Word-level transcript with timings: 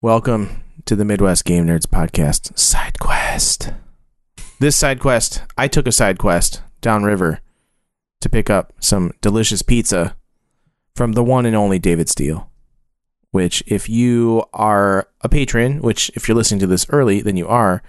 Welcome 0.00 0.62
to 0.84 0.94
the 0.94 1.04
Midwest 1.04 1.44
Game 1.44 1.66
Nerds 1.66 1.84
podcast 1.84 2.56
side 2.56 3.00
quest. 3.00 3.72
This 4.60 4.76
side 4.76 5.00
quest, 5.00 5.42
I 5.56 5.66
took 5.66 5.88
a 5.88 5.92
side 5.92 6.18
quest 6.18 6.62
downriver 6.80 7.40
to 8.20 8.28
pick 8.28 8.48
up 8.48 8.72
some 8.78 9.10
delicious 9.20 9.62
pizza 9.62 10.14
from 10.94 11.14
the 11.14 11.24
one 11.24 11.46
and 11.46 11.56
only 11.56 11.80
David 11.80 12.08
Steele. 12.08 12.48
Which, 13.32 13.64
if 13.66 13.88
you 13.88 14.44
are 14.52 15.08
a 15.22 15.28
patron, 15.28 15.82
which 15.82 16.12
if 16.14 16.28
you're 16.28 16.36
listening 16.36 16.60
to 16.60 16.68
this 16.68 16.86
early, 16.90 17.20
then 17.20 17.36
you 17.36 17.48
are, 17.48 17.82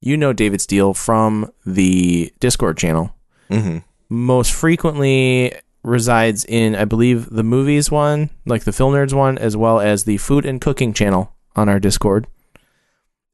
you 0.00 0.16
know 0.16 0.32
David 0.32 0.62
Steele 0.62 0.94
from 0.94 1.52
the 1.66 2.32
Discord 2.40 2.78
channel. 2.78 3.14
Mm-hmm. 3.50 3.80
Most 4.08 4.50
frequently 4.50 5.52
resides 5.84 6.44
in, 6.44 6.74
I 6.74 6.84
believe, 6.86 7.30
the 7.30 7.44
movies 7.44 7.90
one, 7.90 8.30
like 8.46 8.64
the 8.64 8.72
Film 8.72 8.94
Nerds 8.94 9.12
one, 9.12 9.38
as 9.38 9.56
well 9.56 9.78
as 9.78 10.04
the 10.04 10.16
food 10.16 10.44
and 10.44 10.60
cooking 10.60 10.92
channel 10.92 11.32
on 11.54 11.68
our 11.68 11.78
Discord. 11.78 12.26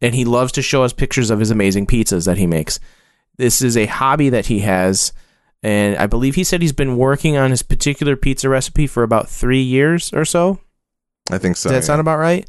And 0.02 0.15
he 0.15 0.25
loves 0.25 0.52
to 0.52 0.62
show 0.62 0.83
us 0.83 0.92
pictures 0.92 1.30
of 1.30 1.39
his 1.39 1.51
amazing 1.51 1.87
pizzas 1.87 2.27
that 2.27 2.39
he 2.39 2.47
makes. 2.47 2.80
This 3.37 3.62
is 3.62 3.77
a 3.77 3.87
hobby 3.87 4.28
that 4.30 4.47
he 4.47 4.61
has. 4.61 5.12
And 5.62 5.97
I 5.97 6.06
believe 6.06 6.34
he 6.34 6.45
said 6.45 6.61
he's 6.61 6.73
been 6.73 6.97
working 6.97 7.37
on 7.37 7.51
his 7.51 7.62
particular 7.62 8.16
pizza 8.16 8.48
recipe 8.48 8.87
for 8.87 9.03
about 9.03 9.28
three 9.28 9.62
years 9.62 10.12
or 10.12 10.25
so. 10.25 10.59
I 11.30 11.39
think 11.39 11.56
so. 11.56 11.69
Does 11.69 11.75
that 11.75 11.83
yeah. 11.83 11.87
sound 11.87 12.01
about 12.01 12.19
right? 12.19 12.48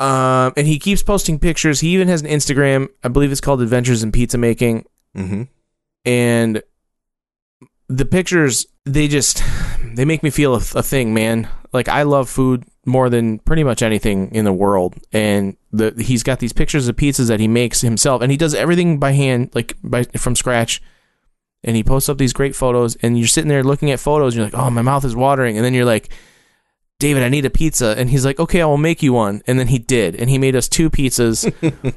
Um, 0.00 0.52
and 0.56 0.66
he 0.66 0.78
keeps 0.78 1.02
posting 1.02 1.38
pictures. 1.38 1.80
He 1.80 1.88
even 1.90 2.08
has 2.08 2.22
an 2.22 2.28
Instagram. 2.28 2.88
I 3.02 3.08
believe 3.08 3.32
it's 3.32 3.40
called 3.40 3.62
Adventures 3.62 4.02
in 4.02 4.12
Pizza 4.12 4.38
Making. 4.38 4.84
Mm-hmm. 5.16 5.42
And 6.04 6.62
the 7.88 8.04
pictures, 8.04 8.66
they 8.84 9.08
just 9.08 9.42
they 9.94 10.04
make 10.04 10.22
me 10.22 10.30
feel 10.30 10.54
a, 10.54 10.58
a 10.74 10.82
thing, 10.82 11.14
man. 11.14 11.48
Like 11.72 11.88
I 11.88 12.02
love 12.02 12.28
food 12.28 12.64
more 12.86 13.10
than 13.10 13.38
pretty 13.40 13.64
much 13.64 13.82
anything 13.82 14.34
in 14.34 14.44
the 14.44 14.52
world. 14.52 14.94
And 15.12 15.56
the 15.72 15.94
he's 15.98 16.22
got 16.22 16.38
these 16.38 16.52
pictures 16.52 16.88
of 16.88 16.96
pizzas 16.96 17.28
that 17.28 17.40
he 17.40 17.48
makes 17.48 17.80
himself, 17.80 18.22
and 18.22 18.30
he 18.30 18.38
does 18.38 18.54
everything 18.54 18.98
by 18.98 19.12
hand, 19.12 19.50
like 19.54 19.76
by 19.82 20.04
from 20.04 20.36
scratch. 20.36 20.82
And 21.64 21.74
he 21.74 21.82
posts 21.82 22.08
up 22.08 22.18
these 22.18 22.32
great 22.32 22.54
photos, 22.54 22.96
and 22.96 23.18
you're 23.18 23.26
sitting 23.26 23.48
there 23.48 23.64
looking 23.64 23.90
at 23.90 23.98
photos, 23.98 24.34
and 24.34 24.38
you're 24.38 24.46
like, 24.46 24.66
"Oh, 24.66 24.70
my 24.70 24.82
mouth 24.82 25.04
is 25.04 25.16
watering," 25.16 25.56
and 25.56 25.64
then 25.64 25.74
you're 25.74 25.84
like. 25.84 26.12
David, 27.00 27.22
I 27.22 27.28
need 27.28 27.44
a 27.44 27.50
pizza. 27.50 27.94
And 27.96 28.10
he's 28.10 28.24
like, 28.24 28.40
okay, 28.40 28.60
I 28.60 28.66
will 28.66 28.76
make 28.76 29.02
you 29.04 29.12
one. 29.12 29.40
And 29.46 29.58
then 29.58 29.68
he 29.68 29.78
did. 29.78 30.16
And 30.16 30.28
he 30.28 30.36
made 30.36 30.56
us 30.56 30.68
two 30.68 30.90
pizzas. 30.90 31.46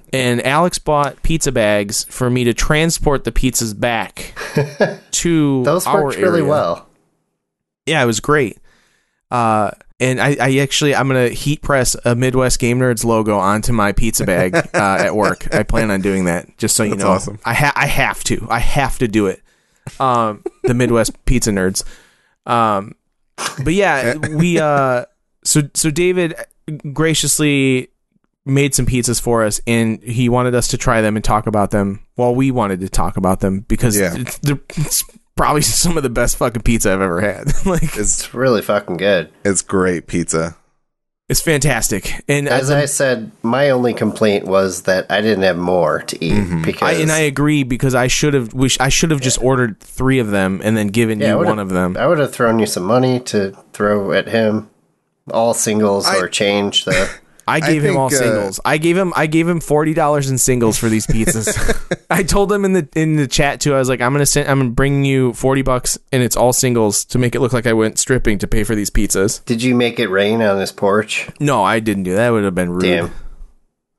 and 0.14 0.46
Alex 0.46 0.78
bought 0.78 1.24
pizza 1.24 1.52
bags 1.52 2.04
for 2.04 2.30
me 2.30 2.44
to 2.44 2.54
transport 2.54 3.24
the 3.24 3.32
pizzas 3.32 3.78
back 3.80 4.36
to 5.12 5.64
Those 5.64 5.88
worked 5.88 6.18
really 6.18 6.44
well. 6.44 6.88
Yeah, 7.88 8.04
it 8.04 8.06
was 8.06 8.20
great. 8.20 8.60
Uh, 9.32 9.72
and 10.00 10.22
I, 10.22 10.36
I 10.40 10.58
actually, 10.58 10.94
I'm 10.94 11.08
going 11.08 11.30
to 11.30 11.34
heat 11.34 11.64
press 11.64 11.96
a 12.06 12.16
Midwest 12.16 12.60
Game 12.60 12.80
Nerds 12.80 13.04
logo 13.04 13.38
onto 13.38 13.74
my 13.74 13.94
pizza 13.94 14.24
bag 14.24 14.56
uh, 14.74 14.98
at 15.00 15.16
work. 15.16 15.52
I 15.54 15.64
plan 15.64 15.90
on 15.90 16.02
doing 16.02 16.26
that, 16.26 16.58
just 16.58 16.76
so 16.76 16.84
you 16.84 16.92
That's 16.92 17.04
know. 17.04 17.10
awesome. 17.10 17.40
I, 17.44 17.56
ha- 17.56 17.74
I 17.76 17.88
have 17.88 18.24
to. 18.26 18.46
I 18.52 18.60
have 18.60 19.00
to 19.00 19.08
do 19.08 19.26
it. 19.26 19.42
Um, 20.00 20.44
the 20.64 20.76
Midwest 20.76 21.26
Pizza 21.26 21.50
Nerds. 21.50 21.84
Um, 22.46 22.96
but 23.64 23.74
yeah, 23.74 24.16
we 24.18 24.60
uh 24.60 25.06
so 25.44 25.62
so 25.74 25.90
David 25.92 26.36
graciously 26.94 27.90
made 28.46 28.74
some 28.74 28.86
pizzas 28.86 29.22
for 29.22 29.44
us 29.44 29.62
and 29.68 30.02
he 30.04 30.28
wanted 30.30 30.56
us 30.56 30.68
to 30.70 30.78
try 30.78 31.02
them 31.02 31.16
and 31.16 31.24
talk 31.24 31.46
about 31.48 31.72
them 31.72 32.06
while 32.16 32.34
we 32.34 32.50
wanted 32.52 32.80
to 32.80 32.90
talk 32.90 33.18
about 33.18 33.40
them 33.40 33.60
because 33.62 34.00
Yeah. 34.00 34.14
it's, 34.18 34.38
they're, 34.40 34.60
it's 34.78 35.04
probably 35.36 35.62
some 35.84 35.96
of 35.98 36.04
the 36.04 36.10
best 36.10 36.38
fucking 36.38 36.64
pizza 36.64 36.92
I've 36.92 37.02
ever 37.02 37.22
had. 37.22 37.48
like 37.66 37.84
It's 37.84 37.98
It's 37.98 38.34
really 38.34 38.62
fucking 38.62 38.98
good. 38.98 39.32
it's 39.46 39.62
great 39.62 40.08
pizza. 40.08 40.56
It's 41.32 41.42
fantastic. 41.42 42.22
And 42.28 42.48
As 42.50 42.70
as 42.70 42.72
I 42.72 42.86
said, 42.86 43.32
my 43.42 43.70
only 43.72 43.94
complaint 43.94 44.46
was 44.46 44.82
that 44.84 45.10
I 45.10 45.22
didn't 45.22 45.44
have 45.44 45.58
more 45.58 46.02
to 46.04 46.24
eat 46.24 46.34
Mm-hmm. 46.34 46.62
because 46.64 46.82
I, 46.98 47.02
and 47.02 47.12
I 47.12 47.20
agree 47.20 47.64
because 47.64 47.96
I 47.96 48.08
should 48.08 48.34
have 48.34 48.54
wish 48.54 48.78
I 48.80 48.90
should 48.90 49.12
have 49.12 49.22
just 49.22 49.42
ordered 49.42 49.80
3 49.80 50.20
of 50.20 50.30
them 50.32 50.60
and 50.64 50.76
then 50.76 50.88
given 50.88 51.20
Yeah, 51.22 51.38
you 51.40 51.46
one 51.46 51.58
of 51.60 51.70
them. 51.70 51.96
I 51.98 52.06
would 52.06 52.20
have 52.20 52.34
thrown 52.34 52.60
you 52.60 52.66
some 52.66 52.84
money 52.84 53.20
to 53.32 53.58
throw 53.74 54.12
at 54.12 54.28
him. 54.28 54.70
All 55.32 55.54
singles 55.54 56.06
I- 56.06 56.18
or 56.18 56.28
change 56.28 56.84
the. 56.86 57.10
I 57.52 57.60
gave 57.60 57.84
him 57.84 57.90
think, 57.90 58.00
all 58.00 58.08
uh, 58.08 58.10
singles. 58.10 58.60
I 58.66 58.78
gave 58.78 58.98
him 58.98 59.14
I 59.16 59.28
gave 59.28 59.48
him 59.48 59.60
forty 59.60 59.94
dollars 59.94 60.30
in 60.30 60.38
singles 60.38 60.78
for 60.78 60.90
these 60.90 61.06
pizzas. 61.08 62.06
I 62.10 62.24
told 62.24 62.52
him 62.52 62.66
in 62.66 62.74
the 62.74 62.88
in 62.96 63.16
the 63.16 63.28
chat 63.28 63.62
too. 63.62 63.74
I 63.74 63.80
was 63.80 63.90
like, 63.90 64.02
I'm 64.02 64.14
gonna 64.14 64.26
send 64.26 64.50
I'm 64.50 64.60
gonna 64.60 64.72
bring 64.72 65.06
you 65.06 65.34
forty 65.34 65.62
bucks 65.62 65.98
and 66.12 66.24
it's 66.24 66.36
all 66.36 66.54
singles 66.54 67.06
to 67.06 67.20
make 67.20 67.36
it 67.36 67.40
look 67.42 67.54
like 67.54 67.68
I 67.68 67.74
went 67.74 68.00
stripping 68.00 68.38
to 68.40 68.48
pay 68.48 68.64
for 68.64 68.76
these 68.76 68.90
pizzas. 68.90 69.44
Did 69.46 69.64
you 69.64 69.76
make 69.76 70.00
it 70.00 70.08
rain 70.08 70.42
on 70.42 70.60
his 70.60 70.72
porch? 70.72 71.30
No, 71.40 71.64
I 71.64 71.80
didn't 71.80 72.04
do 72.04 72.12
that. 72.12 72.18
That 72.18 72.30
would 72.30 72.44
have 72.44 72.56
been 72.56 72.72
rude. 72.72 72.82
Damn. 72.82 73.12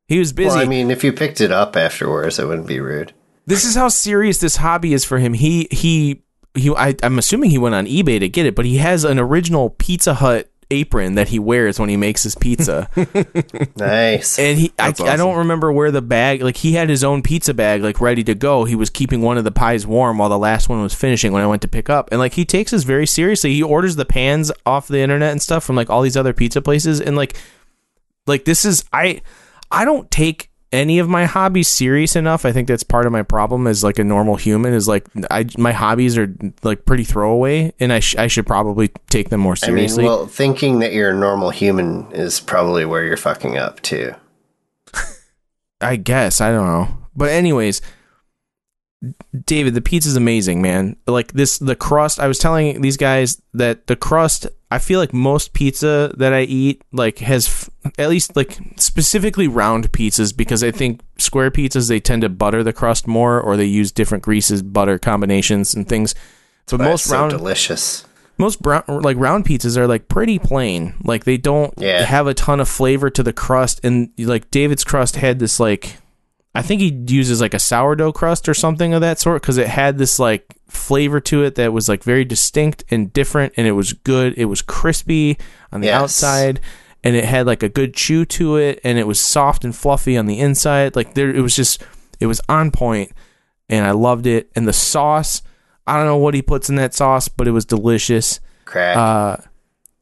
He 0.07 0.19
was 0.19 0.33
busy. 0.33 0.49
Well, 0.49 0.59
I 0.59 0.67
mean, 0.67 0.91
if 0.91 1.03
you 1.03 1.13
picked 1.13 1.41
it 1.41 1.51
up 1.51 1.75
afterwards, 1.77 2.39
it 2.39 2.47
wouldn't 2.47 2.69
be 2.69 2.81
rude. 2.81 3.15
this 3.47 3.65
is 3.65 3.75
how 3.75 3.89
serious 3.89 4.39
this 4.39 4.57
hobby 4.57 4.93
is 4.93 5.05
for 5.05 5.19
him. 5.19 5.33
He 5.33 5.69
he 5.71 6.23
he. 6.55 6.71
I, 6.75 6.95
I'm 7.03 7.19
assuming 7.19 7.51
he 7.51 7.59
went 7.59 7.75
on 7.75 7.87
eBay 7.87 8.21
to 8.21 8.29
get 8.29 8.45
it, 8.45 8.55
but 8.55 8.67
he 8.67 8.77
has 8.77 9.05
an 9.05 9.19
original 9.19 9.71
Pizza 9.71 10.15
Hut 10.15 10.52
apron 10.73 11.15
that 11.15 11.29
he 11.29 11.39
wears 11.39 11.79
when 11.79 11.89
he 11.89 11.97
makes 11.97 12.23
his 12.23 12.35
pizza. 12.35 12.89
Nice. 13.77 14.39
And 14.39 14.59
he, 14.59 14.73
I, 14.79 14.89
That's 14.89 15.01
I 15.01 15.17
don't 15.17 15.39
remember 15.39 15.73
where 15.73 15.91
the 15.91 16.03
bag, 16.03 16.43
like 16.43 16.57
he 16.59 16.73
had 16.73 16.89
his 16.89 17.03
own 17.03 17.23
pizza 17.23 17.53
bag, 17.53 17.83
like 17.83 18.01
ready 18.01 18.23
to 18.25 18.35
go. 18.35 18.65
He 18.65 18.75
was 18.75 18.91
keeping 18.91 19.23
one 19.23 19.39
of 19.39 19.45
the 19.45 19.51
pies 19.51 19.87
warm 19.87 20.19
while 20.19 20.29
the 20.29 20.39
last 20.39 20.69
one 20.69 20.83
was 20.83 20.95
finishing 20.95 21.33
when 21.33 21.43
I 21.43 21.47
went 21.47 21.63
to 21.63 21.69
pick 21.69 21.91
up. 21.91 22.09
And 22.11 22.19
like 22.19 22.35
he 22.35 22.45
takes 22.45 22.71
this 22.71 22.85
very 22.85 23.07
seriously. 23.07 23.55
He 23.55 23.63
orders 23.63 23.97
the 23.97 24.05
pans 24.05 24.53
off 24.65 24.89
the 24.89 25.01
internet 25.01 25.33
and 25.33 25.43
stuff 25.43 25.65
from 25.65 25.77
like 25.77 25.91
all 25.91 26.03
these 26.03 26.17
other 26.17 26.33
pizza 26.33 26.63
places. 26.63 27.01
And 27.01 27.17
like, 27.17 27.37
like 28.27 28.45
this 28.45 28.65
is, 28.65 28.85
I, 28.93 29.23
I 29.71 29.85
don't 29.85 30.11
take 30.11 30.51
any 30.73 30.99
of 30.99 31.09
my 31.09 31.27
hobbies 31.27 31.69
serious 31.69 32.17
enough. 32.17 32.45
I 32.45 32.53
think 32.53 32.67
that's 32.67 32.83
part 32.83 33.07
of 33.07 33.13
my 33.13 33.23
problem 33.23 33.67
as 33.67 33.85
like 33.85 33.99
a 33.99 34.05
normal 34.05 34.37
human 34.37 34.73
is 34.73 34.89
like, 34.89 35.07
I, 35.31 35.47
my 35.59 35.73
hobbies 35.73 36.17
are 36.17 36.35
like 36.63 36.85
pretty 36.87 37.05
throwaway 37.05 37.75
and 37.79 37.93
I, 37.93 38.01
sh- 38.01 38.17
I 38.17 38.27
should 38.27 38.47
probably 38.47 38.89
take 39.11 39.29
them 39.29 39.41
more 39.41 39.57
I 39.63 39.67
mean, 39.67 39.77
seriously. 39.77 40.05
well, 40.05 40.27
thinking 40.27 40.79
that 40.79 40.93
you're 40.93 41.11
a 41.11 41.15
normal 41.15 41.51
human 41.51 42.11
is 42.13 42.41
probably 42.41 42.85
where 42.85 43.05
you're 43.05 43.17
fucking 43.17 43.59
up 43.59 43.81
too. 43.83 44.15
I 45.81 45.97
guess 45.97 46.41
I 46.41 46.51
don't 46.51 46.67
know, 46.67 46.97
but 47.15 47.29
anyways, 47.29 47.83
David, 49.45 49.75
the 49.75 49.81
pizza's 49.81 50.17
amazing, 50.17 50.63
man. 50.63 50.97
Like 51.07 51.33
this, 51.33 51.59
the 51.59 51.75
crust. 51.75 52.21
I 52.21 52.29
was 52.29 52.39
telling 52.39 52.81
these 52.83 52.97
guys 52.97 53.43
that 53.53 53.89
the 53.89 53.97
crust. 53.97 54.47
I 54.75 54.79
feel 54.79 54.99
like 55.01 55.13
most 55.13 55.53
pizza 55.53 56.13
that 56.17 56.33
I 56.33 56.43
eat 56.43 56.83
like 56.93 57.19
has 57.19 57.47
f- 57.47 57.71
at 57.99 58.09
least 58.11 58.35
like 58.37 58.59
specifically 58.77 59.49
round 59.49 59.93
pizzas 59.93 60.37
because 60.37 60.63
I 60.65 60.71
think 60.71 61.01
square 61.19 61.51
pizzas 61.51 61.89
they 61.89 62.01
tend 62.01 62.23
to 62.23 62.29
butter 62.29 62.63
the 62.63 62.73
crust 62.73 63.07
more 63.07 63.41
or 63.41 63.57
they 63.57 63.65
use 63.65 63.93
different 63.93 64.25
greases, 64.25 64.63
butter 64.63 64.99
combinations 64.99 65.75
and 65.75 65.89
things. 65.89 66.15
But 66.69 66.79
But 66.79 66.85
most 66.85 67.05
so 67.07 67.17
round 67.17 67.31
delicious. 67.33 68.05
most 68.39 68.63
brown 68.63 68.83
like 68.89 69.17
round 69.19 69.45
pizzas 69.45 69.77
are 69.77 69.87
like 69.87 70.09
pretty 70.09 70.39
plain 70.39 70.95
like 71.05 71.25
they 71.25 71.37
don't 71.37 71.75
Yeah. 71.77 72.05
have 72.05 72.27
a 72.27 72.35
ton 72.35 72.61
of 72.61 72.69
flavor 72.69 73.11
to 73.11 73.23
the 73.23 73.33
crust 73.33 73.81
and 73.85 74.09
like 74.19 74.51
david's 74.51 74.85
crust 74.85 75.17
had 75.17 75.39
this 75.39 75.61
like 75.61 75.99
i 76.55 76.63
think 76.63 76.81
he 76.81 76.91
uses 77.15 77.41
like 77.41 77.55
a 77.55 77.59
sourdough 77.59 78.13
crust 78.13 78.49
or 78.49 78.55
something 78.55 78.93
of 78.95 79.01
that 79.01 79.19
sort 79.19 79.41
because 79.43 79.59
it 79.59 79.69
had 79.69 79.99
this 79.99 80.19
like 80.19 80.57
flavor 80.69 81.21
to 81.21 81.43
it 81.45 81.55
that 81.57 81.73
was 81.73 81.89
like 81.89 82.03
very 82.03 82.25
distinct 82.25 82.85
and 82.91 83.13
different 83.13 83.53
and 83.57 83.67
it 83.67 83.73
was 83.73 83.93
good 83.93 84.35
it 84.37 84.47
was 84.47 84.63
crispy 84.63 85.37
on 85.71 85.81
the 85.81 85.87
Yes. 85.89 86.01
outside 86.03 86.61
and 87.05 87.17
it 87.17 87.25
had 87.25 87.47
like 87.47 87.63
a 87.63 87.69
good 87.69 87.95
chew 87.95 88.25
to 88.25 88.57
it 88.57 88.81
and 88.85 88.99
it 88.99 89.07
was 89.07 89.21
soft 89.21 89.65
and 89.65 89.75
fluffy 89.77 90.17
on 90.17 90.27
the 90.27 90.39
inside 90.41 90.97
like 90.97 91.15
there 91.15 91.31
it 91.35 91.41
was 91.41 91.55
just 91.57 91.83
it 92.21 92.27
was 92.27 92.41
on 92.49 92.71
point 92.71 93.13
and 93.69 93.85
i 93.85 93.91
loved 93.91 94.27
it 94.27 94.51
and 94.55 94.67
the 94.69 94.73
sauce 94.73 95.43
i 95.87 95.97
don't 95.97 96.07
know 96.07 96.17
what 96.17 96.35
he 96.35 96.41
puts 96.43 96.69
in 96.71 96.77
that 96.77 96.95
sauce 96.95 97.29
but 97.29 97.47
it 97.49 97.51
was 97.53 97.65
delicious 97.65 98.41
Crack. 98.65 98.97
uh, 98.97 99.37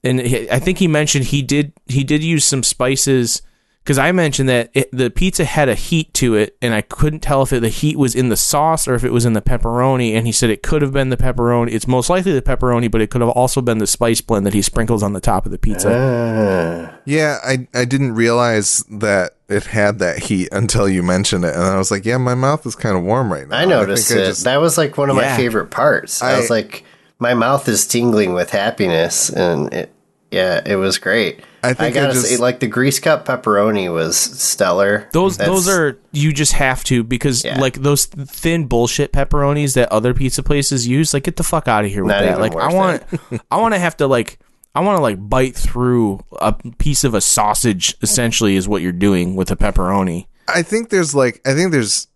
and 0.04 0.20
he, 0.20 0.48
I 0.50 0.58
think 0.60 0.78
he 0.78 0.86
mentioned 0.88 1.26
he 1.26 1.42
did 1.42 1.72
he 1.86 2.04
did 2.04 2.22
use 2.22 2.44
some 2.44 2.62
spices 2.62 3.42
because 3.82 3.98
I 3.98 4.12
mentioned 4.12 4.48
that 4.48 4.70
it, 4.74 4.88
the 4.92 5.10
pizza 5.10 5.44
had 5.44 5.68
a 5.68 5.74
heat 5.74 6.12
to 6.15 6.34
it, 6.34 6.56
and 6.62 6.74
I 6.74 6.80
couldn't 6.82 7.21
tell 7.21 7.42
if 7.42 7.53
it, 7.53 7.60
the 7.60 7.68
heat 7.68 7.97
was 7.98 8.15
in 8.15 8.28
the 8.28 8.36
sauce 8.36 8.86
or 8.86 8.94
if 8.94 9.04
it 9.04 9.10
was 9.12 9.24
in 9.24 9.32
the 9.32 9.41
pepperoni. 9.42 10.12
And 10.15 10.27
he 10.27 10.32
said 10.32 10.50
it 10.50 10.62
could 10.62 10.82
have 10.82 10.92
been 10.92 11.09
the 11.09 11.16
pepperoni. 11.16 11.72
It's 11.72 11.88
most 11.88 12.10
likely 12.10 12.32
the 12.32 12.42
pepperoni, 12.42 12.91
but 12.91 13.00
it 13.00 13.10
could 13.10 13.21
have 13.21 13.30
also 13.30 13.60
been 13.60 13.78
the 13.78 13.86
spice 13.86 14.21
blend 14.21 14.44
that 14.47 14.54
he 14.54 14.62
sprinkles 14.62 15.03
on 15.03 15.12
the 15.15 15.21
top 15.21 15.47
of 15.47 15.53
the 15.53 15.59
pizza. 15.59 15.91
Ah. 15.92 16.98
Yeah, 17.04 17.38
I 17.44 17.66
I 17.74 17.84
didn't 17.84 18.15
realize 18.15 18.84
that 18.91 19.32
it 19.48 19.65
had 19.65 19.98
that 19.98 20.18
heat 20.24 20.48
until 20.53 20.88
you 20.88 21.03
mentioned 21.03 21.44
it, 21.44 21.54
and 21.54 21.65
I 21.65 21.77
was 21.78 21.91
like, 21.91 22.04
yeah, 22.04 22.18
my 22.18 22.34
mouth 22.34 22.65
is 22.66 22.77
kind 22.77 22.97
of 22.97 23.03
warm 23.03 23.32
right 23.32 23.48
now. 23.48 23.59
I 23.59 23.65
noticed 23.65 24.09
think 24.09 24.21
it. 24.21 24.24
I 24.24 24.27
just- 24.28 24.44
that 24.44 24.60
was 24.60 24.78
like 24.78 24.97
one 24.97 25.10
of 25.10 25.16
Yeah. 25.16 25.30
my 25.32 25.36
favorite 25.36 25.71
parts. 25.71 26.22
I, 26.22 26.32
I- 26.34 26.38
was 26.38 26.50
like, 26.50 26.84
my 27.18 27.34
mouth 27.34 27.68
is 27.68 27.86
tingling 27.86 28.32
with 28.34 28.50
happiness, 28.50 29.28
and 29.30 29.72
it, 29.74 29.92
yeah, 30.30 30.60
it 30.65 30.77
was 30.77 30.98
great. 30.98 31.41
I 31.62 31.74
think 31.74 31.97
I 31.97 32.00
gotta 32.00 32.12
just- 32.15 32.27
say, 32.28 32.36
like 32.38 32.60
the 32.60 32.66
grease 32.66 32.98
cup 32.98 33.27
pepperoni 33.27 33.92
was 33.92 34.16
stellar. 34.16 35.09
Those 35.12 35.36
That's- 35.36 35.54
those 35.65 35.68
are 35.68 35.98
you 36.12 36.32
just 36.32 36.53
have 36.53 36.82
to 36.84 37.03
because 37.04 37.44
Yeah. 37.44 37.60
like 37.60 37.82
those 37.82 38.06
thin 38.06 38.66
bullshit 38.66 39.12
pepperonis 39.12 39.74
that 39.74 39.91
other 39.92 40.15
pizza 40.15 40.42
places 40.42 40.86
use, 40.86 41.12
like 41.12 41.24
get 41.24 41.36
the 41.36 41.42
fuck 41.42 41.68
out 41.68 41.84
of 41.84 41.91
here 41.91 42.03
with 42.04 42.12
Not 42.12 42.21
that. 42.22 42.28
even 42.30 42.41
Like 42.41 42.56
I 42.56 42.72
want 42.72 43.03
I 43.50 43.56
want 43.59 43.74
to 43.74 43.78
have 43.80 43.97
to 43.98 44.06
like 44.06 44.38
I 44.74 44.80
want 44.80 44.97
to 44.98 45.03
like 45.03 45.28
bite 45.28 45.56
through 45.56 46.21
a 46.41 46.54
piece 46.78 47.03
of 47.04 47.12
a 47.15 47.21
sausage. 47.21 47.97
Essentially, 48.03 48.54
is 48.56 48.68
what 48.68 48.82
you're 48.82 48.92
doing 48.92 49.34
with 49.36 49.50
a 49.50 49.56
pepperoni. 49.56 50.27
I 50.48 50.62
think 50.62 50.91
there's 50.91 51.15
like 51.15 51.41
I 51.44 51.54
think 51.54 51.72
there's 51.72 52.06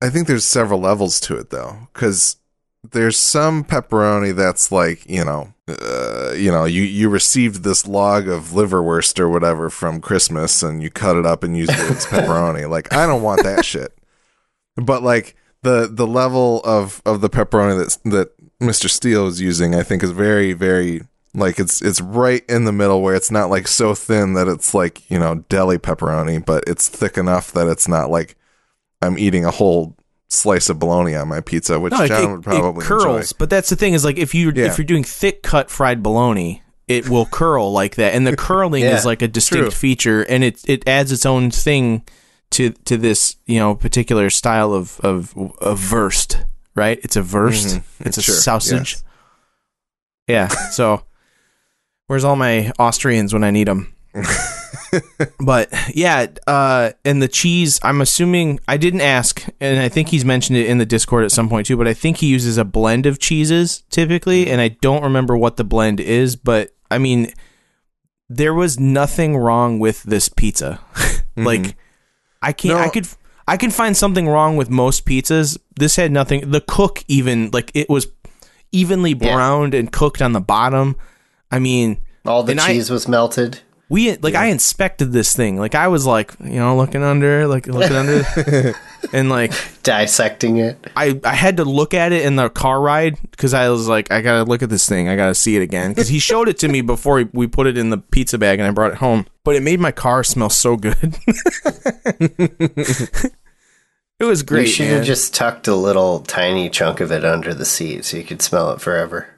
I 0.00 0.10
think 0.10 0.28
there's 0.28 0.44
several 0.44 0.80
levels 0.80 1.18
to 1.20 1.36
it 1.38 1.50
though 1.50 1.88
cuz 1.94 2.36
there's 2.92 3.16
some 3.16 3.64
pepperoni 3.64 4.34
that's 4.34 4.72
like, 4.72 5.08
you 5.08 5.24
know, 5.24 5.52
uh, 5.68 6.32
you 6.36 6.50
know, 6.50 6.64
you 6.64 6.82
you 6.82 7.08
received 7.08 7.62
this 7.62 7.86
log 7.86 8.28
of 8.28 8.48
liverwurst 8.48 9.18
or 9.18 9.28
whatever 9.28 9.68
from 9.70 10.00
Christmas 10.00 10.62
and 10.62 10.82
you 10.82 10.90
cut 10.90 11.16
it 11.16 11.26
up 11.26 11.42
and 11.42 11.56
used 11.56 11.72
it 11.72 11.78
as 11.78 12.06
pepperoni. 12.06 12.68
Like 12.68 12.92
I 12.92 13.06
don't 13.06 13.22
want 13.22 13.42
that 13.42 13.64
shit. 13.64 13.96
But 14.76 15.02
like 15.02 15.36
the 15.62 15.88
the 15.90 16.06
level 16.06 16.62
of 16.64 17.02
of 17.04 17.20
the 17.20 17.30
pepperoni 17.30 17.78
that 17.78 18.10
that 18.10 18.58
Mr. 18.60 18.88
Steele 18.88 19.26
is 19.26 19.40
using 19.40 19.74
I 19.74 19.82
think 19.82 20.02
is 20.02 20.12
very 20.12 20.52
very 20.52 21.02
like 21.34 21.58
it's 21.58 21.82
it's 21.82 22.00
right 22.00 22.44
in 22.48 22.64
the 22.64 22.72
middle 22.72 23.02
where 23.02 23.14
it's 23.14 23.30
not 23.30 23.50
like 23.50 23.68
so 23.68 23.94
thin 23.94 24.34
that 24.34 24.48
it's 24.48 24.72
like 24.72 25.08
you 25.10 25.18
know 25.18 25.44
deli 25.48 25.78
pepperoni, 25.78 26.44
but 26.44 26.64
it's 26.66 26.88
thick 26.88 27.18
enough 27.18 27.52
that 27.52 27.68
it's 27.68 27.88
not 27.88 28.10
like 28.10 28.36
I'm 29.02 29.18
eating 29.18 29.44
a 29.44 29.50
whole 29.50 29.96
slice 30.28 30.68
of 30.68 30.78
bologna 30.78 31.14
on 31.16 31.28
my 31.28 31.40
pizza, 31.40 31.80
which 31.80 31.92
No, 31.92 32.06
John 32.06 32.22
it- 32.24 32.30
would 32.32 32.42
probably 32.42 32.84
it 32.84 32.86
curls. 32.86 33.04
enjoy. 33.04 33.36
But 33.38 33.50
that's 33.50 33.70
the 33.70 33.76
thing 33.76 33.94
is 33.94 34.04
like 34.04 34.18
if 34.18 34.34
you 34.34 34.52
Yeah. 34.54 34.66
if 34.66 34.78
you're 34.78 34.84
doing 34.84 35.04
thick 35.04 35.42
cut 35.42 35.70
fried 35.70 36.02
bologna, 36.02 36.62
it 36.86 37.08
will 37.08 37.26
curl 37.26 37.72
like 37.72 37.96
that, 37.96 38.14
and 38.14 38.26
the 38.26 38.36
curling 38.36 38.82
Yeah, 38.84 38.96
is 38.96 39.04
like 39.06 39.22
a 39.22 39.28
distinct 39.28 39.70
true. 39.70 39.78
feature, 39.78 40.22
and 40.22 40.44
it 40.44 40.60
it 40.66 40.86
adds 40.88 41.12
its 41.12 41.24
own 41.26 41.50
thing 41.50 42.02
to 42.50 42.70
to 42.84 42.96
this 42.96 43.36
you 43.46 43.58
know 43.58 43.74
particular 43.74 44.30
style 44.30 44.72
of 44.74 45.00
of 45.00 45.34
of 45.60 45.90
wurst. 45.92 46.44
Right? 46.74 47.00
It's 47.02 47.16
a 47.16 47.22
wurst. 47.22 47.76
Mhm. 47.78 47.82
It's 48.06 48.18
a 48.18 48.22
sausage. 48.22 48.92
yes. 48.92 49.02
Yeah. 50.28 50.48
So, 50.70 51.02
where's 52.06 52.22
all 52.22 52.36
my 52.36 52.70
Austrians 52.78 53.32
when 53.32 53.42
I 53.42 53.50
need 53.50 53.66
them? 53.66 53.94
but 55.40 55.68
yeah, 55.94 56.26
uh, 56.46 56.90
and 57.04 57.22
the 57.22 57.28
cheese. 57.28 57.78
I'm 57.82 58.00
assuming 58.00 58.60
I 58.68 58.76
didn't 58.76 59.00
ask, 59.00 59.46
and 59.60 59.78
I 59.80 59.88
think 59.88 60.08
he's 60.08 60.24
mentioned 60.24 60.58
it 60.58 60.66
in 60.66 60.78
the 60.78 60.86
Discord 60.86 61.24
at 61.24 61.32
some 61.32 61.48
point 61.48 61.66
too. 61.66 61.76
But 61.76 61.88
I 61.88 61.94
think 61.94 62.18
he 62.18 62.26
uses 62.26 62.58
a 62.58 62.64
blend 62.64 63.06
of 63.06 63.18
cheeses 63.18 63.82
typically, 63.90 64.50
and 64.50 64.60
I 64.60 64.68
don't 64.68 65.02
remember 65.02 65.36
what 65.36 65.56
the 65.56 65.64
blend 65.64 66.00
is. 66.00 66.36
But 66.36 66.74
I 66.90 66.98
mean, 66.98 67.32
there 68.28 68.54
was 68.54 68.78
nothing 68.78 69.36
wrong 69.36 69.78
with 69.78 70.02
this 70.04 70.28
pizza. 70.28 70.80
like, 71.36 71.76
I 72.42 72.52
can't. 72.52 72.78
No. 72.78 72.84
I 72.84 72.88
could. 72.88 73.06
I 73.46 73.56
can 73.56 73.70
find 73.70 73.96
something 73.96 74.28
wrong 74.28 74.56
with 74.56 74.68
most 74.68 75.06
pizzas. 75.06 75.58
This 75.76 75.96
had 75.96 76.12
nothing. 76.12 76.50
The 76.50 76.60
cook 76.60 77.02
even 77.08 77.50
like 77.52 77.70
it 77.74 77.88
was 77.88 78.06
evenly 78.72 79.12
Yeah. 79.18 79.34
browned 79.34 79.72
and 79.74 79.90
cooked 79.90 80.20
on 80.20 80.32
the 80.32 80.40
bottom. 80.40 80.96
I 81.50 81.58
mean, 81.58 81.98
All 82.26 82.42
the 82.42 82.50
And 82.52 82.60
I- 82.60 82.66
cheese 82.74 82.90
was 82.90 83.08
melted. 83.08 83.60
We 83.90 84.16
like 84.16 84.34
I 84.34 84.46
inspected 84.46 85.12
this 85.12 85.34
thing. 85.34 85.56
Like 85.58 85.74
I 85.74 85.88
was 85.88 86.04
like, 86.04 86.34
you 86.40 86.58
know, 86.58 86.76
looking 86.76 87.02
under, 87.02 87.46
like 87.46 87.66
looking 87.66 87.96
under, 87.96 88.74
and 89.12 89.30
like 89.30 89.52
Dissecting 89.82 90.58
it. 90.58 90.86
I 90.94 91.18
I 91.24 91.34
had 91.34 91.56
to 91.56 91.64
look 91.64 91.94
at 91.94 92.12
it 92.12 92.26
in 92.26 92.36
the 92.36 92.50
car 92.50 92.80
ride 92.80 93.16
because 93.30 93.54
I 93.54 93.70
was 93.70 93.88
like, 93.88 94.10
I 94.10 94.20
gotta 94.20 94.44
look 94.44 94.62
at 94.62 94.68
this 94.68 94.86
thing. 94.86 95.08
I 95.08 95.16
gotta 95.16 95.34
see 95.34 95.56
it 95.56 95.62
again 95.62 95.92
because 95.92 96.08
he 96.08 96.18
showed 96.18 96.48
it 96.48 96.58
to 96.58 96.68
me 96.68 96.82
before 96.82 97.24
we 97.32 97.46
put 97.46 97.66
it 97.66 97.78
in 97.78 97.88
the 97.88 97.96
pizza 97.98 98.36
bag 98.36 98.58
and 98.58 98.68
I 98.68 98.70
brought 98.70 98.92
it 98.92 98.98
home. 98.98 99.26
But 99.44 99.56
it 99.56 99.62
made 99.62 99.80
my 99.80 99.92
car 99.92 100.22
smell 100.22 100.50
so 100.50 100.76
good. 100.76 101.16
it 102.20 103.32
was 104.20 104.42
great. 104.42 104.66
you 104.66 104.72
should 104.72 104.88
have 104.88 105.06
just 105.06 105.34
tucked 105.34 105.66
a 105.66 105.74
little 105.74 106.20
tiny 106.20 106.68
chunk 106.68 107.00
of 107.00 107.10
it 107.10 107.24
under 107.24 107.54
the 107.54 107.64
seat 107.64 108.04
so 108.04 108.18
you 108.18 108.24
could 108.24 108.42
smell 108.42 108.70
it 108.72 108.82
forever. 108.82 109.30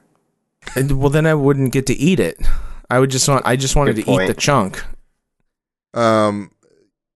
And, 0.75 0.99
well, 0.99 1.09
then 1.09 1.25
I 1.25 1.33
wouldn't 1.33 1.71
get 1.71 1.87
to 1.87 1.93
eat 1.93 2.19
it. 2.19 2.39
I 2.91 2.99
would 2.99 3.09
just 3.09 3.29
want. 3.29 3.45
I 3.45 3.55
just 3.55 3.77
wanted 3.77 3.95
Good 3.95 4.05
to 4.05 4.11
eat 4.11 4.27
the 4.27 4.33
chunk. 4.33 4.83
Um, 5.93 6.51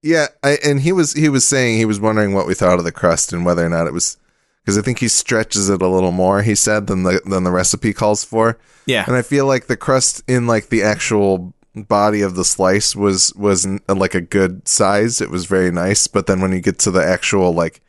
yeah, 0.02 0.28
I, 0.42 0.56
and 0.64 0.80
he 0.80 0.90
was 0.90 1.12
he 1.12 1.28
was 1.28 1.46
saying 1.46 1.76
he 1.76 1.84
was 1.84 2.00
wondering 2.00 2.32
what 2.32 2.46
we 2.46 2.54
thought 2.54 2.78
of 2.78 2.84
the 2.84 2.92
crust 2.92 3.30
and 3.30 3.44
whether 3.44 3.64
or 3.64 3.68
not 3.68 3.86
it 3.86 3.92
was 3.92 4.16
because 4.62 4.78
I 4.78 4.80
think 4.80 5.00
he 5.00 5.08
stretches 5.08 5.68
it 5.68 5.82
a 5.82 5.86
little 5.86 6.12
more. 6.12 6.40
He 6.40 6.54
said 6.54 6.86
than 6.86 7.02
the 7.02 7.20
than 7.26 7.44
the 7.44 7.50
recipe 7.50 7.92
calls 7.92 8.24
for, 8.24 8.58
Yeah, 8.86 9.04
and 9.06 9.14
I 9.14 9.20
feel 9.20 9.44
like 9.44 9.66
the 9.66 9.76
crust 9.76 10.22
in 10.26 10.46
like 10.46 10.70
the 10.70 10.82
actual 10.82 11.52
body 11.74 12.22
of 12.22 12.36
the 12.36 12.44
slice 12.44 12.96
was 12.96 13.34
was 13.34 13.66
like 13.86 14.14
a 14.14 14.22
good 14.22 14.66
size. 14.66 15.20
It 15.20 15.28
was 15.28 15.44
very 15.44 15.70
nice, 15.70 16.06
but 16.06 16.26
then 16.26 16.40
when 16.40 16.52
you 16.52 16.60
get 16.60 16.78
to 16.80 16.90
the 16.90 17.04
actual 17.04 17.52
like 17.52 17.82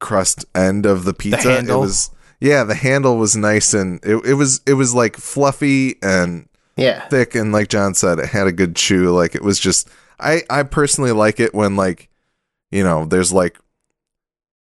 crust 0.00 0.44
end 0.56 0.86
of 0.86 1.04
the 1.04 1.14
pizza, 1.14 1.58
it 1.58 1.68
was 1.68 2.10
yeah, 2.40 2.64
the 2.64 2.74
handle 2.74 3.16
was 3.16 3.36
nice 3.36 3.74
and 3.74 4.00
it 4.04 4.16
it 4.24 4.34
was 4.34 4.60
it 4.66 4.74
was 4.74 4.92
like 4.92 5.16
fluffy 5.16 5.94
and 6.02 6.48
Yeah. 6.76 7.06
thick 7.08 7.34
and 7.34 7.52
like 7.52 7.68
John 7.68 7.94
said, 7.94 8.18
it 8.18 8.30
had 8.30 8.46
a 8.46 8.52
good 8.52 8.76
chew. 8.76 9.10
Like 9.10 9.34
it 9.34 9.42
was 9.42 9.58
just 9.58 9.88
I 10.18 10.42
I 10.48 10.62
personally 10.62 11.12
like 11.12 11.40
it 11.40 11.54
when 11.54 11.76
like 11.76 12.08
you 12.70 12.84
know 12.84 13.04
there's 13.04 13.32
like 13.32 13.58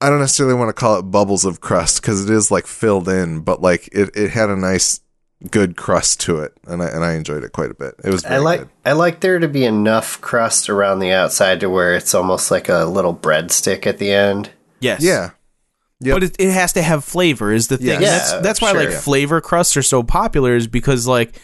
I 0.01 0.09
don't 0.09 0.19
necessarily 0.19 0.55
want 0.55 0.69
to 0.69 0.73
call 0.73 0.99
it 0.99 1.03
bubbles 1.03 1.45
of 1.45 1.59
crust 1.59 2.01
because 2.01 2.23
it 2.23 2.33
is 2.33 2.51
like 2.51 2.67
filled 2.67 3.09
in, 3.09 3.41
but 3.41 3.61
like 3.61 3.89
it, 3.91 4.15
it 4.15 4.31
had 4.31 4.49
a 4.49 4.55
nice 4.55 5.01
good 5.51 5.75
crust 5.75 6.21
to 6.21 6.39
it, 6.39 6.53
and 6.65 6.81
I 6.81 6.87
and 6.87 7.03
I 7.03 7.13
enjoyed 7.13 7.43
it 7.43 7.51
quite 7.51 7.71
a 7.71 7.73
bit. 7.73 7.95
It 8.03 8.09
was 8.09 8.23
very 8.23 8.35
I 8.35 8.39
like 8.39 8.59
good. 8.61 8.69
I 8.85 8.91
like 8.93 9.19
there 9.19 9.39
to 9.39 9.47
be 9.47 9.65
enough 9.65 10.21
crust 10.21 10.69
around 10.69 10.99
the 10.99 11.11
outside 11.11 11.59
to 11.61 11.69
where 11.69 11.95
it's 11.95 12.13
almost 12.13 12.49
like 12.49 12.69
a 12.69 12.85
little 12.85 13.15
breadstick 13.15 13.85
at 13.85 13.97
the 13.97 14.11
end. 14.11 14.51
yes, 14.79 15.01
Yeah, 15.03 15.31
Yep. 16.01 16.15
But 16.15 16.23
it, 16.23 16.35
it 16.39 16.51
has 16.53 16.73
to 16.73 16.81
have 16.81 17.03
flavor. 17.03 17.51
Is 17.51 17.67
the 17.67 17.77
thing. 17.77 18.01
Yes. 18.01 18.31
That's 18.31 18.43
that's 18.43 18.61
why 18.61 18.71
sure. 18.71 18.85
like 18.85 18.93
flavor 18.93 19.41
crusts 19.41 19.75
are 19.75 19.83
so 19.83 20.01
popular. 20.01 20.55
Is 20.55 20.67
because 20.67 21.05
like 21.07 21.41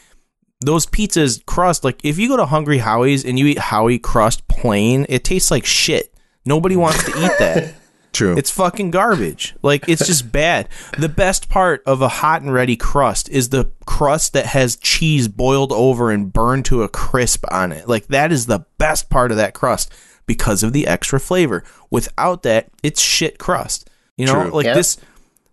those 0.61 0.85
pizzas 0.85 1.45
crust. 1.45 1.83
Like 1.83 2.03
if 2.03 2.17
you 2.17 2.27
go 2.27 2.37
to 2.37 2.45
Hungry 2.45 2.79
Howie's 2.79 3.25
and 3.25 3.37
you 3.37 3.45
eat 3.47 3.59
Howie 3.59 3.99
crust 3.99 4.47
plain, 4.47 5.05
it 5.09 5.23
tastes 5.23 5.51
like 5.51 5.65
shit. 5.65 6.13
Nobody 6.45 6.75
wants 6.75 7.03
to 7.05 7.11
eat 7.11 7.31
that. 7.39 7.73
true. 8.13 8.37
It's 8.37 8.51
fucking 8.51 8.91
garbage. 8.91 9.55
Like 9.61 9.89
it's 9.89 10.05
just 10.05 10.31
bad. 10.31 10.69
The 10.97 11.09
best 11.09 11.49
part 11.49 11.83
of 11.85 12.01
a 12.01 12.07
hot 12.07 12.41
and 12.41 12.53
ready 12.53 12.75
crust 12.77 13.29
is 13.29 13.49
the 13.49 13.71
crust 13.85 14.33
that 14.33 14.45
has 14.47 14.75
cheese 14.77 15.27
boiled 15.27 15.71
over 15.71 16.11
and 16.11 16.31
burned 16.31 16.65
to 16.65 16.83
a 16.83 16.89
crisp 16.89 17.45
on 17.51 17.71
it. 17.71 17.87
Like 17.87 18.07
that 18.07 18.31
is 18.31 18.45
the 18.45 18.65
best 18.77 19.09
part 19.09 19.31
of 19.31 19.37
that 19.37 19.53
crust 19.53 19.91
because 20.25 20.63
of 20.63 20.73
the 20.73 20.87
extra 20.87 21.19
flavor. 21.19 21.63
Without 21.91 22.43
that, 22.43 22.69
it's 22.81 23.01
shit 23.01 23.37
crust. 23.37 23.89
You 24.17 24.25
know, 24.27 24.43
True. 24.43 24.51
like 24.51 24.65
Yep. 24.65 24.75
this 24.75 24.97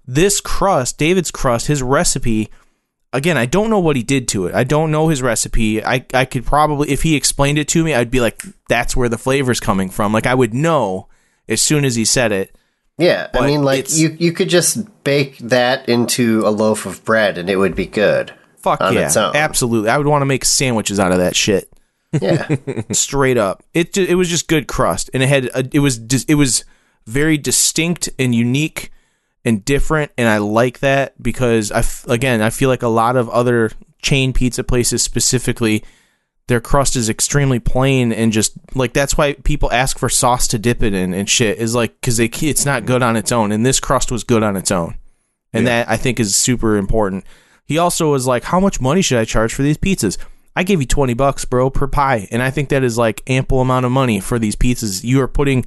this 0.07 0.41
crust, 0.41 0.99
David's 0.99 1.31
crust, 1.31 1.67
his 1.69 1.83
recipe 1.83 2.51
again, 3.13 3.37
I 3.37 3.47
don't 3.47 3.71
know 3.71 3.79
what 3.79 3.97
he 3.97 4.03
did 4.03 4.29
to 4.29 4.47
it. 4.47 4.55
I 4.55 4.65
don't 4.65 4.91
know 4.91 5.09
his 5.09 5.23
recipe. 5.23 5.85
I 5.85 6.05
I 6.15 6.25
could 6.25 6.45
probably 6.45 6.91
if 6.91 7.03
he 7.03 7.15
explained 7.17 7.59
it 7.59 7.69
to 7.69 7.85
me, 7.85 7.95
I'd 7.95 8.11
be 8.11 8.21
like 8.21 8.43
that's 8.69 8.97
where 8.97 9.09
the 9.09 9.19
flavor's 9.19 9.61
coming 9.61 9.91
from. 9.91 10.13
Like 10.13 10.27
I 10.27 10.35
would 10.35 10.55
know 10.55 11.09
as 11.49 11.61
soon 11.61 11.85
as 11.85 11.95
he 11.95 12.05
said 12.05 12.33
it. 12.33 12.57
Yeah, 12.99 13.29
I 13.35 13.47
mean, 13.47 13.63
like 13.63 13.93
you 13.93 14.17
you 14.19 14.33
could 14.33 14.49
just 14.49 14.87
bake 15.03 15.39
that 15.39 15.89
into 15.89 16.43
a 16.45 16.51
loaf 16.51 16.87
of 16.87 17.05
bread 17.05 17.39
and 17.39 17.49
it 17.49 17.57
would 17.57 17.75
be 17.75 17.87
good. 17.87 18.33
Fuck 18.57 18.81
on 18.81 18.95
yeah, 18.95 19.07
its 19.07 19.17
own. 19.17 19.35
absolutely. 19.35 19.91
I 19.91 19.99
would 19.99 20.07
want 20.07 20.23
to 20.23 20.27
make 20.27 20.45
sandwiches 20.45 21.01
out 21.01 21.11
of 21.11 21.19
that 21.19 21.35
shit, 21.35 21.69
Yeah, 22.13 22.55
straight 22.93 23.37
up. 23.37 23.65
It 23.75 23.97
it 23.97 24.15
was 24.15 24.29
just 24.29 24.47
good 24.47 24.69
crust, 24.69 25.11
and 25.13 25.23
it 25.23 25.29
had 25.29 25.47
a, 25.47 25.69
it 25.73 25.81
was 25.81 25.99
dis- 25.99 26.27
it 26.29 26.37
was 26.37 26.65
very 27.07 27.37
distinct 27.39 28.09
and 28.21 28.33
unique 28.35 28.93
and 29.45 29.65
different, 29.65 30.13
and 30.17 30.29
I 30.29 30.39
like 30.39 30.81
that 30.81 31.21
because 31.23 31.73
I 31.73 31.81
f- 31.81 32.07
again 32.09 32.43
I 32.43 32.51
feel 32.51 32.69
like 32.69 32.83
a 32.83 32.89
lot 32.89 33.17
of 33.17 33.29
other 33.31 33.71
chain 34.01 34.33
pizza 34.33 34.65
places 34.65 35.03
specifically 35.03 35.85
their 36.49 36.61
crust 36.61 36.97
is 36.97 37.09
extremely 37.09 37.61
plain 37.61 38.13
and 38.13 38.33
just 38.33 38.53
like 38.75 38.93
that's 38.93 39.17
why 39.17 39.33
people 39.33 39.71
ask 39.73 39.99
for 39.99 40.09
sauce 40.09 40.49
to 40.49 40.59
dip 40.59 40.83
it 40.83 40.93
in 40.93 41.15
and 41.15 41.31
shit 41.31 41.57
is 41.59 41.75
like 41.75 41.99
because 42.01 42.17
they 42.17 42.27
it's 42.27 42.67
not 42.67 42.85
good 42.85 43.03
on 43.03 43.17
its 43.17 43.33
own, 43.33 43.53
and 43.53 43.65
this 43.65 43.81
crust 43.81 44.11
was 44.11 44.25
good 44.25 44.43
on 44.43 44.57
its 44.57 44.71
own, 44.71 44.97
and 45.53 45.67
that 45.67 45.89
I 45.89 45.97
think 45.97 46.21
is 46.21 46.35
super 46.35 46.77
important. 46.77 47.25
He 47.65 47.79
also 47.79 48.11
was 48.11 48.27
like, 48.27 48.45
"How 48.45 48.61
much 48.61 48.81
money 48.81 49.03
should 49.03 49.19
I 49.19 49.25
charge 49.25 49.55
for 49.55 49.63
these 49.63 49.79
pizzas?" 49.79 50.19
I 50.55 50.65
gave 50.65 50.81
you 50.81 50.87
twenty 50.87 51.15
bucks, 51.15 51.45
bro, 51.45 51.71
per 51.71 51.87
pie, 51.87 52.29
and 52.31 52.43
I 52.43 52.51
think 52.51 52.69
that 52.69 52.85
is 52.85 52.99
like 52.99 53.23
ample 53.27 53.61
amount 53.61 53.87
of 53.87 53.93
money 53.93 54.21
for 54.21 54.39
these 54.39 54.57
pizzas. 54.57 55.03
You 55.03 55.21
are 55.23 55.29
putting 55.29 55.65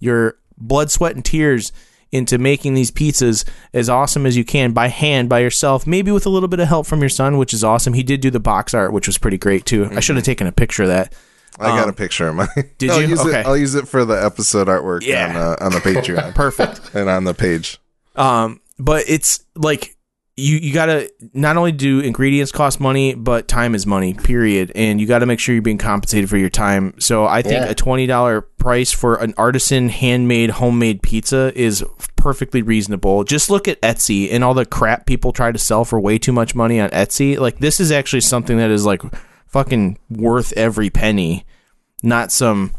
your 0.00 0.36
blood, 0.56 0.90
sweat, 0.90 1.14
and 1.14 1.24
tears 1.24 1.72
into 2.12 2.38
making 2.38 2.74
these 2.74 2.90
pizzas 2.90 3.44
as 3.72 3.88
awesome 3.88 4.26
as 4.26 4.36
you 4.36 4.44
can 4.44 4.72
by 4.72 4.88
hand, 4.88 5.28
by 5.28 5.40
yourself, 5.40 5.86
maybe 5.86 6.12
with 6.12 6.26
a 6.26 6.28
little 6.28 6.48
bit 6.48 6.60
of 6.60 6.68
help 6.68 6.86
from 6.86 7.00
your 7.00 7.08
son, 7.08 7.38
which 7.38 7.52
is 7.54 7.64
awesome. 7.64 7.94
He 7.94 8.02
did 8.02 8.20
do 8.20 8.30
the 8.30 8.38
box 8.38 8.74
art, 8.74 8.92
which 8.92 9.06
was 9.06 9.18
pretty 9.18 9.38
great 9.38 9.64
too. 9.64 9.88
I 9.90 10.00
should 10.00 10.16
have 10.16 10.24
taken 10.24 10.46
a 10.46 10.52
picture 10.52 10.82
of 10.84 10.90
that. 10.90 11.14
I 11.58 11.68
got 11.68 11.84
um, 11.84 11.90
a 11.90 11.92
picture 11.92 12.28
of 12.28 12.34
mine. 12.36 12.48
did 12.78 12.90
I'll 12.90 13.02
you? 13.02 13.08
Use 13.08 13.20
Okay. 13.20 13.40
it, 13.40 13.46
I'll 13.46 13.56
use 13.56 13.74
it 13.74 13.88
for 13.88 14.04
the 14.04 14.14
episode 14.14 14.68
artwork 14.68 15.02
Yeah. 15.02 15.28
on, 15.30 15.36
uh, 15.36 15.56
on 15.60 15.72
the 15.72 15.78
Patreon 15.80 16.34
Perfect. 16.34 16.94
and 16.94 17.08
on 17.10 17.24
the 17.24 17.34
page. 17.34 17.78
Um, 18.16 18.60
but 18.78 19.04
it's 19.08 19.44
like 19.54 19.91
you 20.36 20.56
you 20.56 20.72
gotta 20.72 21.10
not 21.34 21.56
only 21.56 21.72
do 21.72 22.00
ingredients 22.00 22.52
cost 22.52 22.80
money, 22.80 23.14
but 23.14 23.48
time 23.48 23.74
is 23.74 23.86
money. 23.86 24.14
Period. 24.14 24.72
And 24.74 25.00
you 25.00 25.06
got 25.06 25.18
to 25.18 25.26
make 25.26 25.38
sure 25.38 25.54
you're 25.54 25.60
being 25.60 25.76
compensated 25.78 26.30
for 26.30 26.38
your 26.38 26.48
time. 26.48 26.94
So 26.98 27.26
I 27.26 27.42
think 27.42 27.64
Yeah. 27.64 27.70
a 27.70 27.74
twenty 27.74 28.06
dollar 28.06 28.40
price 28.40 28.92
for 28.92 29.16
an 29.16 29.34
artisan 29.36 29.90
handmade 29.90 30.50
homemade 30.50 31.02
pizza 31.02 31.52
is 31.54 31.84
perfectly 32.16 32.62
reasonable. 32.62 33.24
Just 33.24 33.50
look 33.50 33.68
at 33.68 33.80
Etsy 33.82 34.32
and 34.32 34.42
all 34.42 34.54
the 34.54 34.64
crap 34.64 35.04
people 35.06 35.32
try 35.32 35.52
to 35.52 35.58
sell 35.58 35.84
for 35.84 36.00
way 36.00 36.18
too 36.18 36.32
much 36.32 36.54
money 36.54 36.80
on 36.80 36.88
Etsy. 36.90 37.38
Like 37.38 37.58
this 37.58 37.78
is 37.78 37.92
actually 37.92 38.20
something 38.22 38.56
that 38.56 38.70
is 38.70 38.86
like 38.86 39.02
fucking 39.46 39.98
worth 40.08 40.52
every 40.56 40.88
penny, 40.88 41.44
not 42.02 42.32
some 42.32 42.74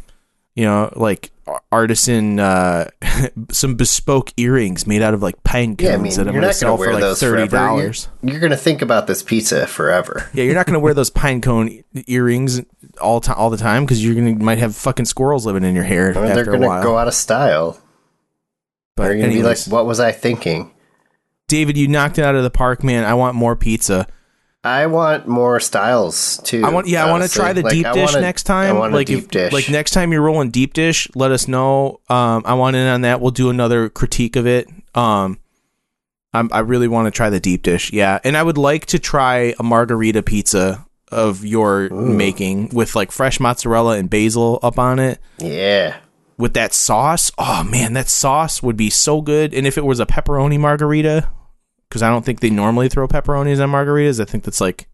you 0.55 0.63
know 0.65 0.91
like 0.95 1.29
artisan 1.71 2.39
uh 2.39 2.89
some 3.51 3.75
bespoke 3.75 4.31
earrings 4.38 4.88
made 4.88 5.01
out 5.01 5.13
of 5.13 5.21
like 5.21 5.43
pine 5.43 5.75
cones 5.75 5.81
Yeah, 5.89 5.93
I 5.93 5.97
mean, 5.97 6.13
that 6.15 6.27
I'm 6.29 6.35
you're 6.35 6.53
sell 6.53 6.77
going 6.77 6.89
to 6.89 6.95
for 6.95 7.00
wear 7.01 7.09
like 7.09 7.17
thirty 7.17 7.47
forever. 7.50 7.55
You're, 7.57 7.67
dollars. 7.83 8.07
you're 8.21 8.39
going 8.39 8.51
to 8.51 8.57
think 8.57 8.81
about 8.81 9.07
this 9.07 9.21
pizza 9.23 9.67
forever. 9.67 10.29
Yeah, 10.33 10.45
you're 10.45 10.55
not 10.55 10.65
going 10.65 10.75
to 10.75 10.79
wear 10.79 10.93
those 10.93 11.09
pine 11.09 11.41
cone 11.41 11.83
earrings 12.07 12.62
all 13.01 13.19
time 13.21 13.35
all 13.38 13.50
the 13.50 13.57
time 13.57 13.83
because 13.83 14.03
you're 14.03 14.15
gonna 14.15 14.35
might 14.35 14.57
have 14.59 14.75
fucking 14.75 15.05
squirrels 15.05 15.45
living 15.45 15.63
in 15.63 15.75
your 15.75 15.83
hair 15.83 16.09
Or 16.12 16.13
they're 16.13 16.45
going 16.45 16.62
to 16.62 16.67
go 16.81 16.97
out 16.97 17.07
of 17.07 17.13
style. 17.13 17.79
but 18.95 19.03
They're 19.03 19.17
going 19.17 19.29
to 19.31 19.35
be 19.35 19.43
like, 19.43 19.57
what 19.67 19.85
was 19.85 20.00
I 20.00 20.12
thinking? 20.12 20.71
David, 21.47 21.77
you 21.77 21.88
knocked 21.88 22.17
it 22.17 22.23
out 22.23 22.35
of 22.35 22.43
the 22.43 22.50
park, 22.50 22.83
man. 22.83 23.03
I 23.03 23.13
want 23.15 23.35
more 23.35 23.55
pizza. 23.55 24.07
I 24.63 24.86
want 24.88 25.27
more 25.27 25.60
styles 25.60 26.38
too. 26.46 26.63
I 26.63 26.70
want, 26.70 26.88
yeah, 26.88 27.05
I 27.05 27.12
want 27.12 27.24
to 27.24 27.29
try 27.29 27.51
the 27.51 27.63
Like, 27.63 27.74
deep 27.74 27.86
I 27.86 27.91
dish 27.93 28.05
want 28.05 28.15
a- 28.17 28.22
next 28.22 28.43
time. 28.43 28.75
I 28.75 28.79
want 28.79 28.93
like 28.93 29.08
deep 29.08 29.25
if, 29.25 29.27
dish. 29.29 29.51
like 29.53 29.70
next 29.70 29.91
time 29.91 30.12
you're 30.13 30.22
rolling 30.22 30.51
deep 30.51 30.74
dish, 30.74 31.08
let 31.15 31.32
us 31.32 31.48
know. 31.50 32.00
Um, 32.10 32.43
I 32.46 32.53
want 32.53 32.75
in 32.77 32.88
on 32.88 33.01
that. 33.01 33.20
We'll 33.20 33.32
do 33.32 33.50
another 33.50 33.89
critique 33.89 34.36
of 34.38 34.48
it. 34.48 34.70
Um, 34.96 35.39
I'm, 36.34 36.50
I 36.53 36.60
really 36.60 36.88
want 36.88 37.08
to 37.08 37.12
try 37.12 37.29
the 37.29 37.39
deep 37.41 37.62
dish. 37.63 37.91
Yeah, 37.91 38.20
and 38.24 38.38
I 38.38 38.43
would 38.43 38.58
like 38.58 38.86
to 38.88 39.00
try 39.00 39.53
a 39.60 39.63
margarita 39.63 40.24
pizza 40.24 40.86
of 41.12 41.46
your 41.46 41.89
making 41.89 42.70
with 42.70 42.96
like 42.96 43.12
fresh 43.12 43.39
mozzarella 43.39 43.98
and 43.98 44.10
basil 44.10 44.60
up 44.63 44.79
on 44.79 44.98
it. 44.98 45.20
yeah. 45.39 45.98
with 46.38 46.53
that 46.55 46.74
sauce. 46.74 47.32
Oh 47.38 47.63
man, 47.63 47.93
that 47.93 48.08
sauce 48.10 48.63
would 48.63 48.77
be 48.77 48.89
so 48.89 49.22
good. 49.22 49.53
And 49.53 49.67
if 49.67 49.77
it 49.77 49.86
was 49.86 50.00
a 50.00 50.05
pepperoni 50.08 50.60
margarita, 50.60 51.29
because 51.93 52.01
I 52.01 52.09
don't 52.09 52.25
think 52.25 52.39
they 52.39 52.50
normally 52.50 52.89
throw 52.89 53.07
pepperonis 53.07 53.62
on 53.62 53.69
margaritas. 53.69 54.19
I 54.19 54.25
think 54.25 54.45
that's 54.45 54.59
like 54.59 54.88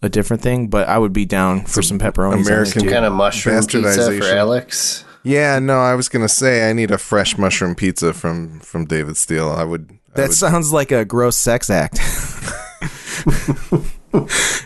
a 0.00 0.08
different 0.08 0.42
thing. 0.42 0.68
But 0.68 0.88
I 0.88 0.96
would 0.96 1.12
be 1.12 1.26
down 1.26 1.66
for 1.66 1.82
some 1.82 1.98
pepperonis. 1.98 2.46
American. 2.46 2.88
Kind 2.88 3.04
of 3.04 3.12
mushroom 3.12 3.60
pizza 3.66 4.10
for 4.18 4.24
Alex. 4.24 5.04
Yeah, 5.22 5.58
no, 5.58 5.80
I 5.80 5.94
was 5.94 6.08
gonna 6.08 6.30
say 6.30 6.70
I 6.70 6.72
need 6.72 6.90
a 6.90 6.96
fresh 6.96 7.36
mushroom 7.36 7.74
pizza 7.74 8.14
from 8.14 8.60
from 8.60 8.86
David 8.86 9.18
Steele. 9.18 9.50
I 9.50 9.64
would. 9.64 9.90
I 9.90 10.16
That 10.16 10.28
would 10.28 10.36
sounds 10.36 10.72
like 10.72 10.90
a 10.92 11.04
gross 11.04 11.36
sex 11.36 11.68
act. 11.68 11.96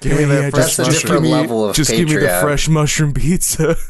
give 0.00 0.16
me 0.16 0.25
that 0.26 0.43
yeah, 0.45 0.50
fresh 0.50 0.76
That's 0.76 0.78
a 0.78 0.83
mushroom. 0.83 0.93
different 0.93 1.26
level 1.26 1.69
of 1.71 1.75
just 1.75 1.90
give 1.90 2.09
me 2.09 2.14
the 2.19 2.38
fresh 2.40 2.69
mushroom 2.69 3.12
pizza. 3.14 3.75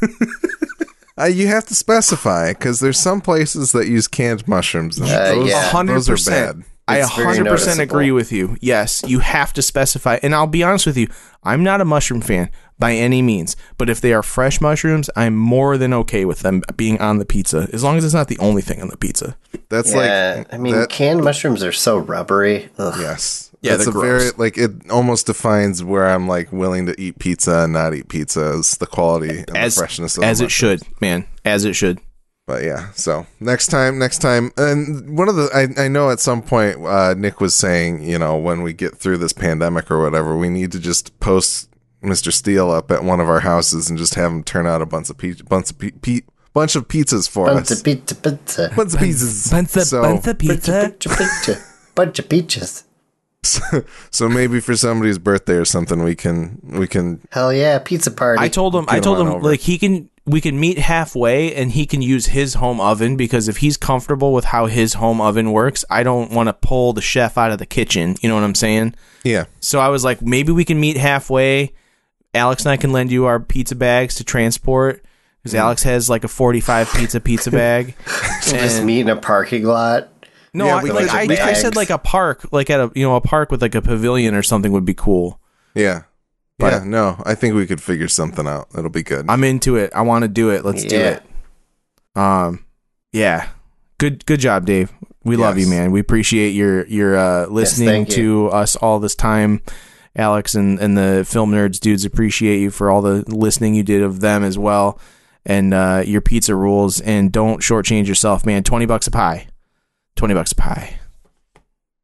Uh, 1.17 1.23
you 1.23 1.47
have 1.47 1.65
to 1.65 1.73
specify 1.73 2.51
because 2.51 2.81
there's 2.81 2.99
some 2.99 3.21
places 3.21 3.71
that 3.71 3.87
use 3.87 4.05
canned 4.05 4.45
mushrooms. 4.49 4.97
And 4.97 5.09
Uh, 5.09 5.35
those, 5.35 5.49
yeah. 5.49 5.69
hundred 5.69 5.93
those 5.95 6.09
are 6.09 6.29
bad. 6.29 6.63
I 6.87 6.99
It's 6.99 7.15
very 7.15 7.37
100% 7.37 7.79
agree 7.79 8.11
with 8.11 8.31
you. 8.31 8.57
Yes, 8.61 9.03
you 9.07 9.19
have 9.19 9.53
to 9.53 9.61
specify. 9.63 10.19
And 10.21 10.35
I'll 10.35 10.45
be 10.45 10.61
honest 10.61 10.85
with 10.85 10.97
you, 10.97 11.07
I'm 11.43 11.63
not 11.63 11.81
a 11.81 11.85
mushroom 11.85 12.21
fan 12.21 12.51
by 12.77 12.93
any 12.93 13.23
means. 13.23 13.55
But 13.77 13.89
if 13.89 14.01
they 14.01 14.13
are 14.13 14.21
fresh 14.21 14.61
mushrooms, 14.61 15.09
I'm 15.15 15.35
more 15.35 15.79
than 15.79 15.93
okay 15.93 16.25
with 16.25 16.41
them 16.41 16.61
being 16.75 17.01
on 17.01 17.17
the 17.17 17.25
pizza, 17.25 17.67
as 17.73 17.83
long 17.83 17.97
as 17.97 18.05
it's 18.05 18.13
not 18.13 18.27
the 18.27 18.37
only 18.37 18.61
thing 18.61 18.81
on 18.81 18.89
the 18.89 18.97
pizza. 18.97 19.35
That's 19.69 19.93
Yeah, 19.93 20.35
like 20.37 20.53
I 20.53 20.57
mean, 20.57 20.75
that, 20.75 20.89
canned 20.89 21.23
mushrooms 21.23 21.63
are 21.63 21.71
so 21.71 21.97
rubbery. 21.97 22.69
Ugh. 22.77 22.93
yes. 22.99 23.51
Yeah, 23.61 23.77
that's 23.77 23.85
they're 23.85 23.97
a 23.97 24.05
very 24.05 24.19
gross. 24.19 24.37
like 24.37 24.57
it 24.59 24.91
almost 24.91 25.25
defines 25.25 25.83
where 25.83 26.05
I'm 26.07 26.27
like 26.27 26.51
willing 26.51 26.85
to 26.85 27.01
eat 27.01 27.17
pizza 27.17 27.63
and 27.63 27.73
not 27.73 27.95
eat 27.95 28.09
pizza 28.09 28.51
is 28.51 28.77
the 28.77 28.85
quality 28.85 29.39
and 29.39 29.57
As, 29.57 29.73
the 29.73 29.81
freshness 29.81 30.17
of 30.17 30.23
as 30.23 30.37
the 30.37 30.45
it 30.45 30.51
should, 30.51 30.83
man. 31.01 31.25
As 31.43 31.65
it 31.65 31.73
should. 31.73 31.99
But 32.47 32.63
yeah, 32.63 32.91
so 32.91 33.25
next 33.39 33.67
time, 33.67 33.97
next 33.97 34.19
time, 34.19 34.51
and 34.55 35.17
one 35.17 35.29
of 35.29 35.35
the 35.35 35.49
I, 35.51 35.85
I 35.85 35.87
know 35.87 36.11
at 36.11 36.19
some 36.19 36.43
point 36.43 36.77
uh, 36.85 37.15
Nick 37.17 37.41
was 37.41 37.55
saying, 37.55 38.03
you 38.03 38.19
know, 38.19 38.37
when 38.37 38.61
we 38.61 38.71
get 38.71 38.95
through 38.95 39.17
this 39.17 39.33
pandemic 39.33 39.89
or 39.89 39.99
whatever, 40.03 40.37
we 40.37 40.49
need 40.49 40.71
to 40.73 40.79
just 40.79 41.19
post 41.19 41.69
Mr. 42.03 42.31
Steele 42.31 42.69
up 42.69 42.91
at 42.91 43.03
one 43.03 43.19
of 43.19 43.27
our 43.27 43.39
houses 43.39 43.89
and 43.89 43.97
just 43.97 44.13
have 44.13 44.31
him 44.31 44.43
turn 44.43 44.67
out 44.67 44.79
a 44.83 44.85
bunch 44.85 45.09
of 45.09 45.17
pe- 45.17 45.33
bunch 45.49 45.71
of 45.71 45.79
pe- 45.79 45.89
pe- 45.89 46.21
bunch 46.53 46.75
of 46.75 46.87
pizzas 46.87 47.27
for 47.27 47.49
us. 47.49 47.55
Bunch 47.55 47.71
us. 47.71 47.79
of 47.79 47.83
pizza, 47.83 48.15
pizza. 48.15 48.71
bunch 48.75 48.93
of 48.93 48.99
pizzas. 48.99 49.51
Bunch 49.51 49.75
of, 49.75 49.81
so, 49.83 50.01
bunch 50.03 50.17
of 50.19 50.23
Bunch 50.25 50.39
pizza. 50.39 50.85
of 50.85 50.99
pizza, 50.99 51.09
pizza. 51.17 51.63
Bunch 51.95 52.19
of 52.19 52.29
peaches. 52.29 52.83
so 54.11 54.29
maybe 54.29 54.59
for 54.59 54.75
somebody's 54.75 55.17
birthday 55.17 55.53
or 55.53 55.65
something, 55.65 56.03
we 56.03 56.13
can 56.15 56.59
we 56.63 56.87
can 56.87 57.21
Hell 57.31 57.51
yeah, 57.51 57.79
pizza 57.79 58.11
party. 58.11 58.39
I 58.43 58.49
told 58.49 58.75
him. 58.75 58.85
I 58.87 58.99
told 58.99 59.19
him 59.19 59.27
him 59.27 59.33
over. 59.33 59.43
like 59.49 59.61
he 59.61 59.79
can. 59.79 60.09
We 60.27 60.41
can 60.41 60.59
meet 60.59 60.79
halfway, 60.79 61.53
and 61.53 61.71
he 61.71 61.85
can 61.85 62.01
use 62.01 62.25
his 62.27 62.55
home 62.55 62.81
oven 62.81 63.15
because 63.15 63.47
if 63.47 63.57
he's 63.57 63.77
comfortable 63.77 64.33
with 64.33 64.45
how 64.45 64.65
his 64.65 64.95
home 64.95 65.21
oven 65.21 65.51
works, 65.51 65.85
I 65.89 66.01
don't 66.01 66.31
want 66.31 66.47
to 66.49 66.53
pull 66.53 66.93
the 66.93 67.01
chef 67.01 67.37
out 67.37 67.51
of 67.51 67.59
the 67.59 67.65
kitchen. 67.67 68.15
You 68.21 68.29
know 68.29 68.35
what 68.35 68.43
I'm 68.43 68.55
saying? 68.55 68.95
yeah. 69.23 69.45
So 69.59 69.79
I 69.79 69.89
was 69.89 70.03
like, 70.03 70.21
maybe 70.23 70.51
we 70.51 70.65
can 70.65 70.79
meet 70.79 70.97
halfway. 70.97 71.73
Alex 72.33 72.63
and 72.65 72.71
I 72.71 72.77
can 72.77 72.91
lend 72.91 73.11
you 73.11 73.25
our 73.25 73.39
pizza 73.39 73.75
bags 73.75 74.15
to 74.15 74.23
transport 74.23 75.03
because 75.43 75.53
Mm. 75.55 75.59
Alex 75.61 75.83
has 75.83 76.09
like 76.09 76.23
a 76.23 76.27
45 76.27 76.91
pizza 76.93 77.19
pizza 77.21 77.51
bag. 77.61 77.95
just 78.41 78.83
meet 78.83 79.01
in 79.01 79.09
a 79.09 79.15
parking 79.15 79.63
lot. 79.63 80.09
no, 80.53 80.65
Yeah, 80.65 80.75
I, 80.77 80.81
like, 80.81 81.09
I, 81.39 81.49
I 81.49 81.53
said 81.53 81.75
like 81.75 81.91
a 81.91 81.97
park, 81.99 82.47
like 82.51 82.69
at 82.71 82.79
a 82.79 82.91
you 82.95 83.03
know 83.05 83.15
a 83.15 83.21
park 83.21 83.51
with 83.51 83.61
like 83.61 83.75
a 83.75 83.81
pavilion 83.81 84.33
or 84.33 84.41
something 84.43 84.71
would 84.71 84.85
be 84.85 84.95
cool. 84.95 85.39
Yeah. 85.75 86.03
But- 86.57 86.71
yeah, 86.73 86.83
no, 86.85 87.21
I 87.25 87.35
think 87.35 87.55
we 87.55 87.67
could 87.67 87.81
figure 87.81 88.07
something 88.07 88.47
out. 88.47 88.67
It'll 88.77 88.89
be 88.89 89.03
good. 89.03 89.25
I'm 89.29 89.43
into 89.43 89.75
it. 89.75 89.91
I 89.93 90.01
want 90.01 90.23
to 90.23 90.27
do 90.29 90.49
it. 90.51 90.63
Let's 90.63 90.83
do 90.85 90.95
it. 90.97 91.23
Um, 92.15 92.65
yeah, 93.11 93.49
good 93.97 94.25
good 94.25 94.39
job, 94.39 94.65
Dave. 94.65 94.91
We 95.25 95.35
love 95.35 95.57
you, 95.57 95.67
man. 95.67 95.91
We 95.91 95.99
appreciate 95.99 96.51
your 96.51 96.85
your 96.87 97.17
uh, 97.17 97.47
listening 97.47 97.87
thank 97.89 98.09
to 98.11 98.47
us 98.49 98.75
all 98.77 98.99
this 98.99 99.15
time. 99.15 99.61
Alex 100.15 100.55
and, 100.55 100.79
and 100.79 100.97
the 100.97 101.25
film 101.27 101.51
nerds 101.51 101.77
dudes 101.77 102.05
appreciate 102.05 102.59
you 102.61 102.71
for 102.71 102.89
all 102.89 103.01
the 103.01 103.23
listening 103.27 103.75
you 103.75 103.83
did 103.83 104.01
of 104.01 104.21
them 104.21 104.45
as 104.45 104.57
well, 104.57 104.97
and 105.45 105.73
uh, 105.73 106.03
your 106.05 106.21
pizza 106.21 106.55
rules. 106.55 107.01
And 107.01 107.33
don't 107.33 107.59
shortchange 107.59 108.07
yourself, 108.07 108.45
man. 108.45 108.63
Twenty 108.63 108.85
bucks 108.85 109.07
a 109.07 109.11
pie. 109.11 109.47
Twenty 110.15 110.33
bucks 110.35 110.53
a 110.53 110.55
pie. 110.55 110.99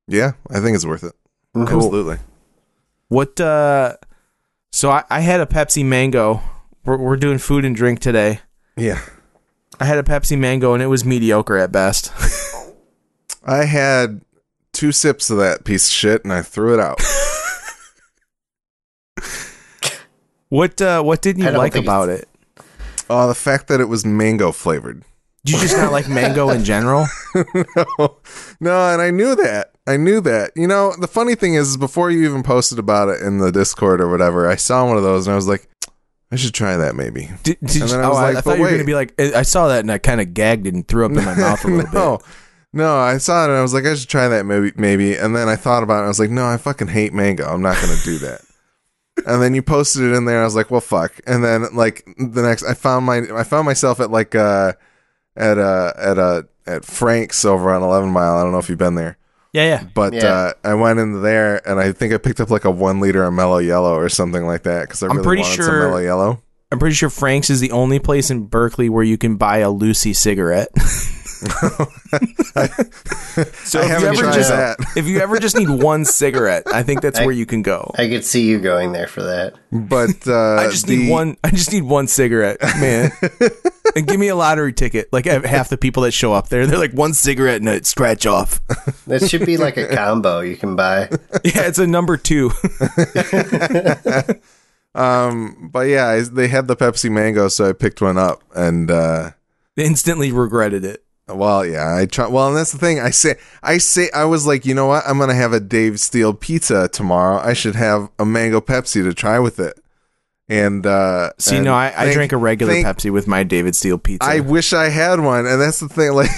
yeah, 0.10 0.34
I 0.50 0.60
think 0.60 0.76
it's 0.76 0.86
worth 0.86 1.06
it. 1.06 1.14
Cool. 1.54 1.64
Absolutely. 1.70 2.18
What? 3.08 3.40
uh 3.40 3.96
So 4.72 4.90
I, 4.90 5.04
I 5.10 5.20
had 5.22 5.42
a 5.42 5.46
Pepsi 5.46 5.86
Mango. 5.86 6.42
We're, 6.86 6.98
we're 6.98 7.18
doing 7.18 7.38
food 7.38 7.66
and 7.66 7.76
drink 7.76 8.00
today. 8.00 8.40
Yeah. 8.78 9.02
I 9.80 9.86
had 9.86 9.98
a 9.98 10.04
Pepsi 10.04 10.38
Mango 10.38 10.74
and 10.74 10.82
it 10.82 10.88
was 10.88 11.04
mediocre 11.06 11.58
at 11.58 11.72
best. 11.72 12.12
I 13.46 13.66
had 13.66 14.22
two 14.72 14.92
sips 14.92 15.30
of 15.30 15.38
that 15.38 15.64
piece 15.66 15.88
of 15.88 15.94
shit 15.94 16.24
and 16.24 16.32
I 16.32 16.42
threw 16.42 16.74
it 16.74 16.80
out. 16.80 17.02
What 20.52 20.82
uh, 20.82 21.02
what 21.02 21.22
didn't 21.22 21.44
you 21.44 21.52
like 21.52 21.72
think 21.72 21.86
about 21.86 22.10
it? 22.10 22.28
Oh, 23.10 23.26
the 23.30 23.34
fact 23.34 23.70
that 23.70 23.80
it 23.80 23.86
was 23.86 24.06
mango 24.06 24.52
flavored. 24.52 25.06
You 25.46 25.58
just 25.58 25.78
not 25.78 25.94
like 25.94 26.10
mango 26.10 26.50
in 26.50 26.66
general? 26.66 27.06
no, 27.34 28.18
no, 28.60 28.92
and 28.92 29.02
I 29.02 29.12
knew 29.12 29.34
that. 29.36 29.71
I 29.88 29.98
knew 29.98 30.22
that. 30.22 30.52
You 30.56 30.68
know, 30.68 30.94
the 31.00 31.08
funny 31.08 31.36
thing 31.36 31.56
is, 31.56 31.76
before 31.78 32.12
you 32.12 32.24
even 32.26 32.44
posted 32.44 32.80
about 32.80 33.10
it 33.10 33.22
in 33.22 33.40
the 33.40 33.52
Discord 33.52 34.00
or 34.02 34.10
whatever, 34.10 34.50
I 34.50 34.56
saw 34.56 34.86
one 34.88 34.98
of 34.98 35.04
those 35.04 35.28
and 35.28 35.34
I 35.34 35.36
was 35.36 35.48
like, 35.48 35.68
I 36.32 36.36
should 36.38 36.54
try 36.54 36.78
that 36.78 36.96
maybe. 36.96 37.30
Did, 37.44 37.58
did 37.60 37.62
And 37.62 37.76
you, 37.76 37.88
then 37.88 38.00
I 38.00 38.04
oh, 38.06 38.10
was 38.10 38.18
I, 38.18 38.24
like, 38.30 38.38
I 38.38 38.42
thought 38.42 38.58
you 38.58 38.62
were 38.62 38.68
wait. 38.68 38.72
gonna 38.74 38.84
be 38.86 38.96
like, 38.96 39.20
I 39.20 39.42
saw 39.42 39.68
that 39.68 39.80
and 39.82 39.92
I 39.92 39.98
kind 39.98 40.22
of 40.22 40.34
gagged 40.34 40.66
it 40.68 40.74
and 40.74 40.88
threw 40.88 41.06
up 41.06 41.12
in 41.12 41.26
my 41.26 41.36
mouth 41.38 41.64
a 41.66 41.68
little 41.68 41.92
no, 41.94 42.18
bit. 42.18 42.26
no, 42.74 42.96
I 42.98 43.18
saw 43.18 43.44
it 43.44 43.50
and 43.50 43.58
I 43.58 43.62
was 43.62 43.74
like, 43.74 43.86
I 43.86 43.96
should 43.96 44.08
try 44.08 44.28
that 44.30 44.46
maybe, 44.46 44.72
maybe. 44.76 45.16
And 45.16 45.36
then 45.36 45.50
I 45.50 45.56
thought 45.58 45.84
about 45.84 45.96
it. 45.96 46.00
and 46.00 46.06
I 46.06 46.10
was 46.10 46.20
like, 46.20 46.30
no, 46.30 46.46
I 46.46 46.58
fucking 46.58 46.88
hate 46.88 47.12
mango. 47.14 47.46
I'm 47.46 47.62
not 47.62 47.82
gonna 47.82 47.98
do 48.06 48.18
that. 48.20 48.42
and 49.26 49.42
then 49.42 49.54
you 49.54 49.62
posted 49.62 50.04
it 50.04 50.14
in 50.16 50.24
there. 50.26 50.42
I 50.42 50.46
was 50.46 50.56
like, 50.56 50.72
well, 50.72 50.80
fuck. 50.80 51.20
And 51.28 51.44
then 51.44 51.66
like 51.76 52.06
the 52.18 52.42
next, 52.42 52.64
I 52.64 52.76
found 52.76 53.06
my, 53.06 53.24
I 53.34 53.44
found 53.44 53.66
myself 53.66 54.00
at 54.00 54.10
like 54.12 54.36
uh 54.36 54.74
at 55.36 55.58
uh 55.58 55.94
at 55.98 56.18
uh 56.18 56.44
at 56.66 56.86
Frank's 56.86 57.44
over 57.44 57.72
on 57.74 57.84
11 57.84 58.10
Mile. 58.10 58.38
I 58.38 58.44
don't 58.44 58.54
know 58.54 58.60
if 58.60 58.70
you've 58.70 58.78
been 58.78 58.96
there. 58.96 59.18
Yeah, 59.54 59.66
yeah. 59.66 59.84
But 59.94 60.14
Yeah. 60.14 60.26
uh, 60.34 60.54
I 60.64 60.74
went 60.76 61.00
in 61.00 61.22
there 61.22 61.62
and 61.68 61.80
I 61.80 61.92
think 61.92 62.14
I 62.14 62.18
picked 62.18 62.40
up 62.40 62.50
like 62.50 62.64
a 62.66 62.72
one 62.72 63.00
liter 63.02 63.24
of 63.24 63.34
Mellow 63.34 63.58
Yellow 63.58 63.96
or 63.96 64.08
something 64.10 64.46
like 64.46 64.64
that 64.64 64.84
because 64.88 65.04
I 65.04 65.08
I'm 65.08 65.18
really 65.18 65.24
pretty 65.26 65.42
wanted 65.42 65.56
some 65.58 65.66
sure- 65.66 65.80
Mellow 65.88 65.98
Yellow. 66.00 66.42
I'm 66.72 66.80
pretty 66.80 66.96
sure 66.96 67.10
Frank's 67.10 67.50
is 67.50 67.60
the 67.60 67.72
only 67.72 68.00
place 68.00 68.32
in 68.32 68.46
Berkley 68.46 68.88
where 68.88 69.04
you 69.04 69.18
can 69.18 69.36
buy 69.36 69.58
a 69.58 69.70
Lucy 69.70 70.14
cigarette. 70.14 70.70
so 73.64 73.80
I 73.80 73.86
if 73.86 74.02
you 74.02 74.08
ever 74.08 74.16
tried 74.16 74.34
just 74.34 74.50
that. 74.50 74.78
if 74.96 75.08
you 75.08 75.20
ever 75.20 75.40
just 75.40 75.58
need 75.58 75.70
one 75.70 76.06
cigarette, 76.06 76.64
I 76.68 76.84
think 76.84 77.02
that's 77.02 77.20
I- 77.20 77.26
where 77.26 77.34
you 77.34 77.46
can 77.46 77.62
go. 77.62 77.92
I 77.98 78.08
could 78.08 78.24
see 78.24 78.48
you 78.48 78.60
going 78.60 78.92
there 78.92 79.08
for 79.08 79.24
that. 79.24 79.56
But 79.72 80.28
uh, 80.28 80.56
I 80.62 80.70
just 80.70 80.88
the- 80.88 80.98
need 80.98 81.10
one. 81.10 81.38
I 81.44 81.50
just 81.52 81.72
need 81.72 81.84
one 81.84 82.08
cigarette, 82.08 82.62
man. 82.62 83.12
and 83.96 84.06
give 84.08 84.20
me 84.20 84.28
a 84.28 84.36
lottery 84.36 84.74
ticket. 84.74 85.08
Like 85.12 85.26
half 85.26 85.70
the 85.70 85.78
people 85.78 86.04
that 86.04 86.12
show 86.12 86.34
up 86.34 86.50
there, 86.50 86.68
they're 86.68 86.78
like 86.78 86.94
one 86.94 87.14
cigarette 87.14 87.62
and 87.62 87.70
a 87.70 87.84
scratch 87.84 88.26
off. 88.26 88.62
It 89.08 89.28
should 89.30 89.46
be 89.46 89.58
like 89.58 89.78
a 89.78 89.88
combo 89.88 90.42
you 90.42 90.56
can 90.58 90.76
buy. 90.76 91.10
yeah, 91.44 91.68
it's 91.68 91.80
a 91.80 91.88
number 91.88 92.18
two. 92.18 92.52
Um, 94.94 95.70
but 95.72 95.88
yeah, 95.88 96.22
they 96.30 96.50
had 96.50 96.68
the 96.68 96.76
Pepsi 96.76 97.10
Mango, 97.10 97.48
so 97.48 97.70
I 97.70 97.74
picked 97.74 98.02
one 98.02 98.18
up, 98.18 98.44
and 98.54 98.92
uh, 98.92 99.32
Instantly 99.78 100.32
regretted 100.34 100.84
it. 100.84 101.04
Well, 101.36 101.66
yeah, 101.66 101.96
I 101.96 102.06
try. 102.06 102.28
Well, 102.28 102.48
and 102.50 102.58
that's 102.58 102.72
the 102.72 102.78
thing. 102.78 103.00
I 103.00 103.10
say, 103.12 103.36
I 103.64 103.78
say, 103.78 104.10
I 104.14 104.26
was 104.26 104.46
like, 104.46 104.66
you 104.66 104.74
know 104.74 104.88
what? 104.88 105.04
I'm 105.08 105.18
gonna 105.20 105.34
have 105.36 105.54
a 105.54 105.60
Dave 105.60 106.00
Steele 106.00 106.34
pizza 106.34 106.88
tomorrow. 106.88 107.40
I 107.40 107.54
should 107.54 107.76
have 107.76 108.10
a 108.20 108.26
mango 108.26 108.62
Pepsi 108.62 109.04
to 109.04 109.14
try 109.14 109.40
with 109.40 109.60
it. 109.60 109.80
And 110.50 110.86
uh, 110.86 111.32
See, 111.38 111.56
and 111.56 111.66
no, 111.66 111.74
I, 111.74 111.94
I 111.96 112.14
drank 112.14 112.34
a 112.34 112.38
regular 112.38 112.74
thank- 112.74 112.86
Pepsi 112.86 113.12
with 113.12 113.26
my 113.28 113.44
David 113.44 113.76
Steele 113.76 113.98
pizza. 113.98 114.28
I 114.30 114.42
wish 114.42 114.74
I 114.74 114.90
had 114.90 115.20
one, 115.22 115.46
and 115.46 115.62
that's 115.62 115.80
the 115.80 115.88
thing. 115.90 116.12
Like, 116.14 116.30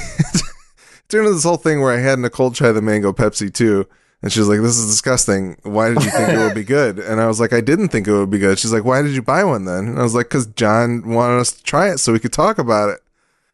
during 1.10 1.32
this 1.32 1.44
whole 1.44 1.58
thing 1.58 1.82
where 1.82 1.92
I 1.94 2.00
had 2.00 2.20
Nicole 2.20 2.52
try 2.52 2.72
the 2.72 2.82
mango 2.82 3.12
Pepsi 3.14 3.54
too, 3.54 3.88
and 4.22 4.32
she 4.32 4.40
was 4.40 4.48
like, 4.50 4.62
"This 4.62 4.78
is 4.78 4.88
disgusting. 4.88 5.58
Why 5.64 5.90
did 5.94 6.04
you 6.04 6.10
think 6.12 6.30
it 6.30 6.38
would 6.38 6.56
be 6.56 6.64
good?" 6.64 7.00
And 7.00 7.20
I 7.20 7.28
was 7.28 7.40
like, 7.40 7.54
"I 7.54 7.62
didn't 7.62 7.90
think 7.90 8.08
it 8.08 8.12
would 8.14 8.30
be 8.30 8.40
good." 8.40 8.58
She's 8.60 8.74
like, 8.74 8.84
"Why 8.86 9.02
did 9.02 9.12
you 9.16 9.22
buy 9.22 9.44
one 9.44 9.66
then?" 9.66 9.88
And 9.88 10.00
I 10.00 10.04
was 10.04 10.16
like, 10.16 10.30
"Cause 10.30 10.46
John 10.48 11.08
wanted 11.08 11.40
us 11.40 11.52
to 11.52 11.64
try 11.64 11.90
it 11.92 11.98
so 12.00 12.14
we 12.14 12.20
could 12.20 12.34
talk 12.34 12.58
about 12.58 12.90
it." 12.90 13.00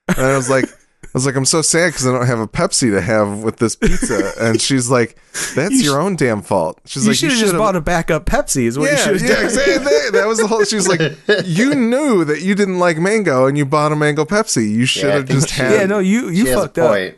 And 0.10 0.26
I 0.26 0.36
was 0.36 0.50
like. 0.50 0.66
I 1.10 1.18
was 1.18 1.26
like, 1.26 1.36
I'm 1.36 1.46
so 1.46 1.62
sad 1.64 1.88
because 1.90 2.06
I 2.06 2.12
don't 2.12 2.28
have 2.28 2.40
a 2.40 2.48
Pepsi 2.48 2.92
to 2.92 3.02
have 3.02 3.42
with 3.44 3.58
this 3.58 3.76
pizza. 3.76 4.32
And 4.40 4.62
she's 4.68 4.92
like, 4.92 5.18
"That's 5.56 5.72
You 5.74 5.92
your 5.92 6.00
own 6.00 6.16
damn 6.16 6.44
fault." 6.44 6.80
She's 6.86 7.04
you 7.04 7.10
like, 7.10 7.14
You 7.14 7.16
should 7.16 7.30
have 7.32 7.40
just 7.40 7.50
should've- 7.50 7.58
bought 7.58 7.76
a 7.76 7.82
backup 7.82 8.26
Pepsi. 8.26 8.66
Is 8.66 8.78
what 8.78 8.92
you 8.92 8.98
yeah, 8.98 9.04
should 9.04 9.14
have 9.22 9.30
yeah, 9.30 9.36
done. 9.38 9.46
exactly. 9.46 9.78
That, 9.80 10.10
that 10.14 10.28
was 10.28 10.38
the 10.38 10.46
whole. 10.48 10.64
She 10.66 10.76
was 10.76 10.88
like, 10.88 11.02
"You 11.46 11.74
knew 11.74 12.24
that 12.26 12.42
you 12.42 12.54
didn't 12.54 12.78
like 12.80 12.98
mango, 12.98 13.48
and 13.48 13.58
you 13.58 13.66
bought 13.66 13.92
a 13.92 13.96
mango 13.96 14.24
Pepsi. 14.26 14.70
You 14.70 14.86
should 14.86 15.06
I 15.10 15.14
have 15.16 15.28
think 15.28 15.40
just 15.42 15.54
she- 15.54 15.62
had." 15.62 15.72
Yeah, 15.74 15.86
no, 15.88 15.98
you 16.00 16.30
you 16.30 16.46
She 16.46 16.52
has 16.52 16.58
a 16.60 16.62
fucked 16.64 16.78
up. 16.78 16.92
point. 16.92 17.18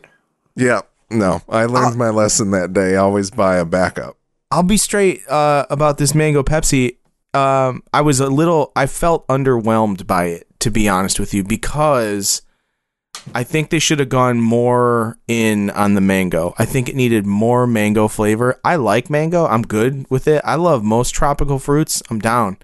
Yeah, 0.55 0.81
no, 1.09 1.41
I 1.49 1.65
learned 1.65 1.97
my 1.97 2.09
lesson 2.11 2.51
that 2.51 2.71
day. 2.73 2.95
Always 2.95 3.29
buy 3.29 3.57
a 3.57 3.65
backup. 3.65 4.15
I'll 4.51 4.63
be 4.63 4.77
straight 4.77 5.27
uh, 5.27 5.65
about 5.69 5.97
this 5.97 6.15
mango 6.15 6.43
Pepsi. 6.43 6.97
Um, 7.33 7.83
I 7.93 8.01
was 8.01 8.19
a 8.19 8.27
little, 8.27 8.71
I 8.75 8.85
felt 8.85 9.25
underwhelmed 9.29 10.05
by 10.05 10.25
it, 10.25 10.47
to 10.59 10.69
be 10.69 10.89
honest 10.89 11.17
with 11.19 11.33
you, 11.33 11.43
because 11.45 12.41
I 13.33 13.43
think 13.43 13.69
they 13.69 13.79
should 13.79 13.99
have 13.99 14.09
gone 14.09 14.41
more 14.41 15.17
in 15.27 15.69
on 15.71 15.93
the 15.93 16.01
mango. 16.01 16.53
I 16.57 16.65
think 16.65 16.89
it 16.89 16.95
needed 16.95 17.25
more 17.25 17.67
mango 17.67 18.07
flavor. 18.07 18.59
I 18.63 18.75
like 18.75 19.09
mango. 19.09 19.45
I'm 19.45 19.61
good 19.61 20.05
with 20.09 20.27
it. 20.27 20.41
I 20.43 20.55
love 20.55 20.83
most 20.83 21.11
tropical 21.11 21.59
fruits. 21.59 22.01
I'm 22.09 22.19
down. 22.19 22.57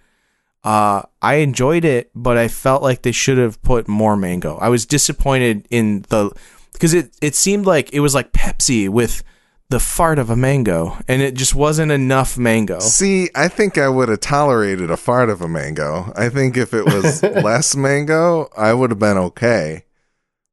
Uh, 0.63 1.03
I 1.21 1.35
enjoyed 1.35 1.85
it, 1.85 2.11
but 2.13 2.37
I 2.37 2.47
felt 2.47 2.83
like 2.83 3.03
they 3.03 3.11
should 3.11 3.37
have 3.37 3.61
put 3.61 3.87
more 3.87 4.17
mango. 4.17 4.57
I 4.57 4.69
was 4.69 4.85
disappointed 4.85 5.67
in 5.69 6.03
the 6.09 6.31
because 6.73 6.93
it 6.93 7.15
it 7.21 7.35
seemed 7.35 7.65
like 7.65 7.93
it 7.93 8.01
was 8.01 8.13
like 8.13 8.33
Pepsi 8.33 8.89
with 8.89 9.23
the 9.69 9.79
fart 9.79 10.17
of 10.17 10.29
a 10.29 10.35
mango, 10.35 10.97
and 11.07 11.21
it 11.21 11.35
just 11.35 11.53
wasn't 11.53 11.91
enough 11.91 12.37
mango. 12.37 12.79
See, 12.79 13.29
I 13.35 13.47
think 13.47 13.77
I 13.77 13.89
would 13.89 14.09
have 14.09 14.21
tolerated 14.21 14.89
a 14.89 14.97
fart 14.97 15.29
of 15.29 15.41
a 15.41 15.47
mango. 15.47 16.11
I 16.15 16.29
think 16.29 16.57
if 16.57 16.73
it 16.73 16.85
was 16.85 17.21
less 17.43 17.75
mango, 17.75 18.49
I 18.57 18.73
would 18.73 18.91
have 18.91 18.99
been 18.99 19.17
okay. 19.17 19.83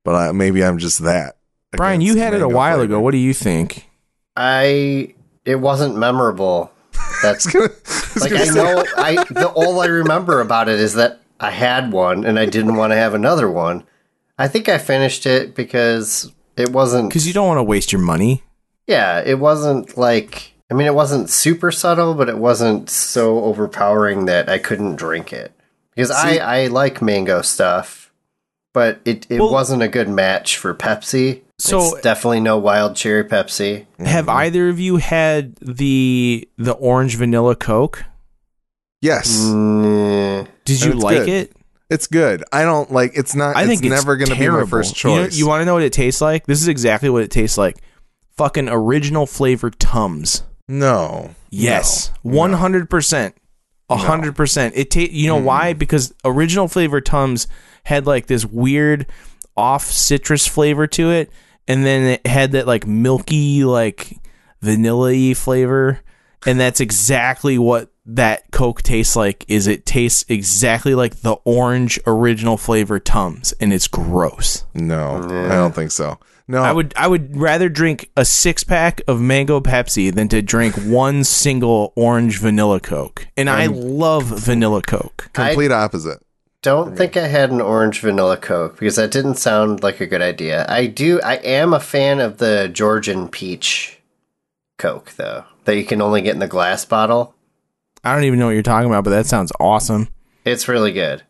But 0.05 0.15
I, 0.15 0.33
maybe 0.33 0.65
I'm 0.65 0.79
just 0.79 1.01
that. 1.05 1.37
Brian, 1.73 2.01
you 2.01 2.17
had 2.17 2.35
it 2.35 2.43
a 2.43 2.49
while 2.49 2.77
flavor. 2.77 2.85
ago. 2.95 3.01
What 3.01 3.11
do 3.13 3.17
you 3.19 3.35
think? 3.35 3.89
I 4.37 5.15
it 5.45 5.57
wasn't 5.57 5.97
memorable. 5.97 6.71
That's 7.23 7.47
I 7.55 7.59
was 7.59 8.17
like 8.21 8.33
I 8.33 8.45
know 8.55 8.85
I 8.97 9.25
the 9.31 9.49
all 9.55 9.81
I 9.81 9.87
remember 9.87 10.41
about 10.41 10.69
it 10.69 10.79
is 10.79 10.95
that 10.95 11.21
I 11.41 11.51
had 11.51 11.93
one 11.93 12.25
and 12.25 12.39
I 12.39 12.47
didn't 12.47 12.77
want 12.77 12.93
to 12.93 12.97
have 12.97 13.15
another 13.15 13.51
one. 13.51 13.85
I 14.39 14.49
think 14.49 14.69
I 14.69 14.79
finished 14.79 15.27
it 15.27 15.55
because 15.55 16.33
it 16.57 16.71
wasn't 16.71 17.09
Because 17.11 17.27
you 17.27 17.33
don't 17.33 17.47
want 17.49 17.59
to 17.59 17.63
waste 17.65 17.93
your 17.93 18.01
money. 18.01 18.43
yeah, 18.87 19.21
it 19.25 19.39
wasn't 19.39 19.97
like 19.97 20.53
I 20.71 20.75
mean 20.75 20.87
it 20.87 20.95
wasn't 20.95 21.31
super 21.31 21.71
subtle, 21.73 22.15
but 22.15 22.29
it 22.29 22.39
wasn't 22.39 22.91
so 22.91 23.45
overpowering 23.45 24.27
that 24.27 24.49
I 24.49 24.59
couldn't 24.59 24.97
drink 24.97 25.33
it. 25.33 25.53
Because 25.95 26.09
See- 26.11 26.39
I 26.41 26.65
I 26.65 26.67
like 26.69 27.01
mango 27.03 27.43
stuff, 27.43 28.04
but 28.75 29.01
it 29.07 29.27
it 29.31 29.41
Well- 29.41 29.51
wasn't 29.51 29.83
a 29.83 29.89
good 29.89 30.09
match 30.11 30.59
for 30.59 30.75
Pepsi. 30.75 31.41
So- 31.59 31.95
it's 31.95 32.03
definitely 32.03 32.41
no 32.41 32.59
wild 32.59 32.97
cherry 32.97 33.25
Pepsi. 33.25 33.87
Have 34.01 34.29
either 34.29 34.69
of 34.69 34.79
you 34.79 34.97
had 34.99 35.55
the 35.63 36.47
the 36.59 36.73
orange 36.73 37.17
vanilla 37.17 37.55
Coke? 37.57 38.05
Yes, 39.01 39.45
Mm, 39.51 40.47
Did 40.65 40.83
you 40.83 40.93
like 40.95 41.19
good. 41.19 41.29
it? 41.29 41.53
it's 41.91 42.07
good. 42.07 42.43
I 42.53 42.63
don't 42.63 42.91
like. 42.91 43.13
It's 43.15 43.35
not. 43.35 43.55
I 43.57 43.61
it's 43.63 43.69
think 43.69 43.85
it's 43.85 43.91
never 43.91 44.17
going 44.17 44.29
to 44.31 44.35
be 44.35 44.41
my 44.41 44.45
terrible. 44.47 44.67
first 44.69 45.03
You, 45.05 45.11
know- 45.11 45.25
choice. 45.27 45.37
you 45.37 45.47
want 45.47 45.61
to 45.61 45.65
know 45.67 45.75
what 45.75 45.83
it 45.83 45.93
tastes 45.93 46.21
like? 46.23 46.47
This 46.47 46.61
is 46.63 46.69
exactly 46.69 47.11
what 47.11 47.23
it 47.23 47.31
tastes 47.31 47.59
like. 47.59 47.77
Fucking 48.37 48.69
original 48.69 49.27
flavor 49.27 49.71
Tums. 49.71 50.43
no. 50.69 51.31
Yes, 51.51 52.11
one 52.23 52.55
hundred 52.55 52.91
percent, 52.91 53.37
hundred 53.91 54.35
percent. 54.37 54.75
It 54.77 54.91
ta- 54.91 55.01
You 55.01 55.29
know 55.29 55.37
mm-hmm. 55.37 55.47
why? 55.47 55.73
Because 55.73 56.15
original 56.25 56.69
flavor 56.69 57.01
Tums 57.01 57.47
had 57.85 58.07
like 58.07 58.27
this 58.27 58.45
weird 58.45 59.07
off 59.57 59.85
citrus 59.85 60.47
flavor 60.47 60.87
to 60.89 61.11
it, 61.11 61.31
and 61.69 61.85
then 61.85 62.03
it 62.05 62.27
had 62.27 62.53
that 62.53 62.67
like 62.67 62.87
milky 62.87 63.65
like 63.65 64.19
vanilla 64.61 65.35
flavor, 65.35 66.01
and 66.47 66.59
that's 66.59 66.81
exactly 66.81 67.59
what 67.59 67.91
that 68.07 68.51
Coke 68.51 68.83
tastes 68.83 69.17
like. 69.17 69.45
Is 69.49 69.67
it 69.67 69.87
tastes 69.87 70.25
exactly 70.29 70.95
like 70.95 71.17
the 71.17 71.35
orange 71.45 72.01
original 72.07 72.57
flavor 72.57 72.99
Tums, 72.99 73.53
and 73.61 73.73
it's 73.73 73.89
gross. 73.89 74.65
No, 74.75 75.17
I 75.23 75.55
don't 75.55 75.75
think 75.75 75.91
so. 75.91 76.19
No, 76.47 76.63
I 76.63 76.73
would 76.73 76.93
I 76.97 77.09
would 77.09 77.37
rather 77.37 77.69
drink 77.69 78.11
a 78.17 78.25
six 78.25 78.65
pack 78.65 79.01
of 79.09 79.21
mango 79.21 79.61
Pepsi 79.61 80.15
than 80.15 80.29
to 80.29 80.43
drink 80.43 80.75
one 80.85 81.25
single 81.25 81.93
orange 81.97 82.39
vanilla 82.39 82.81
Coke. 82.81 83.27
And 83.37 83.49
I 83.49 83.67
love 83.67 84.25
vanilla 84.25 84.83
Coke. 84.83 85.31
complete 85.33 85.73
opposite. 85.73 86.21
don't 86.61 86.97
think 86.97 87.17
I 87.17 87.29
had 87.29 87.51
an 87.51 87.63
orange 87.63 88.01
vanilla 88.01 88.37
Coke 88.37 88.79
because 88.79 88.97
that 88.97 89.11
didn't 89.11 89.37
sound 89.37 89.83
like 89.83 90.01
a 90.01 90.07
good 90.07 90.21
idea. 90.23 90.67
I 90.69 90.87
do. 90.87 91.21
I 91.23 91.37
am 91.37 91.73
a 91.73 91.81
fan 91.81 92.21
of 92.21 92.37
the 92.39 92.69
Georgian 92.71 93.29
peach 93.29 93.99
Coke 94.77 95.13
though, 95.17 95.45
that 95.65 95.77
you 95.77 95.85
can 95.85 96.03
only 96.03 96.21
get 96.21 96.35
in 96.35 96.41
the 96.41 96.47
glass 96.47 96.85
bottle. 96.85 97.35
I 98.03 98.15
don't 98.15 98.25
even 98.25 98.39
know 98.39 98.47
what 98.47 98.53
you're 98.53 98.63
talking 98.63 98.91
about, 98.91 99.05
but 99.05 99.11
that 99.11 99.25
sounds 99.25 99.51
awesome. 99.59 100.09
It's 100.45 100.69
really 100.69 100.93
good. 100.93 101.23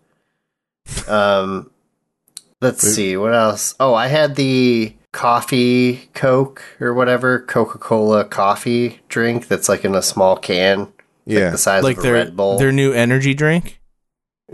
Um, 1.06 1.70
let's 2.60 2.82
see 2.82 3.16
what 3.16 3.32
else. 3.32 3.76
Oh, 3.78 3.94
I 3.94 4.08
had 4.08 4.34
the 4.34 4.92
coffee 5.14 6.10
Coke 6.12 6.62
or 6.80 6.92
whatever 6.92 7.40
Coca 7.40 7.78
Cola 7.78 8.24
coffee 8.24 9.00
drink 9.08 9.48
that's 9.48 9.68
like 9.68 9.84
in 9.84 9.94
a 9.94 10.02
small 10.02 10.36
can, 10.36 10.92
Yeah. 11.24 11.50
the 11.50 11.58
size 11.58 11.82
like 11.84 11.96
of 11.96 12.00
a 12.00 12.02
their 12.02 12.12
Red 12.14 12.36
Bull. 12.36 12.58
their 12.58 12.72
new 12.72 12.92
energy 12.92 13.32
drink. 13.32 13.80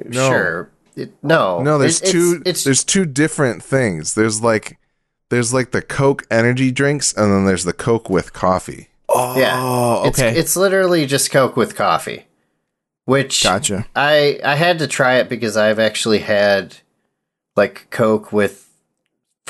No. 0.04 0.28
Sure. 0.28 0.70
It, 0.96 1.12
no, 1.22 1.62
No, 1.62 1.78
there's 1.78 2.00
It- 2.02 2.08
it's- 2.08 2.12
two. 2.12 2.42
It's, 2.46 2.64
there's 2.64 2.84
two 2.84 3.06
different 3.06 3.62
things. 3.62 4.14
There's 4.14 4.40
like, 4.42 4.78
there's 5.30 5.52
like 5.54 5.70
the 5.72 5.82
Coke 5.82 6.26
energy 6.30 6.70
drinks, 6.70 7.12
and 7.14 7.32
then 7.32 7.46
there's 7.46 7.64
the 7.64 7.72
Coke 7.72 8.10
with 8.10 8.32
coffee. 8.32 8.88
Oh, 9.08 9.36
Yeah. 9.38 10.06
It's, 10.06 10.18
okay. 10.20 10.36
it's 10.38 10.56
literally 10.56 11.06
just 11.06 11.30
Coke 11.32 11.56
with 11.56 11.74
coffee, 11.74 12.26
which 13.06 13.42
gotcha. 13.42 13.86
I 13.96 14.38
I 14.44 14.54
had 14.56 14.78
to 14.80 14.86
try 14.86 15.14
it 15.16 15.28
because 15.28 15.56
I've 15.56 15.78
actually 15.78 16.18
had 16.20 16.76
like 17.56 17.86
Coke 17.90 18.32
with 18.32 18.68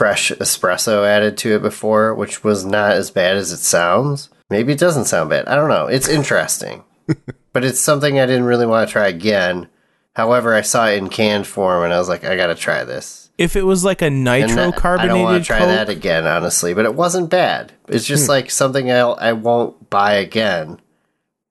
fresh 0.01 0.31
espresso 0.31 1.07
added 1.07 1.37
to 1.37 1.55
it 1.55 1.61
before, 1.61 2.15
which 2.15 2.43
was 2.43 2.65
not 2.65 2.93
as 2.93 3.11
bad 3.11 3.37
as 3.37 3.53
it 3.53 3.59
sounds. 3.59 4.31
Maybe 4.49 4.73
it 4.73 4.79
doesn't 4.79 5.05
sound 5.05 5.29
bad. 5.29 5.47
I 5.47 5.55
don't 5.55 5.69
know. 5.69 5.89
It's 5.89 6.09
interesting, 6.09 6.85
but 7.53 7.67
it's 7.67 7.81
something 7.81 8.19
I 8.19 8.25
didn't 8.25 8.47
really 8.47 8.65
want 8.65 8.89
to 8.89 8.93
try 8.93 9.09
again. 9.09 9.69
However, 10.15 10.55
I 10.55 10.63
saw 10.63 10.87
it 10.87 10.97
in 10.97 11.11
canned 11.11 11.47
form 11.47 11.85
and 11.85 11.93
I 11.93 11.99
was 11.99 12.09
like, 12.09 12.25
I 12.25 12.35
got 12.35 12.47
to 12.47 12.55
try 12.55 12.83
this. 12.83 13.29
If 13.37 13.57
it 13.57 13.65
was 13.65 13.85
like 13.85 14.01
a 14.01 14.07
And 14.07 14.27
uh, 14.27 14.39
nitro 14.39 14.71
that- 14.71 15.01
I 15.01 15.07
don't 15.07 15.21
want 15.21 15.45
to 15.45 15.47
try 15.47 15.59
Coke, 15.59 15.69
that 15.69 15.91
again, 15.91 16.27
honestly. 16.27 16.73
But 16.73 16.87
it 16.87 16.95
wasn't 16.95 17.29
bad. 17.29 17.75
It's 17.87 18.07
just 18.07 18.25
hmm. 18.25 18.31
like 18.31 18.51
something 18.51 18.91
I'll, 18.91 19.19
I 19.21 19.35
won't 19.35 19.91
buy 19.91 20.15
again. 20.15 20.81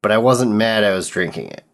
But 0.02 0.12
I 0.12 0.18
wasn't 0.18 0.54
mad 0.54 0.84
I 0.84 0.96
was 0.96 1.08
drinking 1.08 1.50
it. 1.50 1.66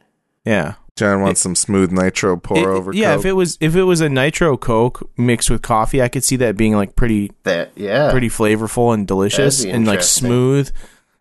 yeah. 0.44 0.74
John 0.96 1.22
wants 1.22 1.42
some 1.42 1.56
smooth 1.56 1.92
nitro 1.92 2.38
pour 2.38 2.58
It- 2.58 2.66
over. 2.66 2.94
yeah, 2.94 3.12
Coke. 3.16 3.20
if 3.20 3.26
it 3.26 3.34
was 3.34 3.58
if 3.60 3.76
it 3.76 3.84
was 3.84 4.00
a 4.00 4.08
nitro 4.08 4.56
Coke 4.56 5.10
mixed 5.18 5.50
with 5.50 5.62
coffee, 5.62 6.02
I 6.02 6.08
could 6.08 6.24
see 6.24 6.38
that 6.38 6.56
being 6.56 6.74
like 6.76 6.96
pretty 6.96 7.32
That 7.44 7.72
yeah, 7.76 8.12
pretty 8.12 8.30
flavorful 8.30 8.94
and 8.94 9.06
delicious 9.06 9.66
and 9.66 9.86
like 9.86 10.02
smooth. 10.02 10.72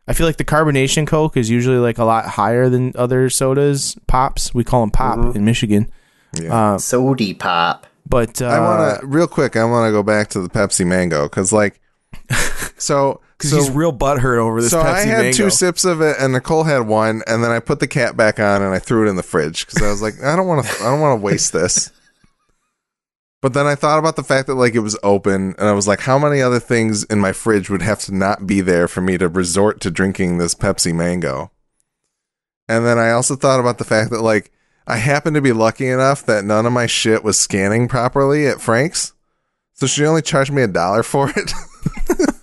I 0.06 0.12
feel 0.12 0.26
like 0.26 0.36
the 0.36 0.44
carbonation 0.44 1.06
Coke 1.08 1.36
is 1.36 1.50
usually 1.50 1.78
like 1.78 1.98
a 1.98 2.04
lot 2.04 2.24
higher 2.26 2.68
than 2.68 2.92
other 2.94 3.28
sodas. 3.30 3.96
Pops, 4.06 4.54
we 4.54 4.62
call 4.62 4.82
them 4.82 4.90
pop 4.92 5.18
Mm-hmm. 5.18 5.38
in 5.38 5.44
Michigan. 5.44 5.90
Yeah. 6.40 6.74
Uh, 6.74 6.78
sody 6.78 7.34
pop. 7.34 7.86
but 8.08 8.40
uh, 8.40 8.46
I 8.46 8.60
want 8.60 9.00
to 9.00 9.06
real 9.06 9.26
quick. 9.26 9.56
I 9.56 9.64
want 9.64 9.88
to 9.88 9.92
go 9.92 10.02
back 10.04 10.28
to 10.30 10.40
the 10.40 10.48
Pepsi 10.48 10.86
Mango 10.86 11.24
because, 11.24 11.52
like, 11.52 11.80
so 12.76 13.20
because 13.44 13.66
so, 13.66 13.68
he's 13.68 13.76
real 13.76 13.92
butthurt 13.92 14.38
over 14.38 14.62
this 14.62 14.70
so 14.70 14.82
Pepsi 14.82 14.84
I 14.84 15.00
had 15.00 15.22
Mango. 15.22 15.36
two 15.36 15.50
sips 15.50 15.84
of 15.84 16.00
it, 16.00 16.16
and 16.18 16.32
Nicole 16.32 16.64
had 16.64 16.86
one, 16.86 17.22
and 17.26 17.44
then 17.44 17.50
I 17.50 17.60
put 17.60 17.80
the 17.80 17.86
cap 17.86 18.16
back 18.16 18.40
on 18.40 18.62
and 18.62 18.74
I 18.74 18.78
threw 18.78 19.06
it 19.06 19.10
in 19.10 19.16
the 19.16 19.22
fridge 19.22 19.66
because 19.66 19.82
I 19.82 19.90
was 19.90 20.00
like, 20.00 20.22
I 20.22 20.34
don't 20.34 20.46
want 20.46 20.64
to. 20.64 20.72
I 20.82 20.90
don't 20.90 21.00
want 21.00 21.20
to 21.20 21.24
waste 21.24 21.52
this. 21.52 21.90
But 23.42 23.52
then 23.52 23.66
I 23.66 23.74
thought 23.74 23.98
about 23.98 24.16
the 24.16 24.24
fact 24.24 24.46
that 24.46 24.54
like 24.54 24.74
it 24.74 24.78
was 24.78 24.98
open, 25.02 25.54
and 25.58 25.68
I 25.68 25.72
was 25.72 25.86
like, 25.86 26.00
how 26.00 26.18
many 26.18 26.40
other 26.40 26.58
things 26.58 27.04
in 27.04 27.20
my 27.20 27.32
fridge 27.32 27.68
would 27.68 27.82
have 27.82 28.00
to 28.00 28.14
not 28.14 28.46
be 28.46 28.62
there 28.62 28.88
for 28.88 29.02
me 29.02 29.18
to 29.18 29.28
resort 29.28 29.80
to 29.82 29.90
drinking 29.90 30.38
this 30.38 30.54
Pepsi 30.54 30.94
Mango? 30.94 31.50
And 32.66 32.86
then 32.86 32.98
I 32.98 33.10
also 33.10 33.36
thought 33.36 33.60
about 33.60 33.76
the 33.76 33.84
fact 33.84 34.10
that 34.12 34.22
like 34.22 34.50
I 34.86 34.96
happened 34.96 35.34
to 35.34 35.42
be 35.42 35.52
lucky 35.52 35.88
enough 35.88 36.24
that 36.24 36.46
none 36.46 36.64
of 36.64 36.72
my 36.72 36.86
shit 36.86 37.22
was 37.22 37.38
scanning 37.38 37.86
properly 37.86 38.46
at 38.46 38.62
Frank's, 38.62 39.12
so 39.74 39.86
she 39.86 40.06
only 40.06 40.22
charged 40.22 40.52
me 40.52 40.62
a 40.62 40.66
dollar 40.66 41.02
for 41.02 41.30
it. 41.36 41.52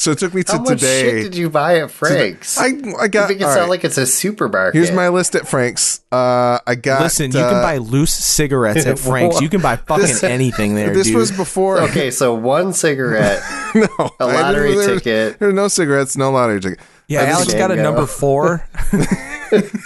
so 0.00 0.12
it 0.12 0.18
took 0.18 0.32
me 0.32 0.42
to 0.44 0.52
How 0.52 0.58
much 0.60 0.80
today. 0.80 1.02
shit 1.02 1.22
did 1.24 1.36
you 1.36 1.50
buy 1.50 1.80
at 1.80 1.90
Frank's? 1.90 2.56
I 2.58 2.72
I 2.98 3.08
got. 3.08 3.28
make 3.28 3.38
it 3.40 3.44
all 3.44 3.50
sound 3.50 3.60
right. 3.62 3.68
like 3.68 3.84
it's 3.84 3.98
a 3.98 4.06
supermarket. 4.06 4.74
Here's 4.74 4.90
my 4.92 5.08
list 5.10 5.34
at 5.34 5.46
Frank's. 5.46 6.00
Uh, 6.10 6.58
I 6.66 6.74
got. 6.74 7.02
Listen, 7.02 7.26
you 7.26 7.32
can 7.38 7.42
uh, 7.56 7.62
buy 7.62 7.76
loose 7.76 8.12
cigarettes 8.14 8.86
at 8.86 8.98
Frank's. 9.08 9.42
You 9.42 9.50
can 9.50 9.60
buy 9.60 9.76
fucking 9.76 10.16
anything 10.30 10.74
there, 10.74 10.94
This 10.94 11.08
dude. 11.08 11.16
was 11.16 11.30
before. 11.30 11.80
Okay, 11.90 12.10
so 12.10 12.34
one 12.34 12.72
cigarette, 12.72 13.42
no, 13.74 13.82
a 13.82 14.02
I 14.02 14.08
didn't- 14.26 14.34
lottery 14.42 14.74
there- 14.74 14.94
ticket. 14.94 15.38
There 15.38 15.50
are 15.50 15.52
no 15.52 15.68
cigarettes, 15.68 16.16
no 16.16 16.30
lottery 16.30 16.60
ticket. 16.60 16.80
yeah, 17.06 17.26
Pepsi 17.26 17.32
Alex 17.34 17.54
got 17.54 17.70
a 17.70 17.76
number 17.76 18.06
four. 18.06 18.66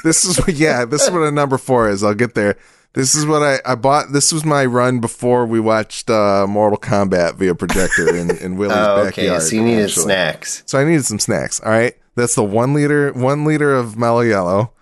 This 0.04 0.24
is 0.24 0.36
what, 0.38 0.52
yeah, 0.54 0.84
this 0.84 1.02
is 1.04 1.10
what 1.10 1.22
a 1.22 1.30
number 1.30 1.56
four 1.58 1.88
is. 1.88 2.04
I'll 2.04 2.14
get 2.14 2.34
there. 2.34 2.56
This 2.94 3.14
is 3.16 3.26
what 3.26 3.42
I, 3.42 3.58
I 3.64 3.74
bought. 3.74 4.12
This 4.12 4.32
was 4.32 4.44
my 4.44 4.64
run 4.64 5.00
before 5.00 5.46
we 5.46 5.58
watched 5.58 6.08
uh, 6.10 6.46
Mortal 6.48 6.78
Kombat 6.78 7.34
via 7.34 7.54
projector 7.54 8.14
in, 8.14 8.30
in 8.38 8.56
Willie's 8.58 8.76
Oh, 8.76 9.00
okay, 9.08 9.22
backyard. 9.26 9.42
so 9.42 9.56
you 9.56 9.64
needed 9.64 9.84
actually. 9.84 10.04
snacks. 10.04 10.62
So 10.66 10.78
I 10.78 10.84
needed 10.84 11.04
some 11.04 11.18
snacks. 11.18 11.60
All 11.60 11.70
right, 11.72 11.94
that's 12.14 12.36
the 12.36 12.44
one 12.44 12.72
liter, 12.72 13.12
one 13.12 13.44
liter 13.44 13.74
of 13.74 13.96
Mellow 13.98 14.20
Yellow, 14.20 14.72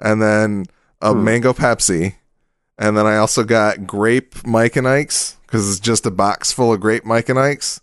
and 0.00 0.20
then 0.20 0.66
a 1.00 1.12
Hmm. 1.14 1.24
mango 1.24 1.52
Pepsi, 1.54 2.16
and 2.78 2.96
then 2.96 3.06
I 3.06 3.16
also 3.16 3.42
got 3.42 3.86
grape 3.86 4.46
Mike 4.46 4.76
and 4.76 4.86
Ike's 4.86 5.36
because 5.46 5.70
it's 5.70 5.80
just 5.80 6.04
a 6.06 6.10
box 6.10 6.52
full 6.52 6.72
of 6.74 6.80
grape 6.80 7.04
Mike 7.06 7.28
and 7.30 7.38
Ike's, 7.38 7.80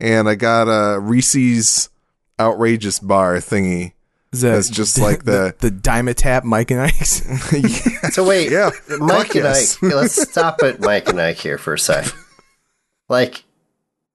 and 0.00 0.28
I 0.28 0.34
got 0.34 0.64
a 0.64 0.98
Reese's 0.98 1.88
outrageous 2.40 2.98
bar 2.98 3.36
thingy. 3.36 3.92
Is 4.32 4.42
that 4.42 4.50
That's 4.56 4.68
just 4.68 4.98
like 4.98 5.24
the- 5.24 5.54
the, 5.58 5.70
Dimetapp 5.70 6.44
Mike 6.44 6.70
and 6.70 6.80
Ike's. 6.80 7.22
So 8.14 8.26
wait, 8.26 8.50
Yeah, 8.50 8.70
Mike 8.98 9.28
fuck 9.28 9.36
and 9.36 9.44
yes. 9.44 9.82
Ike. 9.82 9.92
Let's 9.94 10.30
stop 10.30 10.60
at 10.62 10.80
Mike 10.80 11.08
and 11.08 11.20
Ike 11.20 11.38
here 11.38 11.56
for 11.58 11.74
a 11.74 11.78
sec. 11.78 12.06
Like, 13.08 13.44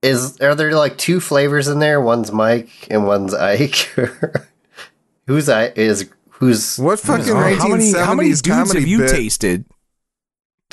is 0.04 0.40
are 0.40 0.54
there 0.56 0.74
like 0.76 0.98
two 0.98 1.20
flavors 1.20 1.68
in 1.68 1.80
there? 1.80 2.00
One's 2.00 2.32
Mike 2.32 2.70
and 2.92 3.08
one's 3.08 3.34
Ike. 3.34 3.76
who's 5.28 5.50
I 5.50 5.68
is 5.76 6.10
who's? 6.30 6.78
What 6.78 7.00
fucking 7.00 7.32
Oh, 7.32 7.56
how 7.56 7.68
many 7.70 7.92
1970s 7.92 8.06
how 8.06 8.14
many 8.16 8.30
dudes 8.30 8.74
have 8.74 8.88
you 8.88 8.98
bit? 9.00 9.10
tasted? 9.10 9.66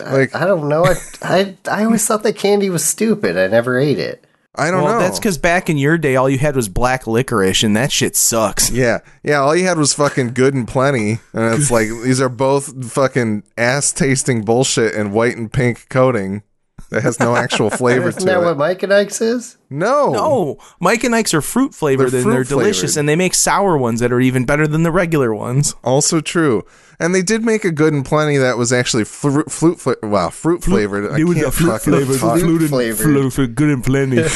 like- 0.00 0.34
I, 0.34 0.42
I 0.42 0.46
don't 0.46 0.68
know. 0.68 0.84
I, 0.84 0.94
I 1.22 1.56
I 1.70 1.84
always 1.84 2.06
thought 2.06 2.22
that 2.24 2.36
candy 2.36 2.68
was 2.70 2.84
stupid. 2.84 3.36
I 3.38 3.46
never 3.46 3.78
ate 3.78 3.98
it. 3.98 4.24
I 4.54 4.70
don't 4.70 4.82
well, 4.82 4.94
know. 4.94 4.98
that's 4.98 5.18
because 5.18 5.38
back 5.38 5.70
in 5.70 5.78
your 5.78 5.96
day, 5.96 6.16
all 6.16 6.28
you 6.28 6.38
had 6.38 6.56
was 6.56 6.68
black 6.68 7.06
licorice, 7.06 7.62
and 7.62 7.76
that 7.76 7.92
shit 7.92 8.16
sucks. 8.16 8.70
Yeah, 8.80 8.98
yeah. 9.22 9.36
All 9.36 9.54
you 9.54 9.66
had 9.66 9.78
was 9.78 9.92
fucking 9.92 10.32
good 10.32 10.54
and 10.54 10.66
plenty, 10.66 11.18
and 11.32 11.54
it's 11.54 11.70
like 11.72 11.88
these 12.02 12.20
are 12.20 12.28
both 12.28 12.90
fucking 12.90 13.42
ass 13.58 13.92
tasting 13.92 14.42
bullshit 14.42 14.94
and 14.94 15.12
white 15.12 15.36
and 15.36 15.52
pink 15.52 15.88
coating 15.88 16.42
that 16.88 17.02
has 17.02 17.20
no 17.20 17.36
actual 17.36 17.70
flavor 17.80 18.08
Isn't 18.08 18.20
to 18.20 18.26
that 18.26 18.40
it. 18.40 18.44
what 18.44 18.56
Mike 18.56 18.82
and 18.82 18.92
Ike's 18.92 19.20
is? 19.20 19.56
no, 19.68 20.10
No, 20.12 20.58
Mike 20.80 21.04
and 21.04 21.14
Ike's 21.14 21.34
are 21.34 21.40
fruit 21.42 21.74
flavored, 21.74 22.10
They're 22.10 22.22
and 22.22 22.32
they're 22.32 22.44
delicious, 22.44 22.94
flavored. 22.94 22.98
and 23.00 23.08
they 23.08 23.16
make 23.16 23.34
sour 23.34 23.76
ones 23.76 24.00
that 24.00 24.12
are 24.12 24.20
even 24.20 24.44
better 24.44 24.66
than 24.66 24.82
the 24.82 24.90
regular 24.90 25.34
ones. 25.34 25.74
also 25.84 26.20
true. 26.20 26.64
And 26.98 27.14
they 27.14 27.22
did 27.22 27.42
make 27.44 27.64
a 27.64 27.70
good 27.70 27.92
and 27.94 28.04
plenty 28.04 28.36
that 28.36 28.58
was 28.58 28.72
actually 28.72 29.04
fruit, 29.04 29.50
flute 29.50 29.80
fla- 29.80 29.96
wow, 30.02 30.28
fruit 30.30 30.62
flavored. 30.62 31.10
I 31.12 31.18
It 31.20 31.24
was 31.24 31.36
can't 31.36 31.48
a 31.48 31.52
fruit 31.52 31.70
fucking 31.70 31.92
flavored, 31.94 32.18
talk. 32.20 32.38
Flute 32.40 32.68
flavored. 32.68 33.06
flavored, 33.32 33.54
good 33.54 33.70
and 33.70 33.84
plenty. 33.84 34.22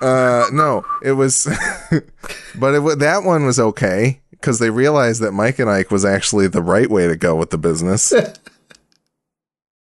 Uh, 0.00 0.46
no, 0.52 0.84
it 1.00 1.12
was, 1.12 1.44
but 2.58 2.74
it 2.74 2.80
wa- 2.80 2.96
that 2.96 3.22
one 3.22 3.46
was 3.46 3.60
okay 3.60 4.20
because 4.32 4.58
they 4.58 4.68
realized 4.68 5.22
that 5.22 5.30
Mike 5.30 5.60
and 5.60 5.70
Ike 5.70 5.92
was 5.92 6.04
actually 6.04 6.48
the 6.48 6.60
right 6.60 6.90
way 6.90 7.06
to 7.06 7.14
go 7.14 7.36
with 7.36 7.50
the 7.50 7.56
business. 7.58 8.12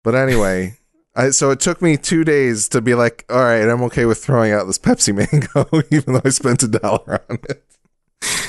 but 0.04 0.14
anyway, 0.14 0.77
I, 1.18 1.32
so 1.32 1.50
it 1.50 1.60
took 1.60 1.82
me 1.82 1.98
two 1.98 2.24
days 2.24 2.70
to 2.70 2.80
be 2.80 2.94
like, 2.94 3.26
all 3.28 3.44
right, 3.44 3.68
I'm 3.68 3.82
okay 3.84 4.06
with 4.06 4.24
throwing 4.24 4.52
out 4.52 4.68
this 4.68 4.78
Pepsi 4.78 5.16
Mango, 5.16 5.68
even 5.92 6.14
though 6.14 6.22
I 6.24 6.30
spent 6.30 6.62
a 6.62 6.68
dollar 6.68 7.24
on 7.28 7.40
it. 7.50 7.64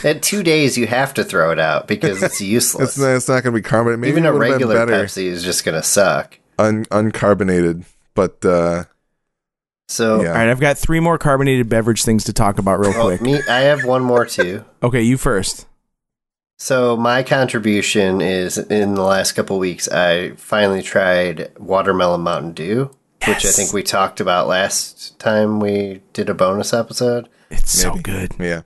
In 0.04 0.20
two 0.20 0.42
days, 0.42 0.76
you 0.76 0.86
have 0.86 1.14
to 1.14 1.24
throw 1.24 1.50
it 1.50 1.58
out 1.58 1.88
because 1.88 2.22
it's 2.22 2.40
useless. 2.42 2.90
It's 2.90 2.98
not, 2.98 3.16
it's 3.16 3.28
not 3.28 3.42
going 3.42 3.54
to 3.54 3.58
be 3.58 3.62
carbonated. 3.62 4.00
Maybe 4.00 4.10
Even 4.10 4.26
a 4.26 4.32
regular 4.32 4.84
been 4.84 4.94
Pepsi 4.94 5.24
is 5.24 5.42
just 5.42 5.64
gonna 5.64 5.82
suck. 5.82 6.38
un, 6.58 6.84
uncarbonated. 6.86 7.84
But 8.14 8.44
uh, 8.44 8.84
So, 9.88 10.22
Yeah. 10.22 10.28
All 10.28 10.34
right, 10.34 10.48
I've 10.48 10.60
got 10.60 10.76
three 10.76 11.00
more 11.00 11.16
carbonated 11.18 11.68
beverage 11.68 12.04
things 12.04 12.24
to 12.24 12.32
talk 12.32 12.58
about 12.58 12.80
real 12.80 12.92
oh, 12.96 13.06
quick. 13.06 13.22
me, 13.22 13.40
I 13.48 13.60
have 13.60 13.84
one 13.84 14.02
more 14.02 14.26
too. 14.26 14.64
Okay, 14.82 15.02
you 15.02 15.16
first. 15.16 15.66
So 16.60 16.96
my 16.96 17.22
contribution 17.22 18.20
is 18.20 18.58
in 18.58 18.94
the 18.94 19.02
last 19.02 19.32
couple 19.32 19.58
weeks 19.58 19.88
I 19.88 20.32
finally 20.32 20.82
tried 20.82 21.52
watermelon 21.58 22.22
Mountain 22.22 22.52
Dew, 22.52 22.90
which 23.26 23.44
I 23.46 23.50
think 23.50 23.72
we 23.72 23.82
talked 23.84 24.18
about 24.20 24.48
last 24.48 25.18
time 25.20 25.60
we 25.60 26.02
did 26.12 26.28
a 26.28 26.34
bonus 26.34 26.72
episode. 26.72 27.28
It's 27.50 27.70
so 27.78 27.94
good. 27.94 28.32
yeah, 28.40 28.62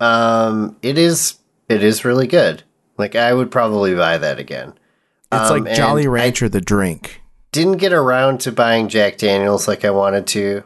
Um 0.00 0.76
it 0.82 0.96
is 0.96 1.38
it 1.68 1.82
is 1.82 2.04
really 2.04 2.26
good. 2.28 2.62
Like 2.96 3.16
I 3.16 3.34
would 3.34 3.50
probably 3.50 3.94
buy 3.94 4.18
that 4.18 4.38
again. 4.38 4.74
It's 5.32 5.50
Um, 5.50 5.64
like 5.64 5.76
Jolly 5.76 6.02
and 6.02 6.10
I 6.10 6.12
Rancher 6.12 6.48
the 6.48 6.60
drink. 6.60 7.20
didn't 7.50 7.78
get 7.78 7.92
around 7.92 8.38
to 8.42 8.52
buying 8.52 8.88
Jack 8.88 9.18
Daniels 9.18 9.66
like 9.66 9.84
I 9.84 9.90
wanted 9.90 10.26
to, 10.28 10.62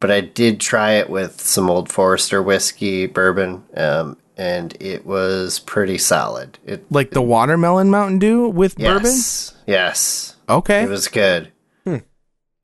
but 0.00 0.10
I 0.10 0.22
did 0.22 0.58
try 0.58 0.92
it 0.92 1.10
with 1.10 1.40
some 1.40 1.68
Old 1.70 1.90
Forester 1.92 2.42
whiskey 2.42 3.06
bourbon, 3.06 3.64
um, 3.76 4.16
and 4.36 4.76
it 4.80 5.04
was 5.06 5.58
pretty 5.60 5.98
solid. 5.98 6.58
It 6.64 6.84
Like 6.90 7.10
the 7.10 7.22
watermelon 7.22 7.90
Mountain 7.90 8.18
Dew 8.18 8.48
with 8.48 8.76
bourbon? 8.76 9.04
yes, 9.04 9.54
yes, 9.66 10.36
Okay. 10.48 10.82
it 10.84 10.88
was 10.88 11.08
good. 11.08 11.48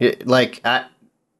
It- 0.00 0.26
like 0.28 0.61
I, 0.64 0.85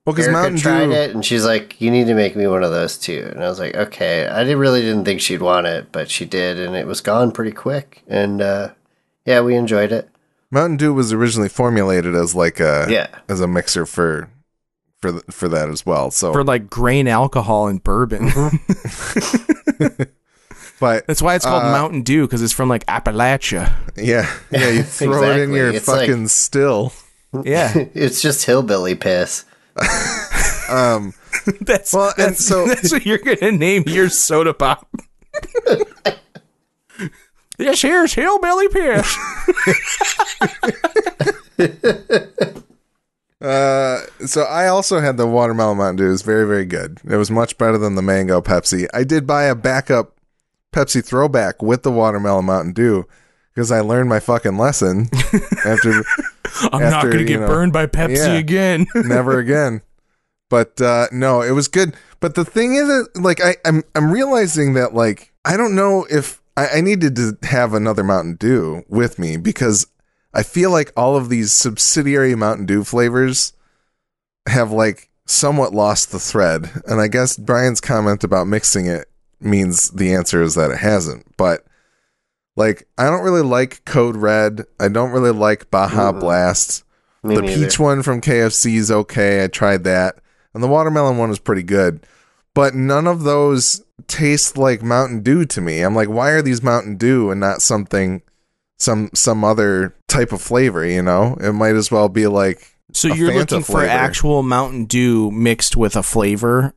well, 0.04 0.14
because 0.14 0.26
Erica 0.26 0.40
Mountain 0.42 0.60
tried 0.60 0.86
Dew. 0.86 0.92
it, 0.92 1.14
and 1.14 1.24
she's 1.24 1.44
like, 1.44 1.80
"You 1.80 1.90
need 1.92 2.06
to 2.08 2.14
make 2.14 2.34
me 2.34 2.46
one 2.48 2.64
of 2.64 2.70
those 2.72 2.98
too." 2.98 3.28
And 3.30 3.44
I 3.44 3.48
was 3.48 3.58
like, 3.60 3.76
"Okay." 3.76 4.26
I 4.26 4.42
didn't, 4.42 4.58
really 4.58 4.80
didn't 4.80 5.04
think 5.04 5.20
she'd 5.20 5.42
want 5.42 5.66
it, 5.68 5.92
but 5.92 6.10
she 6.10 6.24
did, 6.24 6.58
and 6.58 6.74
it 6.74 6.86
was 6.86 7.00
gone 7.00 7.30
pretty 7.30 7.52
quick. 7.52 8.02
And 8.08 8.40
uh, 8.42 8.70
yeah, 9.26 9.42
we 9.42 9.54
enjoyed 9.54 9.92
it. 9.92 10.08
Mountain 10.50 10.78
Dew 10.78 10.92
was 10.94 11.12
originally 11.12 11.48
formulated 11.50 12.14
as 12.16 12.34
like 12.34 12.58
a 12.58 12.86
Yeah. 12.88 13.06
as 13.28 13.40
a 13.40 13.46
mixer 13.46 13.84
for 13.86 14.28
for 15.00 15.20
for 15.30 15.46
that 15.48 15.68
as 15.68 15.84
well. 15.86 16.10
So, 16.10 16.32
For 16.32 16.42
like 16.42 16.68
grain 16.70 17.06
alcohol 17.06 17.68
and 17.68 17.80
bourbon. 17.84 18.30
but 20.80 21.06
That's 21.06 21.20
why 21.22 21.34
it's 21.34 21.44
called 21.44 21.64
Uh, 21.64 21.72
Mountain 21.72 22.02
Dew 22.02 22.26
because 22.26 22.42
it's 22.42 22.52
from 22.52 22.68
like 22.68 22.84
Appalachia. 22.86 23.72
yeah, 23.96 24.30
yeah, 24.50 24.68
you 24.70 24.82
throw 24.84 25.22
it 25.30 25.40
in 25.40 25.52
your 25.52 25.70
It's 25.70 25.88
like- 25.88 26.08
fucking 26.08 26.28
still. 26.28 26.92
Yeah, 27.44 27.72
it's 27.94 28.20
just 28.22 28.44
hillbilly 28.46 28.94
piss. 28.94 29.44
Um, 30.70 31.14
that's 31.62 31.94
Well, 31.94 32.12
and 32.18 32.36
so- 32.36 32.66
that's 32.66 32.92
what 32.92 33.06
you're 33.06 33.16
gonna 33.16 33.52
name 33.52 33.84
your 33.86 34.10
soda 34.10 34.52
pop. 34.52 34.86
this 37.56 37.80
here's 37.80 38.12
hillbilly 38.12 38.68
piss. 38.68 39.16
uh, 43.40 44.00
so 44.26 44.42
I 44.42 44.66
also 44.66 45.00
had 45.00 45.16
the 45.16 45.26
watermelon 45.26 45.78
Mountain 45.78 45.96
Dew. 45.96 46.06
It 46.08 46.10
was 46.10 46.22
very 46.22 46.46
very 46.46 46.64
good. 46.66 47.00
It 47.08 47.16
was 47.16 47.30
much 47.30 47.56
better 47.56 47.78
than 47.78 47.94
the 47.94 48.02
mango 48.02 48.40
Pepsi. 48.40 48.86
I 48.92 49.04
did 49.04 49.26
buy 49.26 49.44
a 49.44 49.54
backup 49.54 50.17
Pepsi 50.78 51.04
throwback 51.04 51.60
with 51.60 51.82
the 51.82 51.90
watermelon 51.90 52.44
Mountain 52.44 52.72
Dew 52.72 53.04
because 53.52 53.72
I 53.72 53.80
learned 53.80 54.08
my 54.08 54.20
fucking 54.20 54.56
lesson 54.56 55.08
after 55.64 56.04
I'm 56.70 56.80
not 56.80 57.02
gonna 57.02 57.24
get 57.24 57.40
know, 57.40 57.48
burned 57.48 57.72
by 57.72 57.86
Pepsi 57.86 58.16
yeah. 58.16 58.34
again. 58.34 58.86
never 58.94 59.40
again. 59.40 59.82
But 60.48 60.80
uh, 60.80 61.08
no, 61.10 61.42
it 61.42 61.50
was 61.50 61.66
good. 61.66 61.96
But 62.20 62.36
the 62.36 62.44
thing 62.44 62.76
is, 62.76 62.86
that, 62.86 63.20
like, 63.20 63.40
I, 63.42 63.56
I'm 63.64 63.82
I'm 63.96 64.12
realizing 64.12 64.74
that 64.74 64.94
like 64.94 65.32
I 65.44 65.56
don't 65.56 65.74
know 65.74 66.06
if 66.08 66.40
I, 66.56 66.68
I 66.76 66.80
needed 66.80 67.16
to 67.16 67.36
have 67.42 67.74
another 67.74 68.04
Mountain 68.04 68.36
Dew 68.36 68.84
with 68.88 69.18
me 69.18 69.36
because 69.36 69.88
I 70.32 70.44
feel 70.44 70.70
like 70.70 70.92
all 70.96 71.16
of 71.16 71.28
these 71.28 71.50
subsidiary 71.50 72.36
Mountain 72.36 72.66
Dew 72.66 72.84
flavors 72.84 73.52
have 74.46 74.70
like 74.70 75.10
somewhat 75.26 75.74
lost 75.74 76.12
the 76.12 76.20
thread. 76.20 76.70
And 76.86 77.00
I 77.00 77.08
guess 77.08 77.36
Brian's 77.36 77.80
comment 77.80 78.22
about 78.22 78.46
mixing 78.46 78.86
it 78.86 79.08
means 79.40 79.90
the 79.90 80.14
answer 80.14 80.42
is 80.42 80.55
that 80.55 80.70
it 80.70 80.79
hasn't. 80.79 81.37
But 81.37 81.64
like, 82.57 82.88
I 82.98 83.05
don't 83.05 83.22
really 83.22 83.42
like 83.42 83.85
Code 83.85 84.16
Red. 84.16 84.64
I 84.81 84.88
don't 84.88 85.12
really 85.12 85.33
like 85.33 85.70
Baja 85.70 86.12
Mm-mm. 86.12 86.20
Blast 86.20 86.85
Me 87.22 87.35
the 87.37 87.42
neither. 87.42 87.66
peach 87.66 87.79
one 87.79 88.03
from 88.03 88.20
KFC 88.20 88.74
is 88.74 88.90
okay. 88.90 89.44
I 89.44 89.48
tried 89.48 89.85
that. 89.85 90.16
And 90.55 90.62
the 90.62 90.68
watermelon 90.68 91.18
one 91.18 91.31
is 91.31 91.38
pretty 91.38 91.62
good. 91.62 92.05
But 92.55 92.74
none 92.74 93.07
of 93.07 93.22
those 93.22 93.85
taste 94.09 94.57
like 94.59 94.83
Mountain 94.83 95.22
Dew 95.22 95.44
to 95.46 95.61
me. 95.61 95.83
I'm 95.83 95.94
like, 95.94 96.09
why 96.09 96.31
are 96.31 96.42
these 96.42 96.62
Mountain 96.62 96.96
Dew 96.96 97.31
and 97.31 97.40
not 97.40 97.62
something 97.62 98.22
some 98.79 99.11
some 99.14 99.44
other 99.44 99.94
type 100.09 100.33
of 100.33 100.40
flavor, 100.40 100.85
you 100.85 101.03
know? 101.03 101.37
It 101.40 101.53
might 101.53 101.77
as 101.77 101.90
well 101.90 102.09
be 102.09 102.27
like 102.27 102.74
So 102.92 103.12
a 103.12 103.14
you're 103.14 103.31
Fanta 103.31 103.38
looking 103.38 103.62
for 103.62 103.85
actual 103.85 104.42
Mountain 104.42 104.87
Dew 104.87 105.31
mixed 105.31 105.77
with 105.77 105.94
a 105.94 106.03
flavor, 106.03 106.74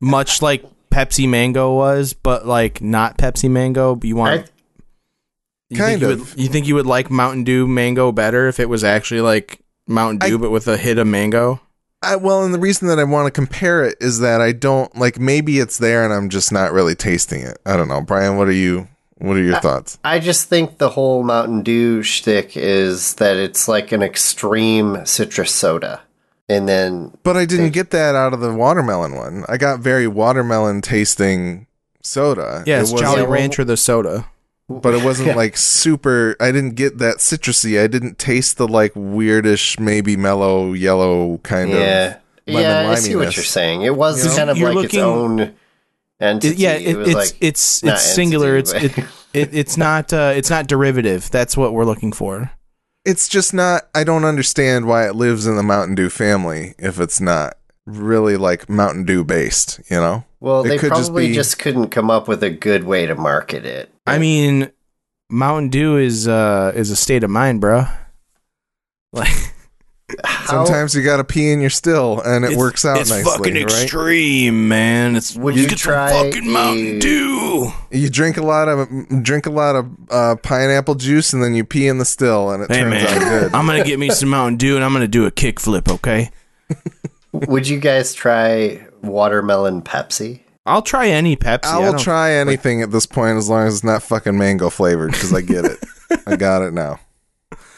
much 0.00 0.42
like 0.42 0.64
Pepsi 0.90 1.28
Mango 1.28 1.74
was, 1.74 2.12
but 2.12 2.46
like 2.46 2.80
not 2.82 3.18
Pepsi 3.18 3.50
Mango. 3.50 3.98
You 4.02 4.16
want 4.16 4.40
I- 4.40 4.44
you 5.68 5.76
Kind 5.76 6.00
think 6.00 6.02
you 6.02 6.10
of. 6.10 6.30
Would, 6.34 6.40
you 6.42 6.48
think 6.48 6.66
you 6.66 6.74
would 6.74 6.86
like 6.86 7.10
Mountain 7.10 7.44
Dew 7.44 7.66
Mango 7.68 8.10
better 8.10 8.48
if 8.48 8.58
it 8.58 8.68
was 8.68 8.82
actually 8.82 9.20
like 9.20 9.60
Mountain 9.86 10.28
Dew, 10.28 10.36
I- 10.36 10.40
but 10.40 10.50
with 10.50 10.66
a 10.66 10.76
hit 10.76 10.98
of 10.98 11.06
mango? 11.06 11.60
I, 12.02 12.16
well, 12.16 12.42
and 12.42 12.54
the 12.54 12.58
reason 12.58 12.88
that 12.88 12.98
I 12.98 13.04
want 13.04 13.26
to 13.26 13.30
compare 13.30 13.84
it 13.84 13.98
is 14.00 14.20
that 14.20 14.40
I 14.40 14.52
don't 14.52 14.96
like. 14.96 15.20
Maybe 15.20 15.58
it's 15.58 15.76
there, 15.78 16.02
and 16.02 16.12
I'm 16.12 16.30
just 16.30 16.50
not 16.50 16.72
really 16.72 16.94
tasting 16.94 17.42
it. 17.42 17.58
I 17.66 17.76
don't 17.76 17.88
know, 17.88 18.00
Brian. 18.00 18.36
What 18.36 18.48
are 18.48 18.52
you? 18.52 18.88
What 19.18 19.36
are 19.36 19.42
your 19.42 19.60
thoughts? 19.60 19.98
I 20.02 20.18
just 20.18 20.48
think 20.48 20.78
the 20.78 20.88
whole 20.88 21.22
Mountain 21.22 21.62
Dew 21.62 22.02
shtick 22.02 22.56
is 22.56 23.16
that 23.16 23.36
it's 23.36 23.68
like 23.68 23.92
an 23.92 24.02
extreme 24.02 25.04
citrus 25.04 25.52
soda. 25.54 26.00
And 26.50 26.68
then 26.68 27.16
But 27.22 27.36
I 27.36 27.44
didn't 27.44 27.70
get 27.70 27.90
that 27.90 28.14
out 28.16 28.34
of 28.34 28.40
the 28.40 28.52
watermelon 28.52 29.14
one. 29.14 29.44
I 29.48 29.56
got 29.56 29.78
very 29.78 30.08
watermelon 30.08 30.80
tasting 30.82 31.66
soda. 32.02 32.64
Yeah, 32.66 32.78
It 32.78 32.82
it's 32.82 32.92
wasn't- 32.92 33.10
Jolly 33.10 33.22
Yeah, 33.22 33.28
Rancher 33.28 33.64
the 33.64 33.76
soda. 33.76 34.26
but 34.68 34.94
it 34.94 35.04
wasn't 35.04 35.36
like 35.42 35.56
super. 35.56 36.34
I 36.40 36.50
didn't 36.50 36.74
get 36.74 36.98
that 36.98 37.18
citrusy. 37.18 37.80
I 37.82 37.86
didn't 37.86 38.18
taste 38.18 38.56
the 38.56 38.66
like 38.66 38.94
weirdish, 38.94 39.78
maybe 39.78 40.16
mellow 40.16 40.72
yellow 40.72 41.38
kind 41.44 41.70
yeah. 41.70 41.76
of 41.76 42.16
lemon 42.48 42.62
Yeah, 42.62 42.90
I 42.90 42.94
see 42.96 43.14
what 43.14 43.36
you're 43.36 43.44
saying. 43.44 43.82
It 43.82 43.94
was 43.96 44.24
You 44.24 44.30
know? 44.30 44.36
kind 44.36 44.50
of 44.50 44.58
You're 44.58 44.68
like 44.74 44.82
looking- 44.92 44.98
its 45.00 45.04
own 45.04 45.54
entity. 46.20 46.54
It- 46.54 46.58
yeah, 46.58 46.72
it, 46.72 46.96
was 46.96 47.08
it's 47.08 47.14
like 47.16 47.36
it's 47.40 47.82
not 47.84 47.94
it's 47.94 48.12
singular. 48.14 48.56
entity, 48.56 48.86
it's 48.86 48.98
it, 48.98 49.04
it 49.34 49.48
it's 49.52 49.76
not 49.76 50.12
uh, 50.12 50.32
it's 50.34 50.50
not 50.50 50.66
derivative. 50.66 51.30
That's 51.30 51.56
what 51.56 51.72
we're 51.74 51.84
looking 51.84 52.12
for. 52.12 52.50
It's 53.04 53.28
just 53.28 53.54
not. 53.54 53.88
I 53.94 54.04
don't 54.04 54.24
understand 54.24 54.86
why 54.86 55.06
it 55.06 55.14
lives 55.14 55.46
in 55.46 55.56
the 55.56 55.62
Mountain 55.62 55.94
Dew 55.94 56.10
family 56.10 56.74
if 56.78 57.00
it's 57.00 57.20
not 57.20 57.56
really 57.86 58.36
like 58.36 58.68
Mountain 58.68 59.04
Dew 59.04 59.24
based. 59.24 59.80
You 59.90 59.96
know. 59.96 60.24
Well, 60.40 60.64
It 60.64 60.68
they 60.68 60.78
could 60.78 60.90
just 60.90 61.08
probably 61.10 61.28
be- 61.28 61.34
just 61.34 61.58
couldn't 61.58 61.88
come 61.88 62.10
up 62.10 62.28
with 62.28 62.42
a 62.42 62.50
good 62.50 62.84
way 62.84 63.06
to 63.06 63.14
market 63.14 63.64
it. 63.66 63.90
I 64.06 64.18
mean, 64.18 64.70
Mountain 65.30 65.70
Dew 65.70 65.96
is 65.96 66.26
uh 66.28 66.72
is 66.74 66.90
a 66.90 66.96
state 66.96 67.24
of 67.24 67.30
mind, 67.30 67.60
bro. 67.60 67.84
Like 69.12 69.32
How- 70.24 70.64
Sometimes 70.64 70.94
you 70.94 71.02
got 71.02 71.18
to 71.18 71.24
pee 71.24 71.50
in 71.52 71.60
your 71.60 71.70
still, 71.70 72.20
and 72.20 72.44
it 72.44 72.48
it's- 72.48 72.58
works 72.58 72.84
out 72.84 72.98
It's 72.98 73.10
nicely, 73.10 73.30
fucking 73.30 73.54
right? 73.54 73.62
extreme, 73.62 74.68
man. 74.68 75.16
It's 75.16 75.36
Would 75.36 75.54
you 75.56 75.62
you 75.62 75.68
get 75.68 75.78
some 75.78 75.92
try 75.92 76.10
fucking 76.10 76.50
Mountain 76.50 76.98
Dew. 76.98 77.72
You 77.90 78.08
drink 78.10 78.36
a 78.36 78.42
lot 78.42 78.68
of 78.68 78.88
drink 79.22 79.46
a 79.46 79.50
lot 79.50 79.76
of 79.76 79.86
uh, 80.10 80.36
pineapple 80.42 80.94
juice, 80.96 81.32
and 81.32 81.42
then 81.42 81.54
you 81.54 81.64
pee 81.64 81.86
in 81.88 81.98
the 81.98 82.04
still, 82.04 82.50
and 82.50 82.62
it 82.64 82.70
Hey 82.70 82.80
turns 82.80 82.90
man, 82.90 83.06
out 83.06 83.18
good. 83.42 83.54
I'm 83.54 83.66
gonna 83.66 83.84
get 83.84 83.98
me 83.98 84.10
some 84.10 84.28
Mountain 84.30 84.56
Dew 84.56 84.76
and 84.76 84.84
I'm 84.84 84.92
gonna 84.92 85.06
do 85.08 85.26
a 85.26 85.30
kickflip. 85.30 85.88
Okay, 85.88 86.30
would 87.32 87.68
you 87.68 87.78
guys 87.78 88.12
try 88.14 88.84
watermelon 89.02 89.82
Pepsi? 89.82 90.40
I'll 90.66 90.82
try 90.82 91.08
any 91.08 91.36
Pepsi. 91.36 91.64
I 91.66 91.76
I 91.76 91.78
will 91.78 91.92
don't- 91.92 92.00
try 92.00 92.32
anything 92.32 92.82
at 92.82 92.90
this 92.90 93.06
point 93.06 93.38
as 93.38 93.48
long 93.48 93.66
as 93.66 93.74
it's 93.76 93.84
not 93.84 94.02
fucking 94.02 94.36
mango 94.36 94.70
flavored 94.70 95.12
because 95.12 95.32
I 95.32 95.40
get 95.40 95.64
it. 95.64 95.78
I 96.26 96.36
got 96.36 96.62
it 96.62 96.72
now. 96.72 96.98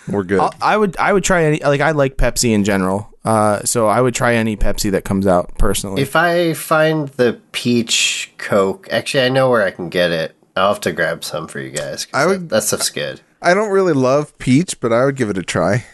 We're 0.08 0.24
good. 0.24 0.40
I'll- 0.40 0.54
I 0.60 0.76
would 0.76 0.96
I 0.98 1.12
would 1.12 1.24
try 1.24 1.44
any 1.44 1.58
like 1.60 1.80
I 1.80 1.92
like 1.92 2.16
Pepsi 2.16 2.50
in 2.52 2.64
general. 2.64 3.08
Uh, 3.24 3.60
so 3.64 3.86
I 3.86 4.00
would 4.00 4.14
try 4.14 4.34
any 4.34 4.56
Pepsi 4.56 4.90
that 4.90 5.04
comes 5.04 5.26
out 5.28 5.56
personally. 5.58 6.02
If 6.02 6.16
I 6.16 6.54
find 6.54 7.08
the 7.10 7.40
peach 7.52 8.32
Coke, 8.38 8.88
actually, 8.90 9.24
I 9.24 9.28
know 9.28 9.48
where 9.48 9.62
I 9.64 9.70
can 9.70 9.88
get 9.88 10.10
it. 10.10 10.34
I'll 10.56 10.72
have 10.72 10.80
to 10.82 10.92
grab 10.92 11.22
some 11.24 11.46
for 11.48 11.60
you 11.60 11.70
guys. 11.70 12.06
I 12.12 12.26
would- 12.26 12.48
That, 12.48 12.56
that 12.56 12.62
stuff's 12.64 12.90
good. 12.90 13.20
I 13.40 13.54
don't 13.54 13.70
really 13.70 13.92
love 13.92 14.36
peach, 14.38 14.78
but 14.80 14.92
I 14.92 15.04
would 15.04 15.16
give 15.16 15.30
it 15.30 15.38
a 15.38 15.42
try. 15.42 15.84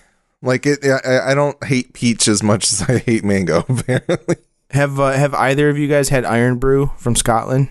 Like 0.43 0.67
it, 0.67 0.79
I, 0.85 1.33
I 1.33 1.35
don't 1.35 1.63
hate 1.65 1.93
peach 1.95 2.29
as 2.29 2.43
much 2.43 2.73
as 2.73 2.83
I 2.83 2.99
hate 2.99 3.25
mango. 3.25 3.65
Apparently, 3.69 4.37
have 4.71 4.99
uh, 5.01 5.13
have 5.13 5.35
either 5.35 5.69
of 5.69 5.77
you 5.79 5.89
guys 5.89 6.09
had 6.11 6.25
Irn-Bru 6.25 6.93
from 6.97 7.15
Scotland? 7.17 7.71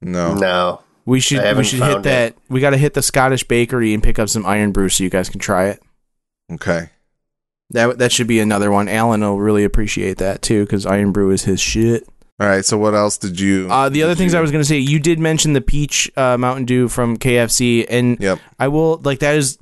no. 0.00 0.34
No. 0.34 0.82
We 1.08 1.20
should 1.20 1.56
we 1.56 1.64
should 1.64 1.78
hit 1.80 1.86
found 1.92 2.00
it. 2.00 2.02
that. 2.08 2.34
We 2.50 2.60
got 2.60 2.70
to 2.70 2.76
hit 2.76 2.92
the 2.94 3.00
Scottish 3.02 3.42
bakery 3.44 3.94
and 3.94 4.02
pick 4.02 4.18
up 4.18 4.28
some 4.28 4.44
Irn-Bru 4.44 4.90
so 4.90 5.02
you 5.04 5.10
guys 5.10 5.28
can 5.30 5.40
try 5.40 5.68
it. 5.68 5.82
Okay. 6.52 6.90
That 7.70 7.98
that 7.98 8.12
should 8.12 8.26
be 8.26 8.40
another 8.40 8.70
one. 8.70 8.88
Alan 8.88 9.20
will 9.22 9.38
really 9.40 9.64
appreciate 9.64 10.18
that 10.18 10.42
too 10.42 10.64
because 10.64 10.84
Irn-Bru 10.86 11.30
is 11.30 11.44
his 11.44 11.60
shit. 11.60 12.06
All 12.40 12.46
right. 12.46 12.64
So 12.64 12.76
what 12.78 12.94
else 12.94 13.16
did 13.18 13.40
you? 13.40 13.68
Uh, 13.70 13.88
the 13.88 14.02
other 14.02 14.14
things 14.14 14.32
you- 14.32 14.38
I 14.38 14.42
was 14.42 14.50
going 14.50 14.60
to 14.62 14.68
say, 14.68 14.78
you 14.78 14.98
did 14.98 15.18
mention 15.18 15.54
the 15.54 15.60
peach 15.60 16.10
uh, 16.16 16.36
Mountain 16.38 16.66
Dew 16.66 16.88
from 16.88 17.16
KFC, 17.16 17.86
and 17.88 18.18
Yep. 18.20 18.38
I 18.58 18.68
will 18.68 18.98
like 18.98 19.18
that 19.20 19.34
is, 19.36 19.58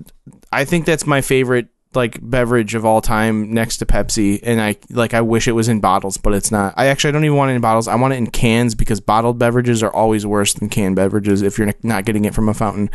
I 0.52 0.64
think 0.64 0.84
that's 0.84 1.06
my 1.06 1.20
favorite 1.20 1.68
like 1.96 2.18
beverage 2.22 2.74
of 2.74 2.84
all 2.84 3.00
time 3.00 3.52
next 3.52 3.78
to 3.78 3.86
Pepsi, 3.86 4.40
and 4.42 4.60
I 4.60 4.76
like 4.90 5.14
I 5.14 5.22
wish 5.22 5.48
it 5.48 5.52
was 5.52 5.68
in 5.68 5.80
bottles, 5.80 6.16
but 6.16 6.34
it's 6.34 6.52
not. 6.52 6.74
I 6.76 6.86
actually 6.86 7.08
I 7.08 7.12
don't 7.12 7.24
even 7.24 7.36
want 7.36 7.50
it 7.50 7.54
in 7.54 7.60
bottles. 7.60 7.88
I 7.88 7.96
want 7.96 8.14
it 8.14 8.18
in 8.18 8.28
cans 8.28 8.74
because 8.74 9.00
bottled 9.00 9.38
beverages 9.38 9.82
are 9.82 9.92
always 9.92 10.26
worse 10.26 10.54
than 10.54 10.68
canned 10.68 10.96
beverages 10.96 11.42
if 11.42 11.58
you're 11.58 11.72
not 11.82 12.04
getting 12.04 12.24
it 12.24 12.34
from 12.34 12.48
a 12.48 12.54
fountain. 12.54 12.90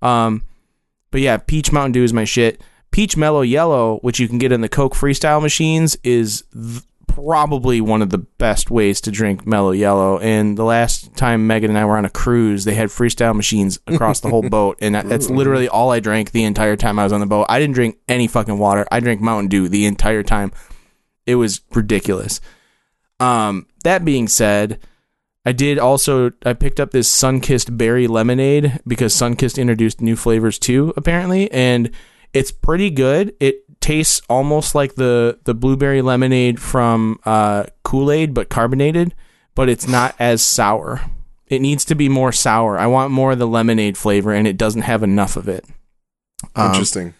Um, 0.00 0.44
but 1.10 1.20
yeah, 1.20 1.36
peach 1.36 1.72
Mountain 1.72 1.92
Dew 1.92 2.04
is 2.04 2.12
my 2.12 2.24
shit. 2.24 2.60
Peach 2.90 3.16
Mellow 3.16 3.42
Yellow, 3.42 3.98
which 4.02 4.20
you 4.20 4.28
can 4.28 4.38
get 4.38 4.52
in 4.52 4.60
the 4.60 4.68
Coke 4.68 4.94
Freestyle 4.94 5.42
machines, 5.42 5.96
is 6.04 6.44
th- 6.52 6.82
probably 7.14 7.80
one 7.80 8.02
of 8.02 8.10
the 8.10 8.18
best 8.18 8.70
ways 8.70 9.00
to 9.02 9.10
drink 9.10 9.46
Mellow 9.46 9.70
Yellow. 9.70 10.18
And 10.18 10.56
the 10.58 10.64
last 10.64 11.16
time 11.16 11.46
Megan 11.46 11.70
and 11.70 11.78
I 11.78 11.84
were 11.84 11.96
on 11.96 12.04
a 12.04 12.10
cruise, 12.10 12.64
they 12.64 12.74
had 12.74 12.88
freestyle 12.88 13.34
machines 13.34 13.78
across 13.86 14.20
the 14.20 14.28
whole 14.28 14.42
boat, 14.48 14.78
and 14.80 14.94
that- 14.94 15.08
that's 15.08 15.30
literally 15.30 15.68
all 15.68 15.90
I 15.90 16.00
drank 16.00 16.30
the 16.32 16.44
entire 16.44 16.76
time 16.76 16.98
I 16.98 17.04
was 17.04 17.12
on 17.12 17.20
the 17.20 17.26
boat. 17.26 17.46
I 17.48 17.58
didn't 17.58 17.74
drink 17.74 17.98
any 18.08 18.26
fucking 18.26 18.58
water. 18.58 18.86
I 18.90 19.00
drank 19.00 19.20
Mountain 19.20 19.48
Dew 19.48 19.68
the 19.68 19.86
entire 19.86 20.22
time. 20.22 20.52
It 21.26 21.36
was 21.36 21.60
ridiculous. 21.74 22.40
Um, 23.20 23.66
that 23.84 24.04
being 24.04 24.28
said, 24.28 24.80
I 25.46 25.52
did 25.52 25.78
also 25.78 26.32
I 26.44 26.52
picked 26.54 26.80
up 26.80 26.90
this 26.90 27.08
Sunkist 27.08 27.76
berry 27.76 28.06
lemonade 28.06 28.80
because 28.86 29.14
Sunkist 29.14 29.58
introduced 29.58 30.00
new 30.00 30.16
flavors 30.16 30.58
too, 30.58 30.92
apparently, 30.96 31.50
and 31.52 31.90
it's 32.32 32.50
pretty 32.50 32.90
good. 32.90 33.34
It 33.40 33.63
tastes 33.84 34.22
almost 34.30 34.74
like 34.74 34.94
the 34.94 35.38
the 35.44 35.52
blueberry 35.52 36.00
lemonade 36.00 36.58
from 36.58 37.20
uh, 37.26 37.64
Kool 37.82 38.10
Aid, 38.10 38.32
but 38.32 38.48
carbonated, 38.48 39.14
but 39.54 39.68
it's 39.68 39.86
not 39.86 40.14
as 40.18 40.40
sour. 40.40 41.02
It 41.48 41.60
needs 41.60 41.84
to 41.84 41.94
be 41.94 42.08
more 42.08 42.32
sour. 42.32 42.78
I 42.78 42.86
want 42.86 43.12
more 43.12 43.32
of 43.32 43.38
the 43.38 43.46
lemonade 43.46 43.98
flavor, 43.98 44.32
and 44.32 44.48
it 44.48 44.56
doesn't 44.56 44.82
have 44.82 45.02
enough 45.02 45.36
of 45.36 45.48
it. 45.48 45.66
Um, 46.56 46.68
Interesting. 46.68 47.14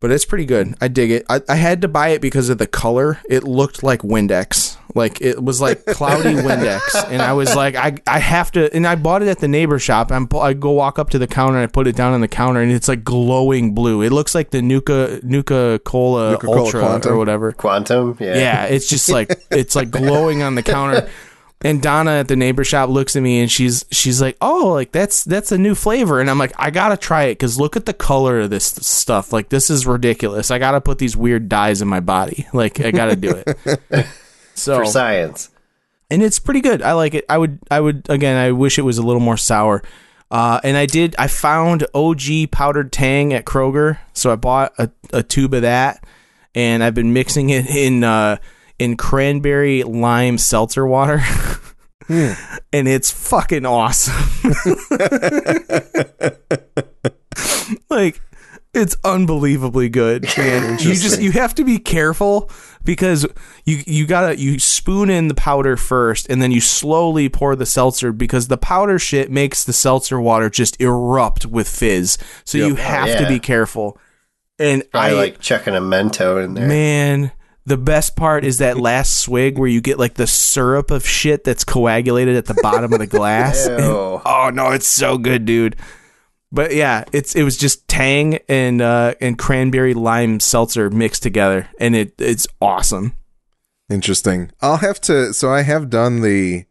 But 0.00 0.10
it's 0.10 0.24
pretty 0.24 0.46
good. 0.46 0.74
I 0.80 0.88
dig 0.88 1.10
it. 1.10 1.26
I, 1.28 1.42
I 1.48 1.56
had 1.56 1.82
to 1.82 1.88
buy 1.88 2.08
it 2.08 2.20
because 2.20 2.48
of 2.48 2.58
the 2.58 2.66
color. 2.66 3.18
It 3.28 3.44
looked 3.44 3.82
like 3.82 4.00
Windex. 4.00 4.76
Like 4.94 5.20
it 5.20 5.42
was 5.42 5.60
like 5.60 5.84
cloudy 5.86 6.34
Windex, 6.34 6.80
and 7.08 7.22
I 7.22 7.32
was 7.34 7.54
like, 7.54 7.76
I 7.76 7.94
I 8.06 8.18
have 8.18 8.50
to. 8.52 8.74
And 8.74 8.86
I 8.86 8.96
bought 8.96 9.22
it 9.22 9.28
at 9.28 9.38
the 9.38 9.46
neighbor 9.46 9.78
shop. 9.78 10.10
I'm, 10.10 10.28
I 10.34 10.52
go 10.52 10.72
walk 10.72 10.98
up 10.98 11.10
to 11.10 11.18
the 11.18 11.28
counter 11.28 11.58
and 11.58 11.62
I 11.62 11.66
put 11.68 11.86
it 11.86 11.94
down 11.94 12.12
on 12.12 12.20
the 12.20 12.28
counter, 12.28 12.60
and 12.60 12.72
it's 12.72 12.88
like 12.88 13.04
glowing 13.04 13.72
blue. 13.72 14.02
It 14.02 14.10
looks 14.10 14.34
like 14.34 14.50
the 14.50 14.62
Nuka 14.62 15.20
Nuka 15.22 15.80
Cola 15.84 16.38
Ultra 16.44 16.80
Quantum. 16.80 17.12
or 17.12 17.16
whatever. 17.18 17.52
Quantum? 17.52 18.16
Yeah. 18.18 18.34
Yeah, 18.34 18.64
it's 18.64 18.88
just 18.88 19.08
like 19.08 19.30
it's 19.50 19.76
like 19.76 19.90
glowing 19.90 20.42
on 20.42 20.56
the 20.56 20.62
counter. 20.62 21.08
And 21.62 21.82
Donna 21.82 22.12
at 22.12 22.28
the 22.28 22.36
neighbor 22.36 22.64
shop 22.64 22.88
looks 22.88 23.16
at 23.16 23.22
me 23.22 23.40
and 23.40 23.50
she's 23.50 23.84
she's 23.90 24.20
like, 24.22 24.36
"Oh, 24.40 24.68
like 24.72 24.92
that's 24.92 25.24
that's 25.24 25.52
a 25.52 25.58
new 25.58 25.74
flavor." 25.74 26.18
And 26.18 26.30
I'm 26.30 26.38
like, 26.38 26.52
"I 26.56 26.70
got 26.70 26.88
to 26.88 26.96
try 26.96 27.24
it 27.24 27.38
cuz 27.38 27.60
look 27.60 27.76
at 27.76 27.84
the 27.84 27.92
color 27.92 28.40
of 28.40 28.50
this 28.50 28.64
stuff. 28.64 29.30
Like 29.30 29.50
this 29.50 29.68
is 29.68 29.86
ridiculous. 29.86 30.50
I 30.50 30.58
got 30.58 30.70
to 30.72 30.80
put 30.80 30.96
these 30.98 31.16
weird 31.18 31.50
dyes 31.50 31.82
in 31.82 31.88
my 31.88 32.00
body. 32.00 32.46
Like 32.54 32.80
I 32.80 32.90
got 32.92 33.06
to 33.06 33.16
do 33.16 33.42
it." 33.46 34.06
So 34.54 34.78
For 34.78 34.84
science. 34.86 35.48
and 36.10 36.22
it's 36.22 36.38
pretty 36.38 36.60
good. 36.60 36.82
I 36.82 36.92
like 36.92 37.14
it. 37.14 37.24
I 37.30 37.38
would 37.38 37.60
I 37.70 37.80
would 37.80 38.04
again, 38.10 38.36
I 38.36 38.52
wish 38.52 38.78
it 38.78 38.82
was 38.82 38.98
a 38.98 39.02
little 39.02 39.20
more 39.20 39.36
sour. 39.38 39.82
Uh, 40.30 40.60
and 40.62 40.76
I 40.76 40.86
did. 40.86 41.14
I 41.18 41.26
found 41.28 41.86
OG 41.94 42.50
powdered 42.52 42.92
Tang 42.92 43.32
at 43.32 43.44
Kroger, 43.44 43.98
so 44.12 44.30
I 44.32 44.36
bought 44.36 44.72
a, 44.78 44.90
a 45.12 45.22
tube 45.22 45.54
of 45.54 45.62
that, 45.62 46.04
and 46.54 46.84
I've 46.84 46.94
been 46.94 47.12
mixing 47.12 47.50
it 47.50 47.66
in 47.70 48.04
uh, 48.04 48.36
in 48.80 48.96
cranberry 48.96 49.84
lime 49.84 50.38
seltzer 50.38 50.86
water, 50.86 51.18
hmm. 52.06 52.32
and 52.72 52.88
it's 52.88 53.10
fucking 53.10 53.66
awesome. 53.66 54.14
like 57.90 58.22
it's 58.72 58.96
unbelievably 59.02 59.88
good 59.88 60.24
and 60.38 60.80
you 60.80 60.94
just 60.94 61.20
you 61.20 61.32
have 61.32 61.52
to 61.52 61.64
be 61.64 61.76
careful 61.78 62.48
because 62.84 63.26
you 63.64 63.82
you 63.84 64.06
gotta 64.06 64.38
you 64.38 64.60
spoon 64.60 65.10
in 65.10 65.26
the 65.26 65.34
powder 65.34 65.76
first 65.76 66.30
and 66.30 66.40
then 66.40 66.52
you 66.52 66.60
slowly 66.60 67.28
pour 67.28 67.56
the 67.56 67.66
seltzer 67.66 68.12
because 68.12 68.46
the 68.46 68.56
powder 68.56 68.96
shit 68.96 69.28
makes 69.28 69.64
the 69.64 69.72
seltzer 69.72 70.20
water 70.20 70.48
just 70.48 70.80
erupt 70.80 71.46
with 71.46 71.68
fizz. 71.68 72.16
So 72.44 72.58
you 72.58 72.74
oh, 72.74 72.76
have 72.76 73.16
to 73.16 73.24
yeah. 73.24 73.28
be 73.28 73.40
careful. 73.40 73.98
And 74.60 74.88
Probably 74.92 75.10
i 75.10 75.14
like 75.14 75.40
checking 75.40 75.74
a 75.74 75.80
mento 75.80 76.44
in 76.44 76.54
there. 76.54 76.68
man 76.68 77.32
the 77.70 77.76
best 77.78 78.16
part 78.16 78.44
is 78.44 78.58
that 78.58 78.76
last 78.78 79.18
swig 79.20 79.58
where 79.58 79.68
you 79.68 79.80
get 79.80 79.98
like 79.98 80.14
the 80.14 80.26
syrup 80.26 80.90
of 80.90 81.06
shit 81.06 81.44
that's 81.44 81.64
coagulated 81.64 82.36
at 82.36 82.44
the 82.46 82.58
bottom 82.62 82.92
of 82.92 82.98
the 82.98 83.06
glass 83.06 83.66
Ew. 83.68 83.74
oh 84.24 84.50
no 84.52 84.70
it's 84.72 84.86
so 84.88 85.16
good 85.18 85.44
dude 85.44 85.76
But 86.52 86.74
yeah, 86.74 87.04
it's 87.12 87.34
it 87.36 87.44
was 87.44 87.56
just 87.56 87.86
Tang 87.86 88.38
and 88.48 88.82
uh, 88.82 89.14
and 89.20 89.38
cranberry 89.38 89.94
lime 89.94 90.40
seltzer 90.40 90.90
mixed 90.90 91.22
together, 91.22 91.68
and 91.78 91.94
it 91.94 92.14
it's 92.18 92.48
awesome. 92.60 93.12
Interesting. 93.88 94.50
I'll 94.60 94.78
have 94.78 95.00
to. 95.02 95.32
So 95.32 95.52
I 95.52 95.62
have 95.62 95.90
done 95.90 96.22
the 96.22 96.64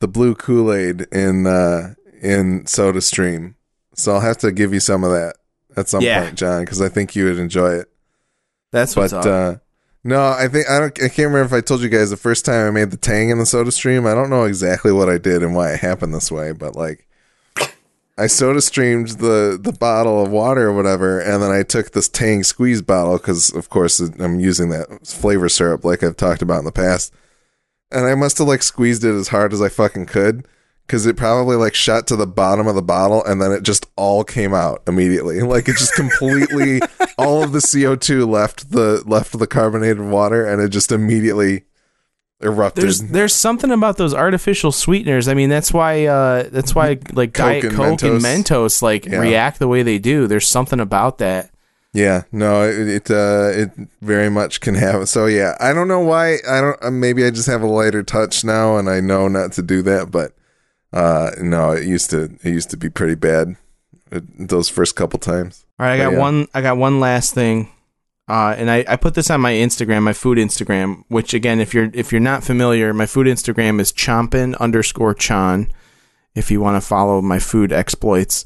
the 0.00 0.08
blue 0.08 0.34
Kool 0.34 0.70
Aid 0.72 1.06
in 1.12 1.46
uh, 1.46 1.94
in 2.20 2.66
Soda 2.66 3.00
Stream. 3.00 3.56
So 3.94 4.12
I'll 4.12 4.20
have 4.20 4.36
to 4.38 4.52
give 4.52 4.74
you 4.74 4.80
some 4.80 5.02
of 5.02 5.12
that 5.12 5.36
at 5.78 5.88
some 5.88 6.02
Yeah. 6.02 6.24
point, 6.24 6.36
John, 6.36 6.64
because 6.64 6.82
I 6.82 6.88
think 6.90 7.16
you 7.16 7.24
would 7.24 7.38
enjoy 7.38 7.76
it. 7.80 7.88
That's 8.70 8.94
but 8.94 9.12
up. 9.14 9.24
uh, 9.24 9.54
no, 10.04 10.30
I 10.30 10.48
think 10.48 10.68
I 10.68 10.78
don't. 10.78 11.02
I 11.02 11.08
can't 11.08 11.30
remember 11.30 11.44
if 11.44 11.52
I 11.52 11.60
told 11.60 11.82
you 11.82 11.88
guys 11.88 12.10
the 12.10 12.16
first 12.16 12.44
time 12.44 12.66
I 12.66 12.70
made 12.70 12.90
the 12.90 12.96
Tang 12.96 13.30
in 13.30 13.38
the 13.38 13.46
Soda 13.46 13.70
Stream. 13.70 14.06
I 14.06 14.14
don't 14.14 14.30
know 14.30 14.44
exactly 14.44 14.92
what 14.92 15.08
I 15.08 15.18
did 15.18 15.42
and 15.42 15.54
why 15.54 15.72
it 15.72 15.80
happened 15.80 16.14
this 16.14 16.30
way, 16.30 16.52
but 16.52 16.76
like. 16.76 17.06
I 18.18 18.26
soda 18.26 18.60
streamed 18.60 19.08
the, 19.12 19.58
the 19.58 19.72
bottle 19.72 20.22
of 20.22 20.30
water 20.30 20.68
or 20.68 20.74
whatever, 20.74 21.20
and 21.20 21.42
then 21.42 21.50
I 21.50 21.62
took 21.62 21.92
this 21.92 22.06
Tang 22.06 22.42
squeeze 22.42 22.82
bottle 22.82 23.16
because, 23.16 23.50
of 23.54 23.70
course, 23.70 23.98
I'm 23.98 24.38
using 24.38 24.68
that 24.68 25.06
flavor 25.06 25.48
syrup 25.48 25.86
like 25.86 26.02
I've 26.02 26.18
talked 26.18 26.42
about 26.42 26.58
in 26.58 26.66
the 26.66 26.72
past. 26.72 27.14
And 27.90 28.04
I 28.04 28.14
must 28.14 28.36
have 28.36 28.46
like 28.46 28.62
squeezed 28.62 29.04
it 29.04 29.14
as 29.14 29.28
hard 29.28 29.54
as 29.54 29.62
I 29.62 29.70
fucking 29.70 30.04
could 30.04 30.46
because 30.90 31.06
it 31.06 31.16
probably 31.16 31.54
like 31.54 31.72
shot 31.72 32.08
to 32.08 32.16
the 32.16 32.26
bottom 32.26 32.66
of 32.66 32.74
the 32.74 32.82
bottle 32.82 33.24
and 33.24 33.40
then 33.40 33.52
it 33.52 33.62
just 33.62 33.86
all 33.94 34.24
came 34.24 34.52
out 34.52 34.82
immediately. 34.88 35.40
Like 35.50 35.68
it 35.68 35.76
just 35.76 35.94
completely, 35.94 36.80
all 37.18 37.44
of 37.44 37.52
the 37.52 37.60
CO2 37.60 38.28
left 38.28 38.72
the 38.72 39.02
left 39.06 39.38
the 39.38 39.46
carbonated 39.46 40.00
water 40.00 40.44
and 40.44 40.60
it 40.60 40.70
just 40.70 40.90
immediately 40.90 41.62
erupted. 42.42 42.82
there's 42.82 43.00
there's 43.02 43.34
something 43.34 43.70
about 43.70 43.98
those 43.98 44.12
artificial 44.14 44.72
sweeteners. 44.72 45.28
I 45.28 45.34
mean, 45.34 45.48
that's 45.48 45.72
why 45.72 46.06
uh, 46.06 46.48
that's 46.50 46.74
why 46.74 46.98
like 47.12 47.34
Coke 47.34 47.46
Diet 47.46 47.64
and 47.66 47.74
Coke 47.74 48.02
and 48.02 48.20
Mentos. 48.20 48.22
Mentos 48.22 48.82
like 48.82 49.06
Yeah. 49.06 49.18
react 49.20 49.58
the 49.60 49.68
way 49.68 49.82
they 49.84 49.98
do. 49.98 50.26
There's 50.26 50.48
something 50.48 50.80
about 50.80 51.18
that. 51.18 51.50
Yeah, 51.92 52.22
no, 52.32 52.62
it 52.68 52.88
it, 52.88 53.10
uh, 53.10 53.50
it 53.52 53.70
very 54.00 54.30
much 54.30 54.60
can 54.60 54.74
have. 54.74 55.08
So 55.08 55.26
yeah, 55.26 55.56
I 55.60 55.72
don't 55.72 55.88
know 55.88 56.00
why. 56.00 56.38
I 56.48 56.60
don't. 56.60 56.82
uh, 56.82 56.90
Maybe 56.90 57.24
I 57.24 57.30
just 57.30 57.48
have 57.48 57.62
a 57.62 57.66
lighter 57.66 58.02
touch 58.02 58.44
now, 58.44 58.76
and 58.76 58.88
I 58.88 59.00
know 59.00 59.26
not 59.28 59.52
to 59.52 59.62
do 59.62 59.82
that. 59.82 60.10
But 60.12 60.32
uh, 60.92 61.30
no, 61.40 61.72
it 61.72 61.84
used 61.84 62.10
to. 62.10 62.24
It 62.42 62.50
used 62.50 62.70
to 62.70 62.76
be 62.76 62.90
pretty 62.90 63.14
bad. 63.14 63.56
uh 64.12 64.20
those 64.38 64.68
first 64.68 64.96
couple 64.96 65.18
times. 65.18 65.66
All 65.78 65.86
right, 65.86 65.94
I 65.94 65.98
got 65.98 66.12
yeah. 66.12 66.18
one. 66.18 66.48
I 66.54 66.60
got 66.62 66.76
one 66.76 67.00
last 67.00 67.34
thing, 67.34 67.70
uh, 68.28 68.54
and 68.56 68.70
I, 68.70 68.84
I 68.88 68.96
put 68.96 69.14
this 69.14 69.30
on 69.30 69.40
my 69.40 69.52
Instagram, 69.52 70.02
my 70.02 70.12
food 70.12 70.38
Instagram. 70.38 71.04
Which 71.08 71.32
again, 71.34 71.60
if 71.60 71.74
you're 71.74 71.90
if 71.94 72.12
you're 72.12 72.20
not 72.20 72.44
familiar, 72.44 72.92
my 72.92 73.06
food 73.06 73.26
Instagram 73.26 73.80
is 73.80 73.92
chompin 73.92 74.58
underscore 74.58 75.14
chan. 75.14 75.70
If 76.34 76.50
you 76.50 76.60
want 76.60 76.80
to 76.80 76.86
follow 76.86 77.20
my 77.20 77.40
food 77.40 77.72
exploits, 77.72 78.44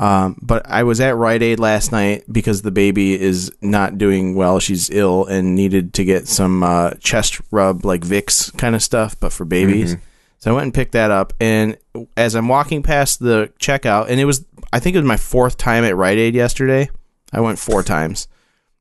um, 0.00 0.36
but 0.40 0.64
I 0.66 0.82
was 0.82 0.98
at 1.00 1.14
Rite 1.14 1.42
Aid 1.42 1.60
last 1.60 1.92
night 1.92 2.24
because 2.30 2.62
the 2.62 2.70
baby 2.70 3.20
is 3.20 3.52
not 3.60 3.98
doing 3.98 4.34
well. 4.34 4.58
She's 4.58 4.88
ill 4.90 5.26
and 5.26 5.54
needed 5.54 5.92
to 5.94 6.04
get 6.04 6.26
some 6.26 6.62
uh, 6.62 6.92
chest 7.00 7.40
rub, 7.50 7.84
like 7.84 8.00
Vicks 8.00 8.56
kind 8.56 8.74
of 8.74 8.82
stuff, 8.82 9.18
but 9.20 9.30
for 9.30 9.44
babies. 9.44 9.96
So 10.40 10.50
I 10.50 10.54
went 10.54 10.64
and 10.64 10.74
picked 10.74 10.92
that 10.92 11.10
up. 11.10 11.34
And 11.38 11.76
as 12.16 12.34
I'm 12.34 12.48
walking 12.48 12.82
past 12.82 13.20
the 13.20 13.52
checkout, 13.60 14.08
and 14.08 14.18
it 14.18 14.24
was, 14.24 14.44
I 14.72 14.80
think 14.80 14.96
it 14.96 14.98
was 14.98 15.06
my 15.06 15.18
fourth 15.18 15.56
time 15.56 15.84
at 15.84 15.96
Rite 15.96 16.18
Aid 16.18 16.34
yesterday. 16.34 16.90
I 17.32 17.40
went 17.40 17.58
four 17.58 17.82
times. 17.82 18.26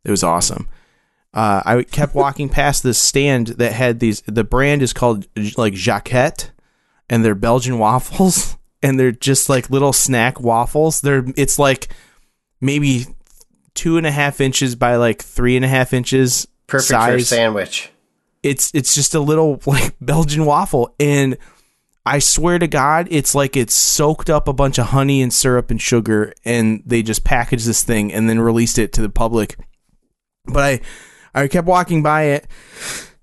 It 0.03 0.11
was 0.11 0.23
awesome. 0.23 0.67
Uh, 1.33 1.61
I 1.63 1.83
kept 1.83 2.15
walking 2.15 2.49
past 2.49 2.81
this 2.81 2.97
stand 2.97 3.47
that 3.47 3.73
had 3.73 3.99
these. 3.99 4.21
The 4.21 4.43
brand 4.43 4.81
is 4.81 4.93
called 4.93 5.27
like 5.57 5.73
Jaquette, 5.73 6.49
and 7.09 7.23
they're 7.23 7.35
Belgian 7.35 7.77
waffles, 7.77 8.57
and 8.81 8.99
they're 8.99 9.11
just 9.11 9.49
like 9.49 9.69
little 9.69 9.93
snack 9.93 10.39
waffles. 10.39 11.01
They're 11.01 11.25
it's 11.35 11.59
like 11.59 11.89
maybe 12.59 13.05
two 13.75 13.97
and 13.97 14.07
a 14.07 14.11
half 14.11 14.41
inches 14.41 14.75
by 14.75 14.95
like 14.95 15.21
three 15.21 15.55
and 15.55 15.63
a 15.63 15.67
half 15.67 15.93
inches 15.93 16.47
Perfect 16.65 16.87
for 16.89 17.15
a 17.15 17.21
sandwich. 17.21 17.91
It's 18.43 18.71
it's 18.73 18.95
just 18.95 19.15
a 19.15 19.19
little 19.19 19.61
like 19.65 19.95
Belgian 20.01 20.45
waffle 20.45 20.95
and 20.99 21.37
I 22.05 22.17
swear 22.17 22.57
to 22.57 22.67
God, 22.67 23.07
it's 23.11 23.35
like 23.35 23.55
it's 23.55 23.75
soaked 23.75 24.31
up 24.31 24.47
a 24.47 24.53
bunch 24.53 24.79
of 24.79 24.87
honey 24.87 25.21
and 25.21 25.31
syrup 25.31 25.69
and 25.69 25.79
sugar, 25.79 26.33
and 26.43 26.81
they 26.83 27.03
just 27.03 27.23
packaged 27.23 27.67
this 27.67 27.83
thing 27.83 28.11
and 28.11 28.27
then 28.27 28.39
released 28.39 28.79
it 28.79 28.91
to 28.93 29.01
the 29.03 29.09
public. 29.09 29.59
But 30.45 30.63
I, 31.35 31.41
I 31.43 31.47
kept 31.47 31.67
walking 31.67 32.01
by 32.01 32.23
it, 32.23 32.47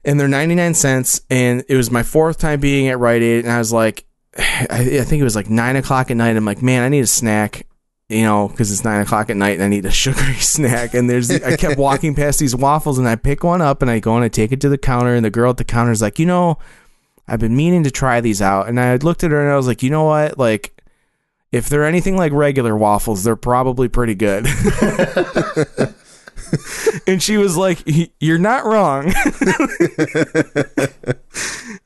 and 0.04 0.20
they're 0.20 0.28
ninety 0.28 0.54
nine 0.54 0.74
cents, 0.74 1.20
and 1.30 1.64
it 1.68 1.76
was 1.76 1.90
my 1.90 2.04
fourth 2.04 2.38
time 2.38 2.60
being 2.60 2.86
at 2.86 3.00
Rite 3.00 3.22
Aid, 3.22 3.44
and 3.44 3.52
I 3.52 3.58
was 3.58 3.72
like, 3.72 4.04
I, 4.38 4.98
I 5.00 5.04
think 5.04 5.20
it 5.20 5.24
was 5.24 5.36
like 5.36 5.50
nine 5.50 5.74
o'clock 5.74 6.12
at 6.12 6.16
night. 6.16 6.36
I'm 6.36 6.44
like, 6.44 6.62
man, 6.62 6.84
I 6.84 6.88
need 6.88 7.00
a 7.00 7.08
snack. 7.08 7.66
You 8.08 8.22
know, 8.22 8.46
because 8.48 8.70
it's 8.70 8.84
nine 8.84 9.00
o'clock 9.00 9.30
at 9.30 9.36
night 9.36 9.54
and 9.54 9.64
I 9.64 9.68
need 9.68 9.84
a 9.84 9.90
sugary 10.02 10.34
snack. 10.34 10.94
And 10.94 11.10
there's, 11.10 11.30
I 11.30 11.56
kept 11.56 11.76
walking 11.78 12.14
past 12.14 12.38
these 12.38 12.54
waffles 12.54 12.98
and 12.98 13.08
I 13.08 13.16
pick 13.16 13.42
one 13.42 13.60
up 13.60 13.82
and 13.82 13.90
I 13.90 13.98
go 13.98 14.14
and 14.14 14.24
I 14.24 14.28
take 14.28 14.52
it 14.52 14.60
to 14.60 14.68
the 14.68 14.78
counter. 14.78 15.14
And 15.14 15.24
the 15.24 15.30
girl 15.30 15.50
at 15.50 15.56
the 15.56 15.64
counter 15.64 15.92
is 15.92 16.02
like, 16.02 16.18
you 16.18 16.26
know, 16.26 16.58
I've 17.26 17.40
been 17.40 17.56
meaning 17.56 17.82
to 17.82 17.90
try 17.90 18.20
these 18.20 18.40
out. 18.40 18.68
And 18.68 18.78
I 18.78 18.94
looked 18.96 19.24
at 19.24 19.32
her 19.32 19.40
and 19.40 19.50
I 19.50 19.56
was 19.56 19.66
like, 19.66 19.82
you 19.82 19.90
know 19.90 20.04
what? 20.04 20.38
Like, 20.38 20.72
if 21.50 21.68
they're 21.68 21.84
anything 21.84 22.16
like 22.16 22.32
regular 22.32 22.76
waffles, 22.76 23.24
they're 23.24 23.36
probably 23.36 23.88
pretty 23.88 24.14
good. 24.14 24.46
and 27.06 27.22
she 27.22 27.36
was 27.36 27.56
like, 27.56 27.82
"You're 28.20 28.38
not 28.38 28.64
wrong." 28.64 29.04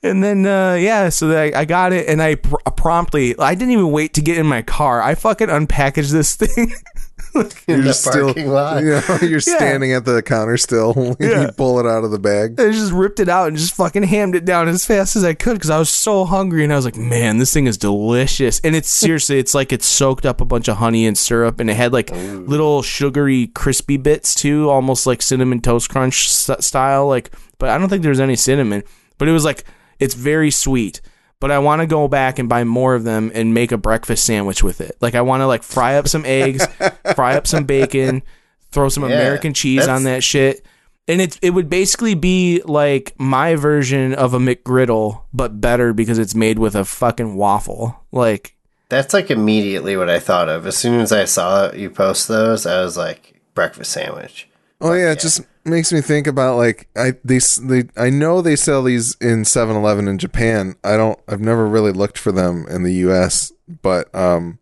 and 0.03 0.23
then, 0.23 0.47
uh, 0.47 0.75
yeah, 0.75 1.09
so 1.09 1.31
I, 1.31 1.53
I 1.55 1.65
got 1.65 1.93
it, 1.93 2.09
and 2.09 2.23
I 2.23 2.37
pr- 2.37 2.57
promptly, 2.77 3.39
I 3.39 3.55
didn't 3.55 3.73
even 3.73 3.91
wait 3.91 4.15
to 4.15 4.21
get 4.21 4.39
in 4.39 4.47
my 4.47 4.63
car. 4.63 5.03
I 5.03 5.15
fucking 5.15 5.49
unpackaged 5.49 6.13
this 6.13 6.37
thing. 6.37 6.73
in 7.69 7.85
the 7.85 7.93
still, 7.93 8.27
parking 8.27 8.49
lot. 8.49 8.83
You 8.91 9.01
know, 9.01 9.19
you're 9.23 9.41
standing 9.41 9.93
at 9.93 10.05
the 10.05 10.23
counter 10.23 10.57
still. 10.57 10.95
Yeah. 11.21 11.43
you 11.43 11.53
pull 11.53 11.79
it 11.79 11.87
out 11.87 12.03
of 12.05 12.11
the 12.11 12.19
bag. 12.19 12.59
I 12.59 12.71
just 12.71 12.93
ripped 12.93 13.21
it 13.21 13.29
out 13.29 13.49
and 13.49 13.57
just 13.57 13.75
fucking 13.75 14.05
hammed 14.05 14.35
it 14.35 14.45
down 14.45 14.69
as 14.69 14.85
fast 14.85 15.17
as 15.17 15.25
I 15.25 15.35
could 15.35 15.55
because 15.55 15.71
I 15.71 15.79
was 15.79 15.91
so 15.91 16.25
hungry 16.25 16.65
and 16.65 16.73
I 16.73 16.77
was 16.77 16.85
like, 16.85 16.97
man, 16.97 17.39
this 17.39 17.53
thing 17.53 17.67
is 17.67 17.77
delicious. 17.77 18.61
And 18.61 18.75
it's 18.75 18.91
seriously, 18.91 19.39
it's 19.39 19.55
like 19.55 19.73
it 19.73 19.83
soaked 19.83 20.25
up 20.25 20.41
a 20.41 20.45
bunch 20.45 20.69
of 20.69 20.79
honey 20.79 21.07
and 21.07 21.17
syrup 21.19 21.61
and 21.61 21.69
it 21.69 21.75
had 21.75 21.93
like 21.93 22.11
little 22.11 22.83
sugary, 22.83 23.49
crispy 23.49 23.97
bits 23.97 24.35
too, 24.35 24.71
almost 24.71 25.07
like 25.07 25.21
cinnamon 25.21 25.61
toast 25.61 25.91
crunch 25.91 26.29
style. 26.29 27.07
Like, 27.07 27.31
but 27.59 27.69
I 27.69 27.79
don't 27.79 27.89
think 27.89 28.03
there's 28.03 28.21
any 28.21 28.37
cinnamon. 28.37 28.83
But 29.19 29.29
it 29.29 29.33
was 29.33 29.45
like, 29.45 29.65
it's 29.99 30.15
very 30.15 30.51
sweet. 30.51 31.01
But 31.41 31.51
I 31.51 31.59
want 31.59 31.81
to 31.81 31.87
go 31.87 32.07
back 32.07 32.39
and 32.39 32.49
buy 32.49 32.65
more 32.65 32.95
of 32.95 33.05
them 33.05 33.33
and 33.35 33.55
make 33.55 33.73
a 33.73 33.79
breakfast 33.79 34.25
sandwich 34.25 34.63
with 34.63 34.81
it. 34.81 34.97
Like 35.01 35.15
I 35.15 35.23
want 35.23 35.41
to 35.41 35.47
like 35.47 35.63
fry 35.63 35.97
up 35.97 36.07
some 36.07 36.25
eggs, 36.27 36.67
fry 37.15 37.35
up 37.35 37.47
some 37.47 37.65
bacon, 37.65 38.23
throw 38.71 38.89
some 38.91 39.05
Yeah, 39.05 39.17
American 39.17 39.55
cheese 39.55 39.89
on 39.89 40.05
that 40.05 40.23
shit. 40.23 40.65
And 41.09 41.21
it 41.21 41.39
it 41.43 41.51
would 41.51 41.71
basically 41.71 42.15
be 42.15 42.63
like 42.67 43.15
my 43.19 43.57
version 43.57 44.15
of 44.15 44.35
a 44.35 44.39
McGriddle, 44.39 45.23
but 45.33 45.61
better 45.61 45.93
because 45.95 46.19
it's 46.19 46.35
made 46.35 46.59
with 46.59 46.77
a 46.77 46.85
fucking 46.85 47.35
waffle. 47.37 48.05
Like 48.13 48.55
That's 48.91 49.15
like 49.15 49.31
immediately 49.31 49.97
what 49.97 50.11
I 50.11 50.21
thought 50.21 50.49
of. 50.51 50.67
As 50.67 50.77
soon 50.77 51.01
as 51.01 51.11
I 51.11 51.25
saw 51.25 51.73
you 51.73 51.89
post 51.91 52.29
those, 52.29 52.67
I 52.67 52.83
was 52.83 52.97
like, 52.99 53.41
breakfast 53.55 53.93
sandwich. 53.93 54.47
Oh 54.81 54.93
yeah, 54.93 55.13
it 55.13 55.21
just 55.21 55.41
makes 55.71 55.93
me 55.93 56.01
think 56.01 56.27
about 56.27 56.57
like 56.57 56.89
I 56.97 57.13
they 57.25 57.39
they 57.63 57.85
I 57.97 58.11
know 58.11 58.43
they 58.43 58.57
sell 58.57 58.83
these 58.83 59.15
in 59.17 59.43
7-Eleven 59.43 60.09
in 60.09 60.19
Japan. 60.19 60.77
I 60.85 60.97
don't 60.97 61.19
I've 61.29 61.41
never 61.41 61.67
really 61.67 61.93
looked 61.93 62.19
for 62.19 62.33
them 62.33 62.67
in 62.69 62.83
the 62.83 62.93
US, 63.07 63.53
but 63.83 64.15
um 64.15 64.59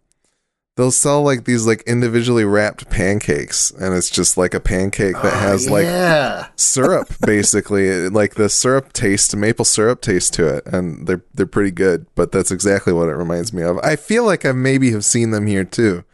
they'll 0.79 0.93
sell 0.93 1.23
like 1.23 1.45
these 1.45 1.67
like 1.67 1.83
individually 1.83 2.45
wrapped 2.45 2.89
pancakes 2.89 3.73
and 3.73 3.95
it's 3.95 4.09
just 4.09 4.37
like 4.37 4.55
a 4.55 4.61
pancake 4.61 5.17
that 5.23 5.33
has 5.33 5.69
like 5.69 5.85
yeah. 5.85 6.47
syrup 6.55 7.09
basically 7.27 8.09
like 8.09 8.37
the 8.37 8.49
syrup 8.49 8.93
taste 8.93 9.35
maple 9.35 9.65
syrup 9.65 10.01
taste 10.01 10.33
to 10.33 10.47
it 10.47 10.65
and 10.67 11.09
they're 11.09 11.25
they're 11.35 11.47
pretty 11.47 11.73
good 11.73 12.07
but 12.15 12.31
that's 12.31 12.53
exactly 12.53 12.93
what 12.93 13.09
it 13.09 13.17
reminds 13.17 13.53
me 13.53 13.61
of 13.61 13.77
i 13.79 13.97
feel 13.97 14.25
like 14.25 14.47
i 14.47 14.53
maybe 14.53 14.93
have 14.93 15.05
seen 15.05 15.33
them 15.33 15.49
here 15.49 15.65
too 15.65 16.05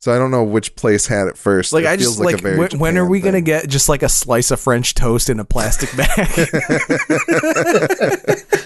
so 0.00 0.14
i 0.14 0.18
don't 0.18 0.30
know 0.30 0.44
which 0.44 0.74
place 0.76 1.06
had 1.06 1.26
it 1.28 1.36
first 1.36 1.72
like 1.72 1.84
It 1.84 1.88
I 1.88 1.96
feels 1.96 2.16
just 2.16 2.24
like, 2.24 2.38
a 2.38 2.42
very 2.42 2.58
when, 2.58 2.70
when 2.78 2.98
are 2.98 3.02
Japan 3.02 3.10
we 3.10 3.20
gonna 3.20 3.40
get 3.40 3.68
just 3.68 3.88
like 3.88 4.02
a 4.02 4.08
slice 4.08 4.50
of 4.50 4.60
French 4.60 4.94
toast 4.94 5.28
in 5.28 5.40
a 5.40 5.44
plastic 5.44 5.94
bag? 5.96 6.08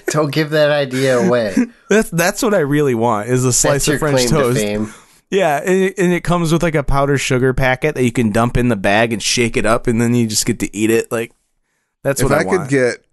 Don't 0.06 0.32
give 0.32 0.50
that 0.50 0.70
idea 0.70 1.18
away. 1.18 1.54
that's 1.88 2.10
that's 2.10 2.42
what 2.42 2.54
I 2.54 2.58
really 2.58 2.94
want 2.94 3.28
is 3.28 3.44
a 3.44 3.52
slice 3.52 3.86
That's 3.86 3.88
your 3.88 3.94
of 3.96 4.00
French 4.00 4.16
claim 4.16 4.28
to 4.28 4.34
toast. 4.34 4.60
fame. 4.60 4.94
Yeah, 5.30 5.62
and 5.64 5.82
it, 5.84 5.98
and 5.98 6.12
it 6.12 6.24
comes 6.24 6.52
with 6.52 6.62
like 6.62 6.74
a 6.74 6.82
powdered 6.82 7.18
sugar 7.18 7.54
packet 7.54 7.94
that 7.94 8.04
you 8.04 8.12
can 8.12 8.30
dump 8.30 8.58
in 8.58 8.68
the 8.68 8.76
bag 8.76 9.14
and 9.14 9.22
shake 9.22 9.56
it 9.56 9.64
up, 9.64 9.86
and 9.86 10.00
then 10.00 10.14
you 10.14 10.26
just 10.26 10.44
get 10.44 10.58
to 10.60 10.76
eat 10.76 10.90
it. 10.90 11.10
Like 11.10 11.32
that's 12.02 12.20
if 12.20 12.28
what 12.28 12.38
I, 12.38 12.40
i, 12.40 12.44
could 12.44 12.68
get 12.68 13.06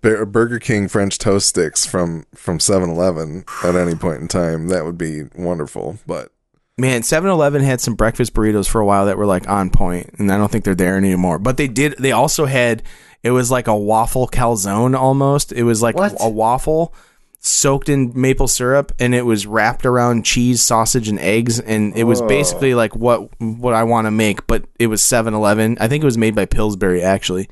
burger 0.00 0.58
king 0.58 0.88
french 0.88 1.18
toast 1.18 1.46
sticks 1.46 1.84
from 1.84 2.24
from 2.34 2.58
7-eleven 2.58 3.44
at 3.62 3.76
any 3.76 3.94
point 3.94 4.22
in 4.22 4.26
time 4.26 4.68
that 4.68 4.86
would 4.86 4.96
be 4.96 5.24
wonderful 5.36 5.98
but 6.06 6.32
Man, 6.78 7.02
7-Eleven 7.02 7.62
had 7.62 7.80
some 7.80 7.94
breakfast 7.96 8.32
burritos 8.34 8.68
for 8.68 8.80
a 8.80 8.86
while 8.86 9.06
that 9.06 9.18
were 9.18 9.26
like 9.26 9.48
on 9.48 9.68
point, 9.70 10.10
and 10.18 10.30
I 10.30 10.36
don't 10.38 10.50
think 10.50 10.64
they're 10.64 10.74
there 10.76 10.96
anymore. 10.96 11.38
But 11.40 11.56
they 11.56 11.66
did. 11.66 11.96
They 11.98 12.12
also 12.12 12.46
had 12.46 12.84
it 13.24 13.32
was 13.32 13.50
like 13.50 13.66
a 13.66 13.76
waffle 13.76 14.28
calzone 14.28 14.96
almost. 14.96 15.52
It 15.52 15.64
was 15.64 15.82
like 15.82 15.96
What? 15.96 16.14
a 16.20 16.28
waffle, 16.30 16.94
soaked 17.40 17.88
in 17.88 18.12
maple 18.14 18.46
syrup 18.48 18.92
and 19.00 19.12
it 19.14 19.22
was 19.26 19.44
wrapped 19.46 19.84
around 19.86 20.24
cheese, 20.24 20.62
sausage 20.62 21.08
and 21.08 21.18
eggs 21.20 21.58
and 21.60 21.96
it 21.96 22.04
was 22.04 22.20
Oh. 22.20 22.26
basically 22.28 22.74
like 22.74 22.94
what 22.96 23.28
what 23.40 23.74
I 23.74 23.82
want 23.84 24.06
to 24.06 24.10
make, 24.12 24.46
but 24.46 24.64
it 24.78 24.86
was 24.88 25.02
7-Eleven. 25.02 25.78
I 25.80 25.88
think 25.88 26.02
it 26.02 26.06
was 26.06 26.18
made 26.18 26.34
by 26.36 26.44
Pillsbury 26.46 27.02
actually. 27.02 27.48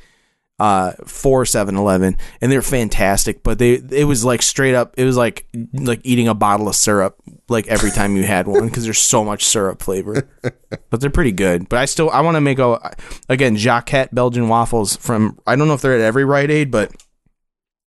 Uh 0.58 0.92
for 1.04 1.44
7-Eleven 1.44 2.16
and 2.40 2.50
they're 2.50 2.62
fantastic, 2.62 3.42
but 3.42 3.58
they 3.58 3.74
it 3.74 4.04
was 4.04 4.24
like 4.24 4.40
straight 4.40 4.74
up 4.74 4.94
it 4.96 5.04
was 5.04 5.16
like 5.16 5.46
like 5.74 6.00
eating 6.02 6.28
a 6.28 6.34
bottle 6.34 6.68
of 6.68 6.74
syrup 6.74 7.16
like 7.48 7.66
every 7.66 7.90
time 7.90 8.16
you 8.16 8.24
had 8.24 8.48
one 8.48 8.70
cuz 8.70 8.84
there's 8.84 8.98
so 8.98 9.22
much 9.22 9.44
syrup 9.44 9.82
flavor. 9.82 10.28
but 10.90 11.00
they're 11.00 11.10
pretty 11.10 11.32
good. 11.32 11.68
But 11.68 11.78
I 11.78 11.84
still 11.84 12.08
I 12.10 12.22
want 12.22 12.36
to 12.36 12.40
make 12.40 12.58
a 12.58 12.96
again 13.28 13.56
Jacquette 13.56 14.14
Belgian 14.14 14.48
waffles 14.48 14.96
from 14.96 15.38
I 15.46 15.56
don't 15.56 15.68
know 15.68 15.74
if 15.74 15.82
they're 15.82 15.94
at 15.94 16.00
every 16.00 16.24
Rite 16.24 16.50
Aid, 16.50 16.70
but 16.70 16.90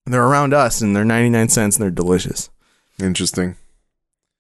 they're 0.06 0.26
around 0.26 0.54
us 0.54 0.82
and 0.82 0.96
they're 0.96 1.06
99 1.06 1.50
cents 1.50 1.76
and 1.76 1.84
they're 1.84 1.92
delicious. 1.92 2.50
Interesting. 3.00 3.56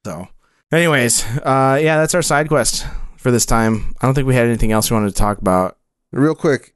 So, 0.05 0.27
anyways, 0.71 1.25
uh, 1.43 1.79
yeah, 1.81 1.97
that's 1.97 2.15
our 2.15 2.21
side 2.21 2.47
quest 2.47 2.85
for 3.17 3.31
this 3.31 3.45
time. 3.45 3.95
I 4.01 4.05
don't 4.05 4.15
think 4.15 4.27
we 4.27 4.35
had 4.35 4.47
anything 4.47 4.71
else 4.71 4.89
we 4.89 4.95
wanted 4.95 5.09
to 5.09 5.15
talk 5.15 5.37
about. 5.37 5.77
Real 6.11 6.35
quick, 6.35 6.73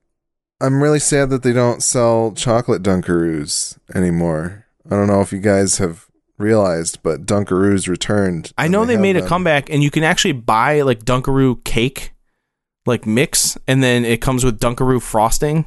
I'm 0.64 0.82
really 0.82 1.00
sad 1.00 1.30
that 1.32 1.44
they 1.44 1.52
don't 1.52 1.84
sell 1.84 2.32
chocolate 2.32 2.82
Dunkaroos 2.82 3.78
anymore. 3.94 4.66
I 4.90 4.96
don't 4.96 5.08
know 5.08 5.20
if 5.20 5.34
you 5.34 5.40
guys 5.40 5.80
have 5.80 6.08
realized, 6.38 7.04
but 7.04 7.26
Dunkaroos 7.26 7.90
returned. 7.90 8.54
I 8.58 8.70
know 8.70 8.86
they, 8.86 8.94
have 8.94 9.02
made 9.02 9.18
a 9.18 9.28
comeback, 9.28 9.70
and 9.70 9.84
you 9.84 9.92
can 9.92 10.04
actually 10.06 10.32
buy 10.32 10.82
like 10.82 11.04
Dunkaroo 11.04 11.62
cake, 11.66 12.14
like 12.86 13.06
mix, 13.06 13.58
and 13.68 13.84
then 13.84 14.06
it 14.06 14.22
comes 14.22 14.46
with 14.46 14.62
Dunkaroo 14.62 15.02
frosting. 15.02 15.66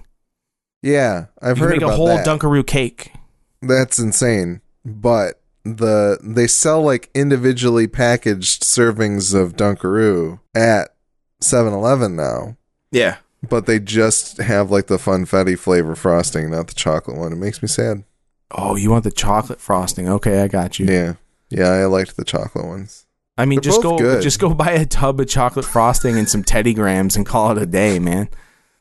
Yeah, 0.82 1.26
I've 1.42 1.58
you 1.58 1.64
heard 1.64 1.70
can 1.72 1.80
make 1.80 1.82
about 1.82 1.92
a 1.92 1.96
whole 1.96 2.06
that. 2.06 2.26
Dunkaroo 2.26 2.66
cake. 2.66 3.12
That's 3.60 3.98
insane. 3.98 4.62
But 4.82 5.42
the 5.62 6.18
they 6.22 6.46
sell 6.46 6.80
like 6.80 7.10
individually 7.14 7.86
packaged 7.86 8.62
servings 8.62 9.34
of 9.34 9.56
Dunkaroo 9.56 10.40
at 10.54 10.94
7-Eleven 11.42 12.16
now. 12.16 12.56
Yeah. 12.90 13.16
But 13.48 13.66
they 13.66 13.78
just 13.78 14.38
have 14.38 14.70
like 14.70 14.86
the 14.86 14.96
funfetti 14.96 15.58
flavor 15.58 15.94
frosting, 15.94 16.50
not 16.50 16.68
the 16.68 16.74
chocolate 16.74 17.16
one. 17.16 17.32
It 17.32 17.36
makes 17.36 17.62
me 17.62 17.68
sad. 17.68 18.04
Oh, 18.50 18.76
you 18.76 18.90
want 18.90 19.04
the 19.04 19.10
chocolate 19.10 19.60
frosting? 19.60 20.08
Okay, 20.08 20.42
I 20.42 20.48
got 20.48 20.78
you. 20.78 20.86
Yeah. 20.86 21.14
Yeah, 21.50 21.68
I 21.68 21.84
liked 21.86 22.16
the 22.16 22.24
chocolate 22.24 22.66
ones. 22.66 23.06
I 23.38 23.44
mean, 23.44 23.58
They're 23.58 23.70
just 23.70 23.82
go, 23.82 23.98
good. 23.98 24.22
just 24.22 24.40
go 24.40 24.54
buy 24.54 24.70
a 24.72 24.86
tub 24.86 25.20
of 25.20 25.28
chocolate 25.28 25.66
frosting 25.66 26.16
and 26.18 26.28
some 26.28 26.42
Teddy 26.42 26.72
Grahams 26.74 27.16
and 27.16 27.26
call 27.26 27.50
it 27.52 27.62
a 27.62 27.66
day, 27.66 27.98
man. 27.98 28.28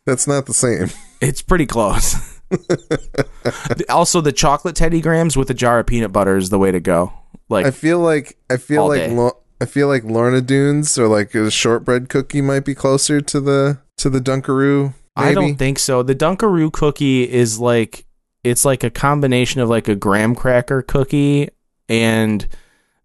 That's 0.05 0.27
not 0.27 0.45
the 0.45 0.53
same. 0.53 0.89
It's 1.21 1.41
pretty 1.41 1.65
close. 1.65 2.13
also, 3.89 4.19
the 4.21 4.33
chocolate 4.33 4.75
Teddy 4.75 4.99
Grahams 5.01 5.37
with 5.37 5.49
a 5.49 5.53
jar 5.53 5.79
of 5.79 5.87
peanut 5.87 6.11
butter 6.11 6.35
is 6.35 6.49
the 6.49 6.59
way 6.59 6.71
to 6.71 6.79
go. 6.81 7.13
Like, 7.49 7.65
I 7.65 7.71
feel 7.71 7.99
like 7.99 8.37
I 8.49 8.57
feel 8.57 8.87
like. 8.87 9.09
Lo- 9.09 9.37
I 9.61 9.65
feel 9.65 9.87
like 9.87 10.03
Lorna 10.03 10.41
Doones 10.41 10.97
or 10.97 11.07
like 11.07 11.33
a 11.33 11.49
shortbread 11.49 12.09
cookie 12.09 12.41
might 12.41 12.65
be 12.65 12.75
closer 12.75 13.21
to 13.21 13.39
the 13.39 13.79
to 14.05 14.09
the 14.11 14.19
Dunkaroo. 14.21 14.93
Maybe. 15.17 15.29
I 15.29 15.33
don't 15.33 15.55
think 15.55 15.79
so. 15.79 16.03
The 16.03 16.13
Dunkaroo 16.15 16.71
cookie 16.71 17.23
is 17.29 17.59
like 17.59 18.05
it's 18.43 18.63
like 18.65 18.83
a 18.83 18.89
combination 18.91 19.61
of 19.61 19.69
like 19.69 19.87
a 19.87 19.95
graham 19.95 20.35
cracker 20.35 20.81
cookie 20.83 21.49
and 21.89 22.47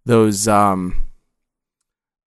those 0.05 0.47
um 0.47 1.05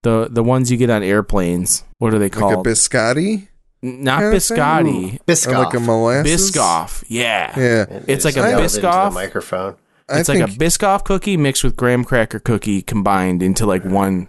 the 0.03 0.27
the 0.31 0.43
ones 0.43 0.71
you 0.71 0.77
get 0.77 0.91
on 0.91 1.03
airplanes. 1.03 1.85
What 1.99 2.13
are 2.15 2.19
they 2.19 2.31
called? 2.31 2.57
like 2.57 2.67
a 2.67 2.69
biscotti 2.71 3.49
Not 3.83 4.21
kinda 4.21 4.41
thing? 4.41 5.19
biscotti. 5.27 5.47
or 5.49 5.59
like 5.65 5.75
a 5.75 5.81
molasses. 5.81 6.51
Biscoff. 6.51 7.05
Yeah. 7.09 7.53
Yeah, 7.59 7.83
It 7.89 8.05
It's 8.09 8.25
like 8.25 8.37
a 8.37 8.41
Biscoff. 8.41 9.11
The 9.11 9.15
microphone. 9.15 9.77
I 10.09 10.19
It's 10.21 10.29
like 10.29 10.39
think 10.39 10.51
a 10.51 10.53
Biscoff 10.53 11.05
cookie 11.05 11.37
mixed 11.37 11.63
with 11.63 11.77
graham 11.77 12.05
cracker 12.05 12.41
cookie 12.41 12.83
combined 12.83 13.43
into 13.43 13.65
like 13.67 13.85
one 13.85 14.29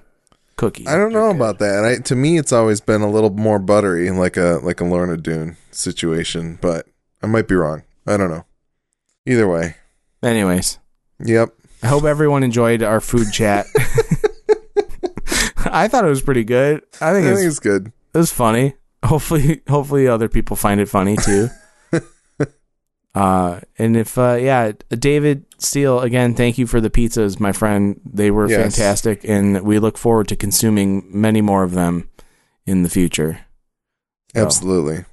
cookie. 0.56 0.88
I 0.88 0.95
don't 0.97 1.14
know 1.14 1.30
about 1.30 1.60
that. 1.60 1.84
I, 1.86 2.01
to 2.03 2.16
me, 2.16 2.38
it's 2.38 2.51
always 2.51 2.82
been 2.82 3.01
a 3.01 3.10
little 3.10 3.30
more 3.30 3.60
buttery, 3.60 4.10
like 4.12 4.38
a 4.38 4.60
like 4.64 4.80
a 4.82 4.86
Lorna 4.86 5.18
Doone 5.18 5.58
situation. 5.72 6.58
But 6.62 6.88
I 7.22 7.28
might 7.28 7.47
be 7.47 7.56
wrong. 7.56 7.84
I 8.08 8.18
don't 8.18 8.30
know. 8.30 8.45
Either 9.26 9.47
way, 9.47 9.76
Anyways, 10.22 10.80
yep. 11.24 11.49
I 11.82 11.88
hope 11.88 12.03
everyone 12.03 12.43
enjoyed 12.43 12.84
our 12.84 13.01
food 13.01 13.32
chat. 13.32 13.66
I 15.66 15.88
thought 15.88 16.06
it 16.06 16.10
was 16.10 16.22
pretty 16.22 16.43
good. 16.43 16.84
I 17.01 17.10
I 17.10 17.14
think 17.14 17.26
think 17.26 17.38
it's 17.38 17.45
it's 17.45 17.60
good. 17.60 17.91
It 18.14 18.18
was 18.18 18.32
funny. 18.32 18.76
Hopefully, 19.03 19.62
hopefully 19.68 20.08
other 20.08 20.30
people 20.30 20.56
find 20.56 20.80
it 20.80 20.89
funny 20.89 21.18
too. 21.18 21.49
uh, 23.16 23.61
and 23.80 23.95
if 23.97 24.18
uh, 24.18 24.38
yeah, 24.39 24.74
David 24.89 25.45
Steele 25.57 26.01
again, 26.01 26.36
thank 26.36 26.57
you 26.57 26.68
for 26.68 26.80
the 26.82 26.89
pizzas, 26.89 27.39
my 27.39 27.51
friend. 27.53 27.99
They 28.05 28.30
were 28.30 28.47
Yes. 28.49 28.76
fantastic, 28.76 29.24
and 29.24 29.61
we 29.61 29.80
look 29.80 29.97
forward 29.97 30.28
to 30.28 30.36
consuming 30.36 31.05
many 31.09 31.41
more 31.41 31.63
of 31.63 31.72
them 31.72 32.09
in 32.66 32.84
the 32.84 32.89
future. 32.89 33.39
So, 34.36 34.41
Absolutely. 34.43 35.05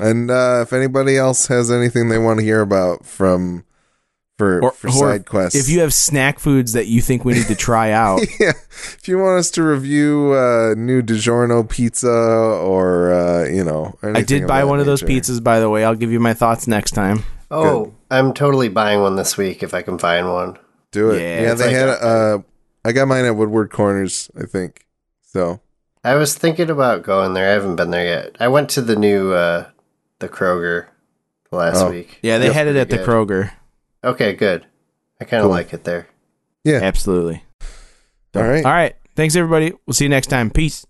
And 0.00 0.30
uh, 0.30 0.60
if 0.62 0.72
anybody 0.72 1.16
else 1.16 1.46
has 1.46 1.70
anything 1.70 2.08
they 2.08 2.18
want 2.18 2.40
to 2.40 2.44
hear 2.44 2.60
about 2.60 3.06
from 3.06 3.64
for 4.36 4.60
Or- 4.62 4.72
for 4.72 4.88
or 4.88 4.92
side 4.92 5.24
quests, 5.26 5.58
If 5.58 5.68
you 5.70 5.80
have 5.80 5.94
snack 5.94 6.38
foods 6.38 6.74
that 6.74 6.86
you 6.86 7.00
think 7.00 7.24
we 7.24 7.32
need 7.32 7.46
to 7.46 7.54
try 7.54 7.92
out, 8.04 8.20
yeah, 8.38 8.52
if 8.98 9.06
you 9.08 9.18
want 9.18 9.38
us 9.38 9.50
to 9.52 9.62
review 9.62 10.32
uh, 10.34 10.74
new 10.76 11.00
DiGiorno 11.00 11.66
pizza 11.66 12.10
or 12.10 13.12
uh, 13.12 13.44
you 13.44 13.64
know, 13.64 13.96
I 14.02 14.20
did 14.22 14.46
buy 14.46 14.64
one 14.64 14.80
of 14.80 14.84
those 14.86 15.02
pizzas, 15.02 15.42
by 15.42 15.60
the 15.60 15.70
way. 15.70 15.84
I'll 15.84 15.94
give 15.94 16.10
you 16.12 16.20
my 16.20 16.34
thoughts 16.34 16.66
next 16.66 16.90
time. 16.90 17.24
Oh, 17.50 17.94
I'm 18.10 18.32
totally 18.34 18.68
buying 18.68 19.00
one 19.00 19.16
this 19.16 19.36
week 19.36 19.62
if 19.62 19.72
I 19.74 19.82
can 19.82 19.98
find 19.98 20.32
one. 20.32 20.58
Do 20.92 21.10
it. 21.10 21.20
Yeah, 21.20 21.42
Yeah, 21.42 21.54
they 21.54 21.66
like 21.66 21.74
had. 21.74 21.88
a- 21.88 22.02
Uh, 22.06 22.38
I 22.84 22.92
got 22.92 23.08
mine 23.08 23.24
at 23.24 23.36
Woodward 23.36 23.70
Corners, 23.70 24.30
I 24.40 24.44
think. 24.46 24.86
So 25.22 25.60
I 26.04 26.14
was 26.14 26.34
thinking 26.34 26.70
about 26.70 27.02
going 27.02 27.34
there. 27.34 27.48
I 27.50 27.52
haven't 27.52 27.76
been 27.76 27.90
there 27.90 28.04
yet. 28.04 28.36
I 28.40 28.48
went 28.48 28.68
to 28.70 28.80
the 28.82 28.96
new 28.96 29.32
uh 29.32 29.66
the 30.20 30.28
Kroger 30.28 30.86
last 31.50 31.82
Oh. 31.82 31.90
week. 31.90 32.18
Yeah, 32.22 32.38
they 32.38 32.46
That's 32.46 32.54
had 32.56 32.66
it 32.68 32.70
pretty 32.70 32.80
at 32.80 32.90
the 32.90 32.96
good. 32.98 33.06
Kroger. 33.06 33.50
Okay, 34.04 34.32
good. 34.34 34.66
I 35.20 35.24
kind 35.24 35.40
of 35.40 35.46
Cool. 35.48 35.50
like 35.52 35.72
it 35.72 35.84
there. 35.84 36.06
yeah. 36.64 36.78
Absolutely. 36.82 37.42
All 38.34 38.42
right. 38.42 38.64
All 38.64 38.72
right. 38.72 38.94
Thanks, 39.16 39.34
everybody. 39.34 39.72
We'll 39.86 39.94
see 39.94 40.04
you 40.04 40.08
next 40.10 40.26
time. 40.28 40.50
Peace. 40.50 40.86